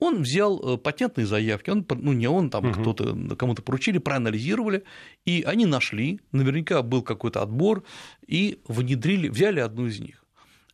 он 0.00 0.22
взял 0.22 0.58
э, 0.58 0.78
патентные 0.78 1.26
заявки, 1.26 1.70
он, 1.70 1.86
ну 1.88 2.12
не 2.12 2.26
он, 2.26 2.50
там 2.50 2.70
угу. 2.70 2.80
кто-то, 2.80 3.36
кому-то 3.36 3.62
поручили, 3.62 3.98
проанализировали, 3.98 4.84
и 5.26 5.42
они 5.46 5.66
нашли, 5.66 6.20
наверняка 6.32 6.82
был 6.82 7.02
какой-то 7.02 7.42
отбор, 7.42 7.84
и 8.26 8.60
внедрили, 8.66 9.28
взяли 9.28 9.60
одну 9.60 9.86
из 9.86 10.00
них. 10.00 10.19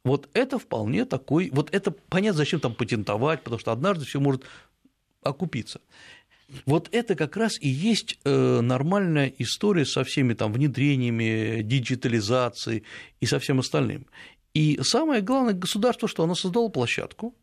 Вот 0.07 0.29
это 0.35 0.61
вполне 0.61 1.05
такой, 1.05 1.51
вот 1.53 1.75
это 1.75 1.91
понятно, 1.91 2.39
зачем 2.39 2.61
там 2.61 2.77
патентовать, 2.77 3.43
потому 3.43 3.59
что 3.59 3.73
однажды 3.73 4.05
все 4.05 4.21
может 4.21 4.45
окупиться. 5.21 5.81
Вот 6.65 6.89
это 6.93 7.17
как 7.17 7.37
раз 7.37 7.61
и 7.61 7.69
есть 7.69 8.17
э, 8.25 8.61
нормальная 8.61 9.35
история 9.39 9.85
со 9.85 10.05
всеми 10.05 10.35
там 10.35 10.53
внедрениями, 10.53 11.61
диджитализацией 11.63 12.85
и 13.19 13.27
со 13.27 13.41
всем 13.41 13.59
остальным. 13.59 14.07
И 14.55 14.79
самое 14.81 15.23
главное, 15.23 15.55
государство, 15.55 16.07
что 16.07 16.23
оно 16.23 16.37
создало 16.37 16.69
площадку, 16.69 17.35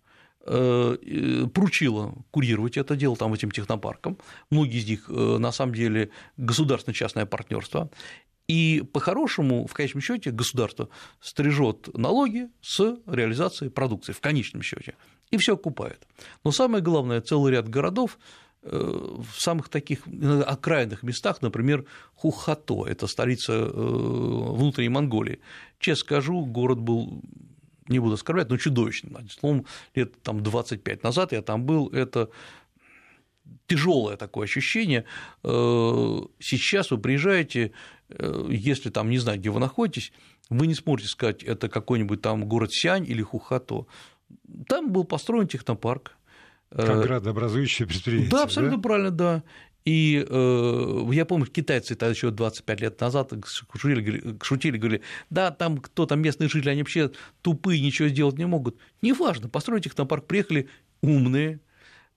э, 0.46 1.46
поручило 1.54 2.14
курировать 2.32 2.78
это 2.78 2.96
дело 2.96 3.18
там 3.18 3.34
этим 3.34 3.52
технопаркам. 3.52 4.18
Многие 4.50 4.80
из 4.80 4.88
них 4.88 5.10
э, 5.10 5.38
на 5.38 5.52
самом 5.52 5.76
деле 5.76 6.12
государственно-частное 6.38 7.26
партнерство. 7.26 7.90
И 8.48 8.84
по-хорошему, 8.92 9.68
в 9.68 9.74
конечном 9.74 10.02
счете, 10.02 10.32
государство 10.32 10.90
стрижет 11.22 11.96
налоги 11.98 12.50
с 12.62 12.98
реализацией 13.06 13.70
продукции, 13.70 14.12
в 14.12 14.20
конечном 14.20 14.62
счете, 14.62 14.96
и 15.32 15.38
все 15.38 15.54
окупает. 15.54 16.06
Но 16.44 16.52
самое 16.52 16.84
главное, 16.84 17.22
целый 17.22 17.54
ряд 17.54 17.70
городов 17.70 18.20
э, 18.64 18.70
в 18.70 19.40
самых 19.40 19.70
таких 19.70 20.02
окраинных 20.46 21.04
местах, 21.04 21.42
например, 21.42 21.86
Хухато, 22.16 22.86
это 22.86 23.08
столица 23.08 23.54
э, 23.54 23.70
внутренней 23.72 24.90
Монголии. 24.90 25.40
Честно 25.80 26.02
скажу, 26.02 26.46
город 26.46 26.80
был 26.80 27.22
не 27.88 28.00
буду 28.00 28.16
оскорблять, 28.16 28.50
но 28.50 28.58
чудовищным. 28.58 29.30
Словом, 29.30 29.66
лет 29.96 30.22
там 30.22 30.44
25 30.44 31.04
назад 31.04 31.32
я 31.32 31.42
там 31.42 31.66
был, 31.66 31.90
это 31.90 32.30
тяжелое 33.68 34.18
такое 34.18 34.46
ощущение. 34.46 35.06
Э, 35.44 36.20
сейчас 36.40 36.92
вы 36.92 36.98
приезжаете, 36.98 37.72
если 38.50 38.90
там 38.90 39.10
не 39.10 39.18
знаю, 39.18 39.40
где 39.40 39.50
вы 39.50 39.60
находитесь, 39.60 40.12
вы 40.50 40.68
не 40.68 40.76
сможете 40.76 41.10
сказать, 41.10 41.44
это 41.44 41.70
какой-нибудь 41.70 42.22
там 42.22 42.46
город 42.46 42.72
Сянь 42.72 43.08
или 43.08 43.22
Хухато. 43.22 43.86
Там 44.68 44.92
был 44.92 45.04
построен 45.04 45.48
технопарк. 45.48 46.18
Э, 46.72 46.86
как 46.86 47.02
градообразующее 47.04 47.88
предприятие. 47.88 48.30
Да, 48.30 48.44
абсолютно 48.44 48.78
да? 48.78 48.84
правильно, 48.84 49.12
да. 49.12 49.44
И 49.86 50.26
э, 50.28 51.10
я 51.12 51.26
помню, 51.26 51.46
китайцы 51.46 51.96
тогда 51.96 52.12
еще 52.12 52.32
25 52.32 52.82
лет 52.82 53.02
назад 53.02 53.34
шутили, 53.46 54.38
шутили, 54.42 54.78
говорили, 54.78 55.02
да, 55.30 55.52
там 55.52 55.78
кто 55.78 56.06
там 56.06 56.22
местные 56.22 56.48
жители, 56.48 56.70
они 56.70 56.82
вообще 56.82 57.12
тупые, 57.42 57.82
ничего 57.82 58.08
сделать 58.08 58.38
не 58.38 58.46
могут. 58.46 58.78
Неважно, 59.02 59.50
построить 59.50 59.84
технопарк, 59.84 60.26
приехали 60.26 60.70
умные, 61.02 61.60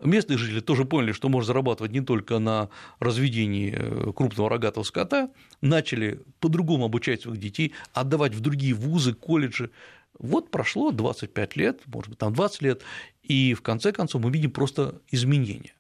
Местные 0.00 0.36
жители 0.36 0.60
тоже 0.60 0.84
поняли, 0.84 1.12
что 1.12 1.28
можно 1.28 1.46
зарабатывать 1.46 1.92
не 1.92 2.02
только 2.02 2.38
на 2.38 2.68
разведении 2.98 3.74
э, 3.74 4.12
крупного 4.12 4.50
рогатого 4.50 4.84
скота, 4.84 5.30
начали 5.62 6.20
по-другому 6.40 6.84
обучать 6.84 7.22
своих 7.22 7.40
детей, 7.40 7.72
отдавать 7.94 8.34
в 8.34 8.40
другие 8.40 8.74
вузы, 8.74 9.14
колледжи. 9.14 9.70
Вот 10.18 10.50
прошло 10.50 10.90
25 10.90 11.56
лет, 11.56 11.80
может 11.86 12.10
быть, 12.10 12.18
там 12.18 12.34
20 12.34 12.62
лет, 12.62 12.82
и 13.22 13.54
в 13.54 13.62
конце 13.62 13.92
концов 13.92 14.22
мы 14.22 14.30
видим 14.30 14.50
просто 14.50 15.00
изменения. 15.10 15.72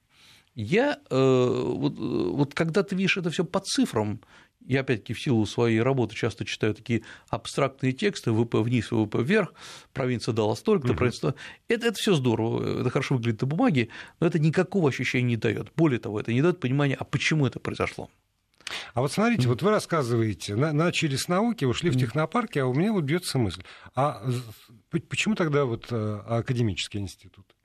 Я 0.54 0.98
э, 1.10 1.62
вот, 1.76 1.98
вот 1.98 2.54
когда 2.54 2.82
ты 2.82 2.96
видишь 2.96 3.18
это 3.18 3.28
все 3.28 3.44
по 3.44 3.60
цифрам, 3.60 4.20
я 4.66 4.80
опять-таки 4.80 5.14
в 5.14 5.20
силу 5.20 5.46
своей 5.46 5.80
работы 5.80 6.14
часто 6.14 6.44
читаю 6.44 6.74
такие 6.74 7.02
абстрактные 7.28 7.92
тексты, 7.92 8.32
ВП 8.32 8.56
вниз, 8.56 8.88
ВП 8.90 9.16
вверх, 9.16 9.54
провинция 9.92 10.32
дала 10.32 10.56
столько-то, 10.56 10.92
угу. 10.92 10.98
провинция... 10.98 11.34
Это, 11.68 11.86
это 11.88 11.98
все 11.98 12.14
здорово, 12.14 12.80
это 12.80 12.90
хорошо 12.90 13.16
выглядит 13.16 13.40
на 13.42 13.46
бумаге, 13.46 13.88
но 14.20 14.26
это 14.26 14.38
никакого 14.38 14.88
ощущения 14.88 15.28
не 15.28 15.36
дает. 15.36 15.72
Более 15.76 16.00
того, 16.00 16.20
это 16.20 16.32
не 16.32 16.42
дает 16.42 16.60
понимания, 16.60 16.96
а 16.98 17.04
почему 17.04 17.46
это 17.46 17.60
произошло. 17.60 18.10
А 18.94 19.00
вот 19.00 19.12
смотрите, 19.12 19.46
вот 19.48 19.62
вы 19.62 19.70
рассказываете, 19.70 20.56
начали 20.56 21.16
с 21.16 21.28
науки, 21.28 21.64
ушли 21.64 21.90
в 21.90 21.96
технопарки, 21.96 22.58
а 22.58 22.66
у 22.66 22.74
меня 22.74 22.92
вот 22.92 23.04
бьется 23.04 23.38
мысль, 23.38 23.62
а 23.94 24.26
почему 25.08 25.36
тогда 25.36 25.64
вот 25.64 25.86
э, 25.90 26.20
академический 26.26 26.98
институт? 26.98 27.55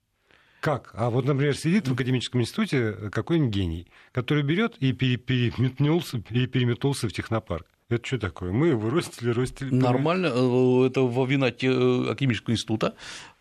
Как? 0.62 0.92
А 0.94 1.10
вот, 1.10 1.26
например, 1.26 1.58
сидит 1.58 1.88
в 1.88 1.94
академическом 1.94 2.42
институте 2.42 2.94
какой-нибудь 3.12 3.54
гений, 3.54 3.88
который 4.12 4.44
берет 4.44 4.78
и 4.78 4.94
переметнулся, 4.94 6.24
и 6.30 6.46
переметнулся 6.46 7.10
в 7.10 7.14
технопарк. 7.14 7.66
Это 7.90 8.06
что 8.06 8.20
такое? 8.20 8.52
Мы 8.52 8.68
его 8.68 8.92
ростили, 8.92 9.32
ростили. 9.32 9.74
Нормально, 9.74 10.28
э, 10.28 10.88
это 10.88 11.02
во 11.02 11.26
вина 11.26 11.48
э, 11.48 12.12
академического 12.12 12.54
института, 12.54 12.94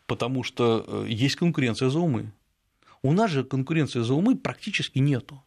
потому 0.07 0.43
что 0.43 0.83
э, 0.87 1.05
есть 1.09 1.37
конкуренция 1.37 1.91
за 1.91 2.01
умы. 2.01 2.33
У 3.03 3.13
нас 3.13 3.31
же 3.31 3.45
конкуренции 3.45 4.01
за 4.01 4.15
умы 4.15 4.35
практически 4.37 4.99
нету. 4.99 5.43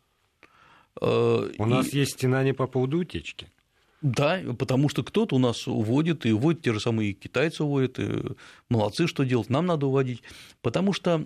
У 1.01 1.05
и... 1.05 1.65
нас 1.65 1.89
есть 1.89 2.11
стена 2.13 2.43
не 2.43 2.53
по 2.53 2.67
поводу 2.67 2.99
утечки. 2.99 3.47
Да, 4.03 4.41
потому 4.59 4.89
что 4.89 5.01
кто-то 5.01 5.37
у 5.37 5.39
нас 5.39 5.65
уводит, 5.65 6.25
и 6.25 6.33
уводит 6.33 6.61
те 6.61 6.73
же 6.73 6.81
самые 6.81 7.13
китайцы 7.13 7.63
уводят, 7.63 7.99
и 7.99 8.35
молодцы, 8.67 9.07
что 9.07 9.23
делать, 9.23 9.49
нам 9.49 9.65
надо 9.65 9.87
уводить. 9.87 10.23
Потому 10.61 10.91
что 10.91 11.25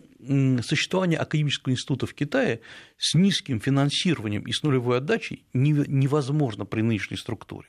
существование 0.61 1.17
академического 1.17 1.73
института 1.73 2.05
в 2.05 2.13
Китае 2.13 2.61
с 2.99 3.15
низким 3.15 3.59
финансированием 3.59 4.43
и 4.43 4.51
с 4.51 4.61
нулевой 4.61 4.99
отдачей 4.99 5.43
невозможно 5.53 6.65
при 6.65 6.81
нынешней 6.81 7.17
структуре. 7.17 7.67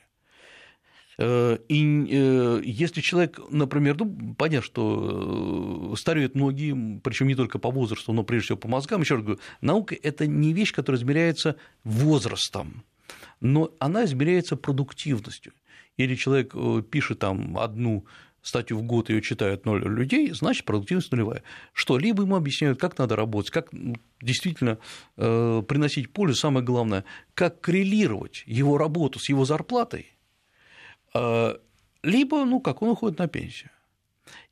Э, 1.17 1.57
и 1.67 2.07
э, 2.07 2.61
если 2.63 3.01
человек, 3.01 3.39
например, 3.49 3.97
ну, 3.97 4.35
понятно, 4.37 4.63
что 4.63 5.91
э, 5.91 5.97
стареют 5.97 6.35
многие, 6.35 6.99
причем 6.99 7.27
не 7.27 7.35
только 7.35 7.57
по 7.57 7.71
возрасту, 7.71 8.13
но 8.13 8.21
прежде 8.21 8.45
всего 8.45 8.57
по 8.59 8.67
мозгам, 8.67 9.01
еще 9.01 9.15
раз 9.15 9.23
говорю, 9.23 9.41
наука– 9.61 9.95
это 10.03 10.27
не 10.27 10.53
вещь, 10.53 10.71
которая 10.71 11.01
измеряется 11.01 11.55
возрастом 11.83 12.83
но 13.41 13.71
она 13.79 14.05
измеряется 14.05 14.55
продуктивностью. 14.55 15.53
Или 15.97 16.15
человек 16.15 16.53
э, 16.55 16.83
пишет 16.89 17.19
там 17.19 17.57
одну 17.57 18.05
статью 18.41 18.77
в 18.77 18.83
год, 18.83 19.09
ее 19.09 19.21
читают 19.21 19.65
ноль 19.65 19.83
людей, 19.83 20.31
значит, 20.31 20.65
продуктивность 20.65 21.11
нулевая. 21.11 21.43
Что? 21.73 21.97
Либо 21.97 22.23
ему 22.23 22.35
объясняют, 22.35 22.79
как 22.79 22.97
надо 22.97 23.15
работать, 23.15 23.51
как 23.51 23.69
действительно 24.21 24.77
э, 25.17 25.63
приносить 25.67 26.11
пользу, 26.11 26.35
самое 26.35 26.65
главное, 26.65 27.03
как 27.33 27.59
коррелировать 27.61 28.43
его 28.45 28.77
работу 28.77 29.19
с 29.19 29.29
его 29.29 29.45
зарплатой, 29.45 30.13
э, 31.13 31.55
либо, 32.03 32.45
ну, 32.45 32.61
как 32.61 32.81
он 32.81 32.89
уходит 32.89 33.19
на 33.19 33.27
пенсию. 33.27 33.71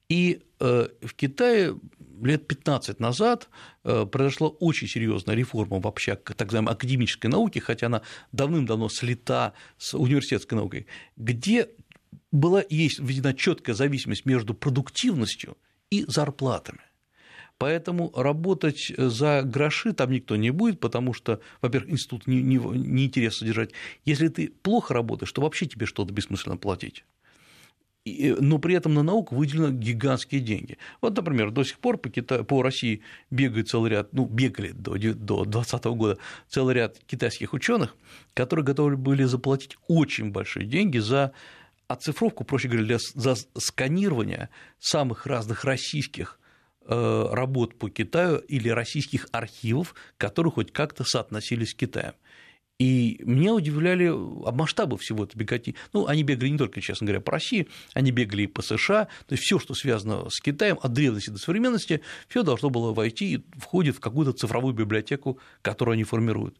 И 0.09 0.41
в 0.59 1.13
Китае 1.15 1.75
лет 2.23 2.47
15 2.47 2.99
назад 2.99 3.49
э, 3.83 4.05
произошла 4.05 4.47
очень 4.47 4.87
серьезная 4.87 5.35
реформа 5.35 5.79
вообще 5.79 6.15
так 6.15 6.39
называемой 6.39 6.73
академической 6.73 7.27
науки, 7.27 7.59
хотя 7.59 7.87
она 7.87 8.01
давным-давно 8.31 8.89
слита 8.89 9.53
с 9.77 9.93
университетской 9.95 10.57
наукой, 10.57 10.87
где 11.15 11.69
была 12.31 12.63
есть 12.69 12.99
введена 12.99 13.33
четкая 13.33 13.75
зависимость 13.75 14.25
между 14.25 14.53
продуктивностью 14.53 15.57
и 15.89 16.05
зарплатами. 16.07 16.79
Поэтому 17.57 18.11
работать 18.15 18.91
за 18.97 19.41
гроши 19.41 19.93
там 19.93 20.11
никто 20.11 20.35
не 20.35 20.51
будет, 20.51 20.79
потому 20.79 21.13
что, 21.13 21.41
во-первых, 21.61 21.91
институт 21.91 22.27
не, 22.27 22.43
не, 22.43 22.57
не 22.57 23.05
интересно 23.05 23.39
содержать. 23.39 23.71
Если 24.05 24.27
ты 24.27 24.49
плохо 24.49 24.93
работаешь, 24.93 25.31
то 25.31 25.41
вообще 25.41 25.65
тебе 25.65 25.87
что-то 25.87 26.13
бессмысленно 26.13 26.57
платить 26.57 27.03
но 28.39 28.57
при 28.59 28.75
этом 28.75 28.93
на 28.93 29.03
науку 29.03 29.35
выделены 29.35 29.73
гигантские 29.73 30.41
деньги. 30.41 30.77
Вот, 31.01 31.15
например, 31.15 31.51
до 31.51 31.63
сих 31.63 31.79
пор 31.79 31.97
по, 31.97 32.09
Кита... 32.09 32.43
по 32.43 32.61
России 32.61 33.01
бегает 33.31 33.69
целый 33.69 33.91
ряд, 33.91 34.13
ну, 34.13 34.25
бегали 34.25 34.71
до 34.71 34.97
2020 34.97 35.85
года 35.85 36.17
целый 36.47 36.75
ряд 36.75 36.97
китайских 37.05 37.53
ученых, 37.53 37.95
которые 38.33 38.65
готовы 38.65 38.97
были 38.97 39.23
заплатить 39.23 39.77
очень 39.87 40.31
большие 40.31 40.65
деньги 40.65 40.97
за 40.99 41.33
оцифровку, 41.87 42.43
проще 42.43 42.67
говоря, 42.67 42.85
для, 42.85 42.97
за 42.99 43.35
сканирование 43.57 44.49
самых 44.79 45.25
разных 45.25 45.63
российских 45.63 46.39
э, 46.85 47.29
работ 47.31 47.77
по 47.77 47.89
Китаю 47.89 48.37
или 48.39 48.69
российских 48.69 49.27
архивов, 49.31 49.95
которые 50.17 50.51
хоть 50.51 50.71
как-то 50.71 51.03
соотносились 51.03 51.71
с 51.71 51.73
Китаем. 51.73 52.13
И 52.79 53.19
меня 53.23 53.55
удивляли 53.55 54.07
масштабы 54.51 54.97
всего 54.97 55.23
этого 55.23 55.39
беготни. 55.39 55.75
Ну, 55.93 56.05
они 56.05 56.21
бегали 56.21 56.49
не 56.49 56.59
только, 56.59 56.79
честно 56.79 57.05
говоря, 57.05 57.21
по 57.21 57.31
России, 57.31 57.67
они 57.93 58.11
бегали 58.11 58.43
и 58.43 58.47
по 58.47 58.61
США. 58.61 59.05
То 59.27 59.33
есть 59.33 59.43
все, 59.43 59.57
что 59.57 59.73
связано 59.73 60.29
с 60.29 60.39
Китаем, 60.39 60.77
от 60.81 60.93
древности 60.93 61.31
до 61.31 61.39
современности, 61.39 62.01
все 62.27 62.43
должно 62.43 62.69
было 62.69 62.93
войти 62.93 63.33
и 63.33 63.43
входит 63.59 63.95
в 63.95 63.99
какую-то 63.99 64.33
цифровую 64.33 64.75
библиотеку, 64.75 65.39
которую 65.63 65.93
они 65.93 66.03
формируют. 66.03 66.55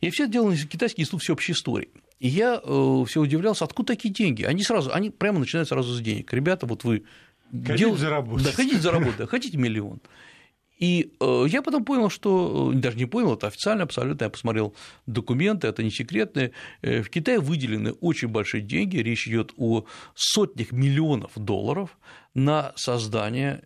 И 0.00 0.10
все 0.10 0.24
это 0.24 0.34
делали 0.34 0.56
Китайский 0.56 1.02
институт 1.02 1.22
всеобщей 1.22 1.52
истории. 1.52 1.88
И 2.20 2.28
я 2.28 2.60
э, 2.62 3.04
все 3.08 3.20
удивлялся, 3.20 3.64
откуда 3.64 3.94
такие 3.94 4.14
деньги? 4.14 4.44
Они 4.44 4.62
сразу, 4.62 4.92
они 4.92 5.10
прямо 5.10 5.40
начинают 5.40 5.68
сразу 5.68 5.92
с 5.92 6.00
денег. 6.00 6.32
Ребята, 6.32 6.66
вот 6.66 6.84
вы 6.84 7.04
Хотите 7.50 7.76
дел... 7.76 7.96
заработать. 7.96 8.46
Да, 8.46 8.52
хотите 8.52 8.80
заработать, 8.80 9.16
да, 9.18 9.26
хотите 9.26 9.56
миллион. 9.56 10.00
И 10.78 11.12
э, 11.20 11.44
я 11.48 11.62
потом 11.62 11.84
понял, 11.84 12.10
что, 12.10 12.72
э, 12.72 12.76
даже 12.76 12.98
не 12.98 13.06
понял, 13.06 13.34
это 13.34 13.46
официально 13.46 13.84
абсолютно, 13.84 14.24
я 14.24 14.30
посмотрел 14.30 14.74
документы, 15.06 15.68
это 15.68 15.82
не 15.82 15.90
секретные, 15.90 16.52
э, 16.82 17.02
в 17.02 17.08
Китае 17.08 17.40
выделены 17.40 17.92
очень 17.92 18.28
большие 18.28 18.62
деньги, 18.62 18.98
речь 18.98 19.26
идет 19.26 19.52
о 19.56 19.86
сотнях 20.14 20.72
миллионов 20.72 21.32
долларов 21.34 21.96
на 22.34 22.74
создание 22.76 23.62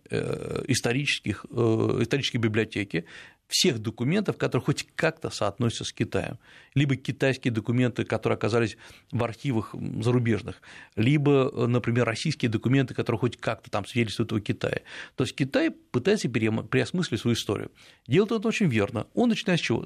исторических, 0.69 1.45
исторической 1.45 2.37
библиотеки, 2.37 3.03
всех 3.51 3.79
документов, 3.79 4.37
которые 4.37 4.63
хоть 4.65 4.87
как-то 4.95 5.29
соотносятся 5.29 5.83
с 5.83 5.91
Китаем. 5.91 6.39
Либо 6.73 6.95
китайские 6.95 7.51
документы, 7.51 8.05
которые 8.05 8.37
оказались 8.37 8.77
в 9.11 9.23
архивах 9.23 9.75
зарубежных, 10.01 10.61
либо, 10.95 11.67
например, 11.67 12.05
российские 12.05 12.49
документы, 12.49 12.93
которые 12.93 13.19
хоть 13.19 13.37
как-то 13.37 13.69
там 13.69 13.85
свидетельствуют 13.85 14.31
о 14.31 14.39
Китае. 14.39 14.83
То 15.15 15.25
есть 15.25 15.35
Китай 15.35 15.69
пытается 15.69 16.29
переосмыслить 16.29 17.19
свою 17.19 17.35
историю. 17.35 17.71
Делает 18.07 18.31
это 18.31 18.47
очень 18.47 18.67
верно. 18.67 19.05
Он 19.13 19.29
начинает 19.29 19.59
с 19.59 19.63
чего? 19.63 19.85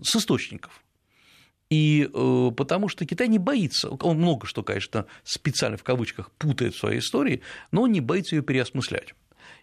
С 0.00 0.16
источников. 0.16 0.82
И 1.68 2.08
э, 2.12 2.50
потому 2.56 2.88
что 2.88 3.04
Китай 3.04 3.28
не 3.28 3.38
боится, 3.38 3.90
он 3.90 4.16
много 4.16 4.46
что, 4.46 4.62
конечно, 4.62 5.04
специально 5.22 5.76
в 5.76 5.82
кавычках 5.82 6.30
путает 6.32 6.74
в 6.74 6.78
своей 6.78 7.00
истории, 7.00 7.42
но 7.70 7.82
он 7.82 7.92
не 7.92 8.00
боится 8.00 8.36
ее 8.36 8.42
переосмыслять. 8.42 9.14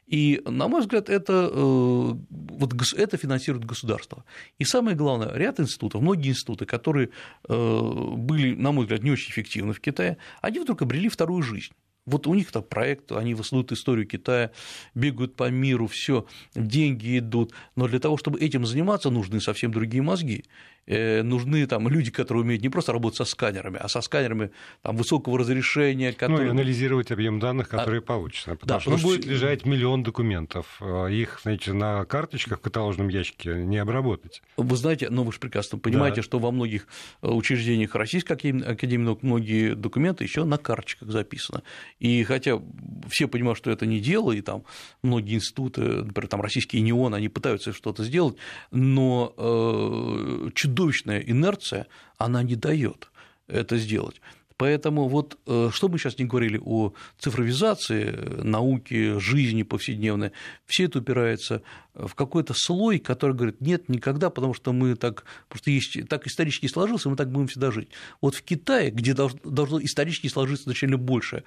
И, 0.08 0.41
на 0.45 0.68
мой 0.68 0.82
взгляд, 0.82 1.10
это, 1.10 1.49
э, 1.51 2.14
вот, 2.30 2.74
это 2.95 3.18
финансирует 3.18 3.66
государство. 3.66 4.24
И 4.60 4.64
самое 4.64 4.95
главное, 4.95 5.32
ряд 5.34 5.60
институтов, 5.60 6.01
многие 6.01 6.30
институты, 6.30 6.66
которые 6.66 7.10
э, 7.49 8.12
были, 8.16 8.53
на 8.53 8.72
мой 8.72 8.86
взгляд, 8.86 9.03
не 9.03 9.12
очень 9.12 9.32
эффективны 9.32 9.74
в 9.74 9.80
Китае, 9.80 10.18
они 10.41 10.60
вдруг 10.60 10.84
обрели 10.84 11.10
вторую 11.10 11.41
жизнь. 11.41 11.74
Вот 12.06 12.28
у 12.28 12.36
них 12.36 12.51
так 12.51 12.70
проект, 12.70 13.12
они 13.12 13.34
воссоздают 13.34 13.72
историю 13.72 14.08
Китая, 14.08 14.51
бегают 14.93 15.36
по 15.36 15.49
миру, 15.49 15.88
все, 15.88 16.28
деньги 16.53 17.18
идут. 17.18 17.53
Но 17.76 17.88
для 17.88 17.99
того, 17.99 18.16
чтобы 18.18 18.39
этим 18.39 18.66
заниматься, 18.66 19.10
нужны 19.10 19.41
совсем 19.41 19.72
другие 19.72 20.03
мозги. 20.03 20.45
Э, 20.88 21.23
нужны 21.23 21.65
там 21.65 21.88
люди, 21.88 22.11
которые 22.11 22.43
умеют 22.43 22.61
не 22.61 22.69
просто 22.69 22.93
работать 22.93 23.17
со 23.17 23.25
сканерами, 23.25 23.79
а 23.81 23.88
со 23.88 24.01
сканерами 24.01 24.51
там, 24.83 24.95
высокого 24.95 25.39
разрешения. 25.39 26.13
Которые... 26.13 26.41
Ну 26.41 26.45
и 26.45 26.49
анализировать 26.49 27.11
объем 27.11 27.39
данных, 27.39 27.67
а, 27.71 27.77
которые 27.77 27.99
а... 27.99 28.01
получены. 28.01 28.55
Потому 28.55 28.77
да, 28.77 28.81
что 28.81 28.91
ну, 28.91 28.97
будет 28.97 29.25
лежать 29.25 29.65
миллион 29.65 30.03
документов. 30.03 30.77
А 30.81 31.07
их, 31.07 31.39
знаете, 31.41 31.73
на 31.73 32.05
карточках 32.05 32.59
в 32.59 32.61
каталожном 32.61 33.07
ящике 33.07 33.55
не 33.55 33.77
обработать. 33.77 34.43
Вы 34.57 34.77
знаете, 34.77 35.09
ну 35.09 35.23
вы 35.23 35.31
же 35.31 35.39
прекрасно 35.39 35.79
понимаете, 35.79 36.17
да. 36.17 36.23
что 36.23 36.39
во 36.39 36.51
многих 36.51 36.88
э, 37.21 37.27
учреждениях 37.27 37.95
Российской 37.95 38.33
Академии 38.33 39.17
многие 39.21 39.75
документы 39.75 40.23
еще 40.23 40.43
на 40.43 40.57
карточках 40.57 41.09
записаны. 41.09 41.63
И 41.99 42.23
хотя 42.23 42.61
все 43.09 43.27
понимают, 43.27 43.57
что 43.57 43.71
это 43.71 43.88
не 43.88 43.99
дело, 43.99 44.31
и 44.31 44.41
там 44.41 44.63
многие 45.01 45.36
институты, 45.36 45.81
например, 45.81 46.27
там 46.27 46.41
российский 46.41 46.79
НИОН, 46.81 47.15
они 47.15 47.29
пытаются 47.29 47.73
что-то 47.73 48.03
сделать, 48.03 48.36
но 48.71 49.33
э, 49.36 50.49
чудовищная 50.76 51.19
инерция, 51.19 51.88
она 52.17 52.43
не 52.43 52.55
дает 52.55 53.09
это 53.47 53.78
сделать. 53.78 54.21
Поэтому 54.57 55.09
вот 55.09 55.38
э, 55.47 55.69
что 55.73 55.89
мы 55.89 55.97
сейчас 55.97 56.17
не 56.17 56.26
говорили 56.26 56.59
о 56.63 56.93
цифровизации 57.19 58.41
науки, 58.41 59.19
жизни 59.19 59.63
повседневной, 59.63 60.32
все 60.65 60.86
это 60.86 60.99
упирается 60.99 61.61
в 61.93 62.15
какой-то 62.15 62.53
слой, 62.55 62.99
который 62.99 63.36
говорит, 63.36 63.59
нет, 63.59 63.89
никогда, 63.89 64.30
потому 64.30 64.53
что 64.53 64.71
мы 64.71 64.95
так, 64.95 65.26
просто 65.49 65.71
есть, 65.71 66.07
так 66.07 66.26
исторически 66.26 66.67
сложился, 66.67 67.09
мы 67.09 67.17
так 67.17 67.32
будем 67.32 67.47
всегда 67.47 67.69
жить. 67.71 67.89
Вот 68.21 68.36
в 68.36 68.43
Китае, 68.43 68.91
где 68.91 69.13
должно, 69.13 69.84
исторически 69.84 70.28
сложиться 70.28 70.63
значительно 70.63 70.97
больше, 70.97 71.43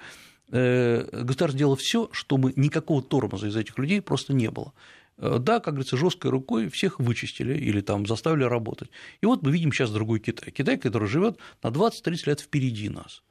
э, 0.51 1.03
государство 1.23 1.57
делало 1.57 1.77
все, 1.77 2.09
чтобы 2.11 2.53
никакого 2.55 3.01
тормоза 3.01 3.47
из 3.47 3.55
этих 3.55 3.75
людей 3.79 4.01
просто 4.01 4.33
не 4.33 4.51
было. 4.51 4.71
Э, 5.19 5.37
да, 5.39 5.59
как 5.59 5.75
говорится, 5.75 5.97
жесткой 5.97 6.31
рукой 6.31 6.69
всех 6.69 6.99
вычистили 6.99 7.57
или 7.57 7.81
там 7.81 8.05
заставили 8.05 8.43
работать. 8.43 8.89
И 9.21 9.25
вот 9.25 9.43
мы 9.43 9.51
видим 9.51 9.71
сейчас 9.71 9.91
другой 9.91 10.19
Китай. 10.19 10.51
Китай, 10.51 10.77
который 10.77 11.07
живет 11.07 11.37
на 11.61 11.67
20-30 11.67 12.23
лет 12.25 12.39
впереди 12.39 12.89
нас. 12.89 13.23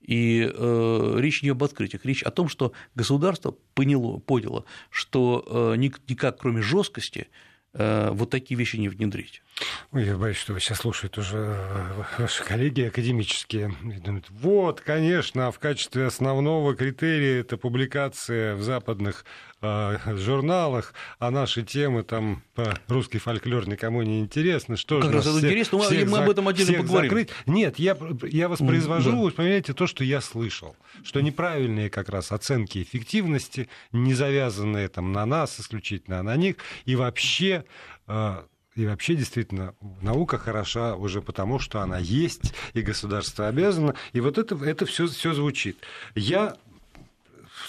И 0.00 0.50
э, 0.52 1.14
речь 1.18 1.42
не 1.42 1.50
об 1.50 1.62
открытиях, 1.62 2.04
речь 2.04 2.22
о 2.22 2.30
том, 2.30 2.48
что 2.48 2.72
государство 2.94 3.56
поняло, 3.74 4.18
поняло, 4.18 4.64
что 4.90 5.74
э, 5.74 5.76
никак 5.76 6.38
кроме 6.38 6.62
жесткости 6.62 7.28
Э, 7.74 8.10
вот 8.12 8.30
такие 8.30 8.58
вещи 8.58 8.76
не 8.76 8.88
внедрить. 8.88 9.42
Ой, 9.92 10.04
я 10.06 10.16
боюсь, 10.16 10.38
что 10.38 10.54
вы 10.54 10.60
сейчас 10.60 10.78
слушают 10.78 11.18
уже 11.18 11.36
э, 11.36 12.02
ваши 12.18 12.42
коллеги 12.42 12.82
академические. 12.82 13.74
И 13.84 14.00
думают, 14.00 14.26
вот, 14.30 14.80
конечно, 14.80 15.52
в 15.52 15.58
качестве 15.58 16.06
основного 16.06 16.74
критерия 16.74 17.40
это 17.40 17.58
публикация 17.58 18.54
в 18.54 18.62
западных 18.62 19.24
э, 19.60 19.98
журналах, 20.16 20.94
а 21.18 21.30
наши 21.30 21.62
темы 21.62 22.02
там 22.02 22.42
по 22.54 22.74
русский 22.88 23.18
фольклор 23.18 23.68
никому 23.68 24.02
не 24.02 24.20
интересны. 24.20 24.76
Что 24.76 25.00
как 25.00 25.10
же 25.10 25.16
раз 25.16 25.26
это 25.26 25.36
всех, 25.36 25.50
интересно, 25.50 25.78
всех 25.80 26.10
мы 26.10 26.18
об 26.18 26.30
этом 26.30 26.48
отдельно 26.48 26.78
поговорим. 26.78 27.10
Закрыть? 27.10 27.30
Нет, 27.46 27.78
я, 27.78 27.96
я 28.22 28.48
воспроизвожу, 28.48 29.12
да. 29.12 29.16
вы 29.18 29.30
вспоминаете 29.30 29.74
то, 29.74 29.86
что 29.86 30.04
я 30.04 30.22
слышал, 30.22 30.74
что 31.04 31.20
неправильные 31.20 31.90
как 31.90 32.08
раз 32.08 32.32
оценки 32.32 32.82
эффективности, 32.82 33.68
не 33.92 34.14
завязанные 34.14 34.88
там 34.88 35.12
на 35.12 35.26
нас 35.26 35.60
исключительно, 35.60 36.20
а 36.20 36.22
на 36.22 36.36
них, 36.36 36.56
и 36.86 36.96
вообще 36.96 37.64
а, 38.06 38.46
и 38.74 38.86
вообще, 38.86 39.14
действительно, 39.14 39.74
наука 40.00 40.38
хороша 40.38 40.96
уже 40.96 41.20
потому, 41.20 41.58
что 41.58 41.80
она 41.80 41.98
есть, 41.98 42.54
и 42.72 42.80
государство 42.80 43.48
обязано. 43.48 43.94
И 44.12 44.20
вот 44.20 44.38
это, 44.38 44.54
это 44.64 44.86
все, 44.86 45.06
все 45.06 45.34
звучит. 45.34 45.76
Я 46.14 46.56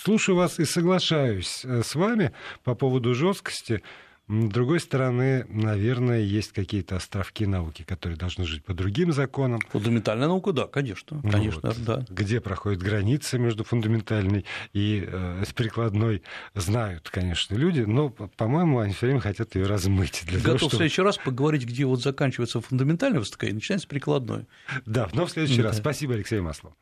слушаю 0.01 0.37
вас 0.37 0.59
и 0.59 0.65
соглашаюсь 0.65 1.65
э, 1.65 1.83
с 1.83 1.95
вами 1.95 2.31
по 2.63 2.73
поводу 2.73 3.13
жесткости. 3.13 3.81
С 4.29 4.45
другой 4.47 4.79
стороны, 4.79 5.45
наверное, 5.49 6.21
есть 6.21 6.53
какие-то 6.53 6.95
островки 6.95 7.45
науки, 7.45 7.83
которые 7.83 8.17
должны 8.17 8.45
жить 8.45 8.63
по 8.63 8.73
другим 8.73 9.11
законам. 9.11 9.59
Фундаментальная 9.69 10.27
наука, 10.27 10.53
да, 10.53 10.65
конечно, 10.65 11.21
конечно, 11.29 11.69
вот. 11.69 11.83
да. 11.83 12.05
Где 12.09 12.39
проходит 12.39 12.81
граница 12.81 13.37
между 13.37 13.65
фундаментальной 13.65 14.45
и 14.71 15.03
э, 15.05 15.43
прикладной, 15.55 16.23
знают, 16.55 17.09
конечно, 17.09 17.55
люди, 17.55 17.81
но, 17.81 18.09
по-моему, 18.09 18.79
они 18.79 18.93
все 18.93 19.07
время 19.07 19.19
хотят 19.19 19.55
ее 19.55 19.65
размыть. 19.65 20.23
Для 20.25 20.37
Готов 20.37 20.45
того, 20.45 20.57
чтобы... 20.57 20.71
в 20.71 20.75
следующий 20.77 21.01
раз 21.01 21.17
поговорить, 21.17 21.65
где 21.65 21.85
вот 21.85 22.01
заканчивается 22.01 22.61
фундаментальная 22.61 23.19
высока 23.19 23.47
и 23.47 23.53
начинается 23.53 23.87
прикладной. 23.87 24.45
Да, 24.85 25.09
но 25.13 25.25
в 25.25 25.31
следующий 25.31 25.61
да. 25.61 25.69
раз. 25.69 25.77
Спасибо, 25.77 26.13
Алексей 26.13 26.39
Маслов. 26.39 26.73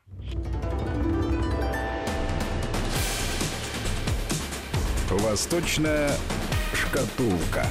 Восточная 5.09 6.11
шкатулка. 6.91 7.65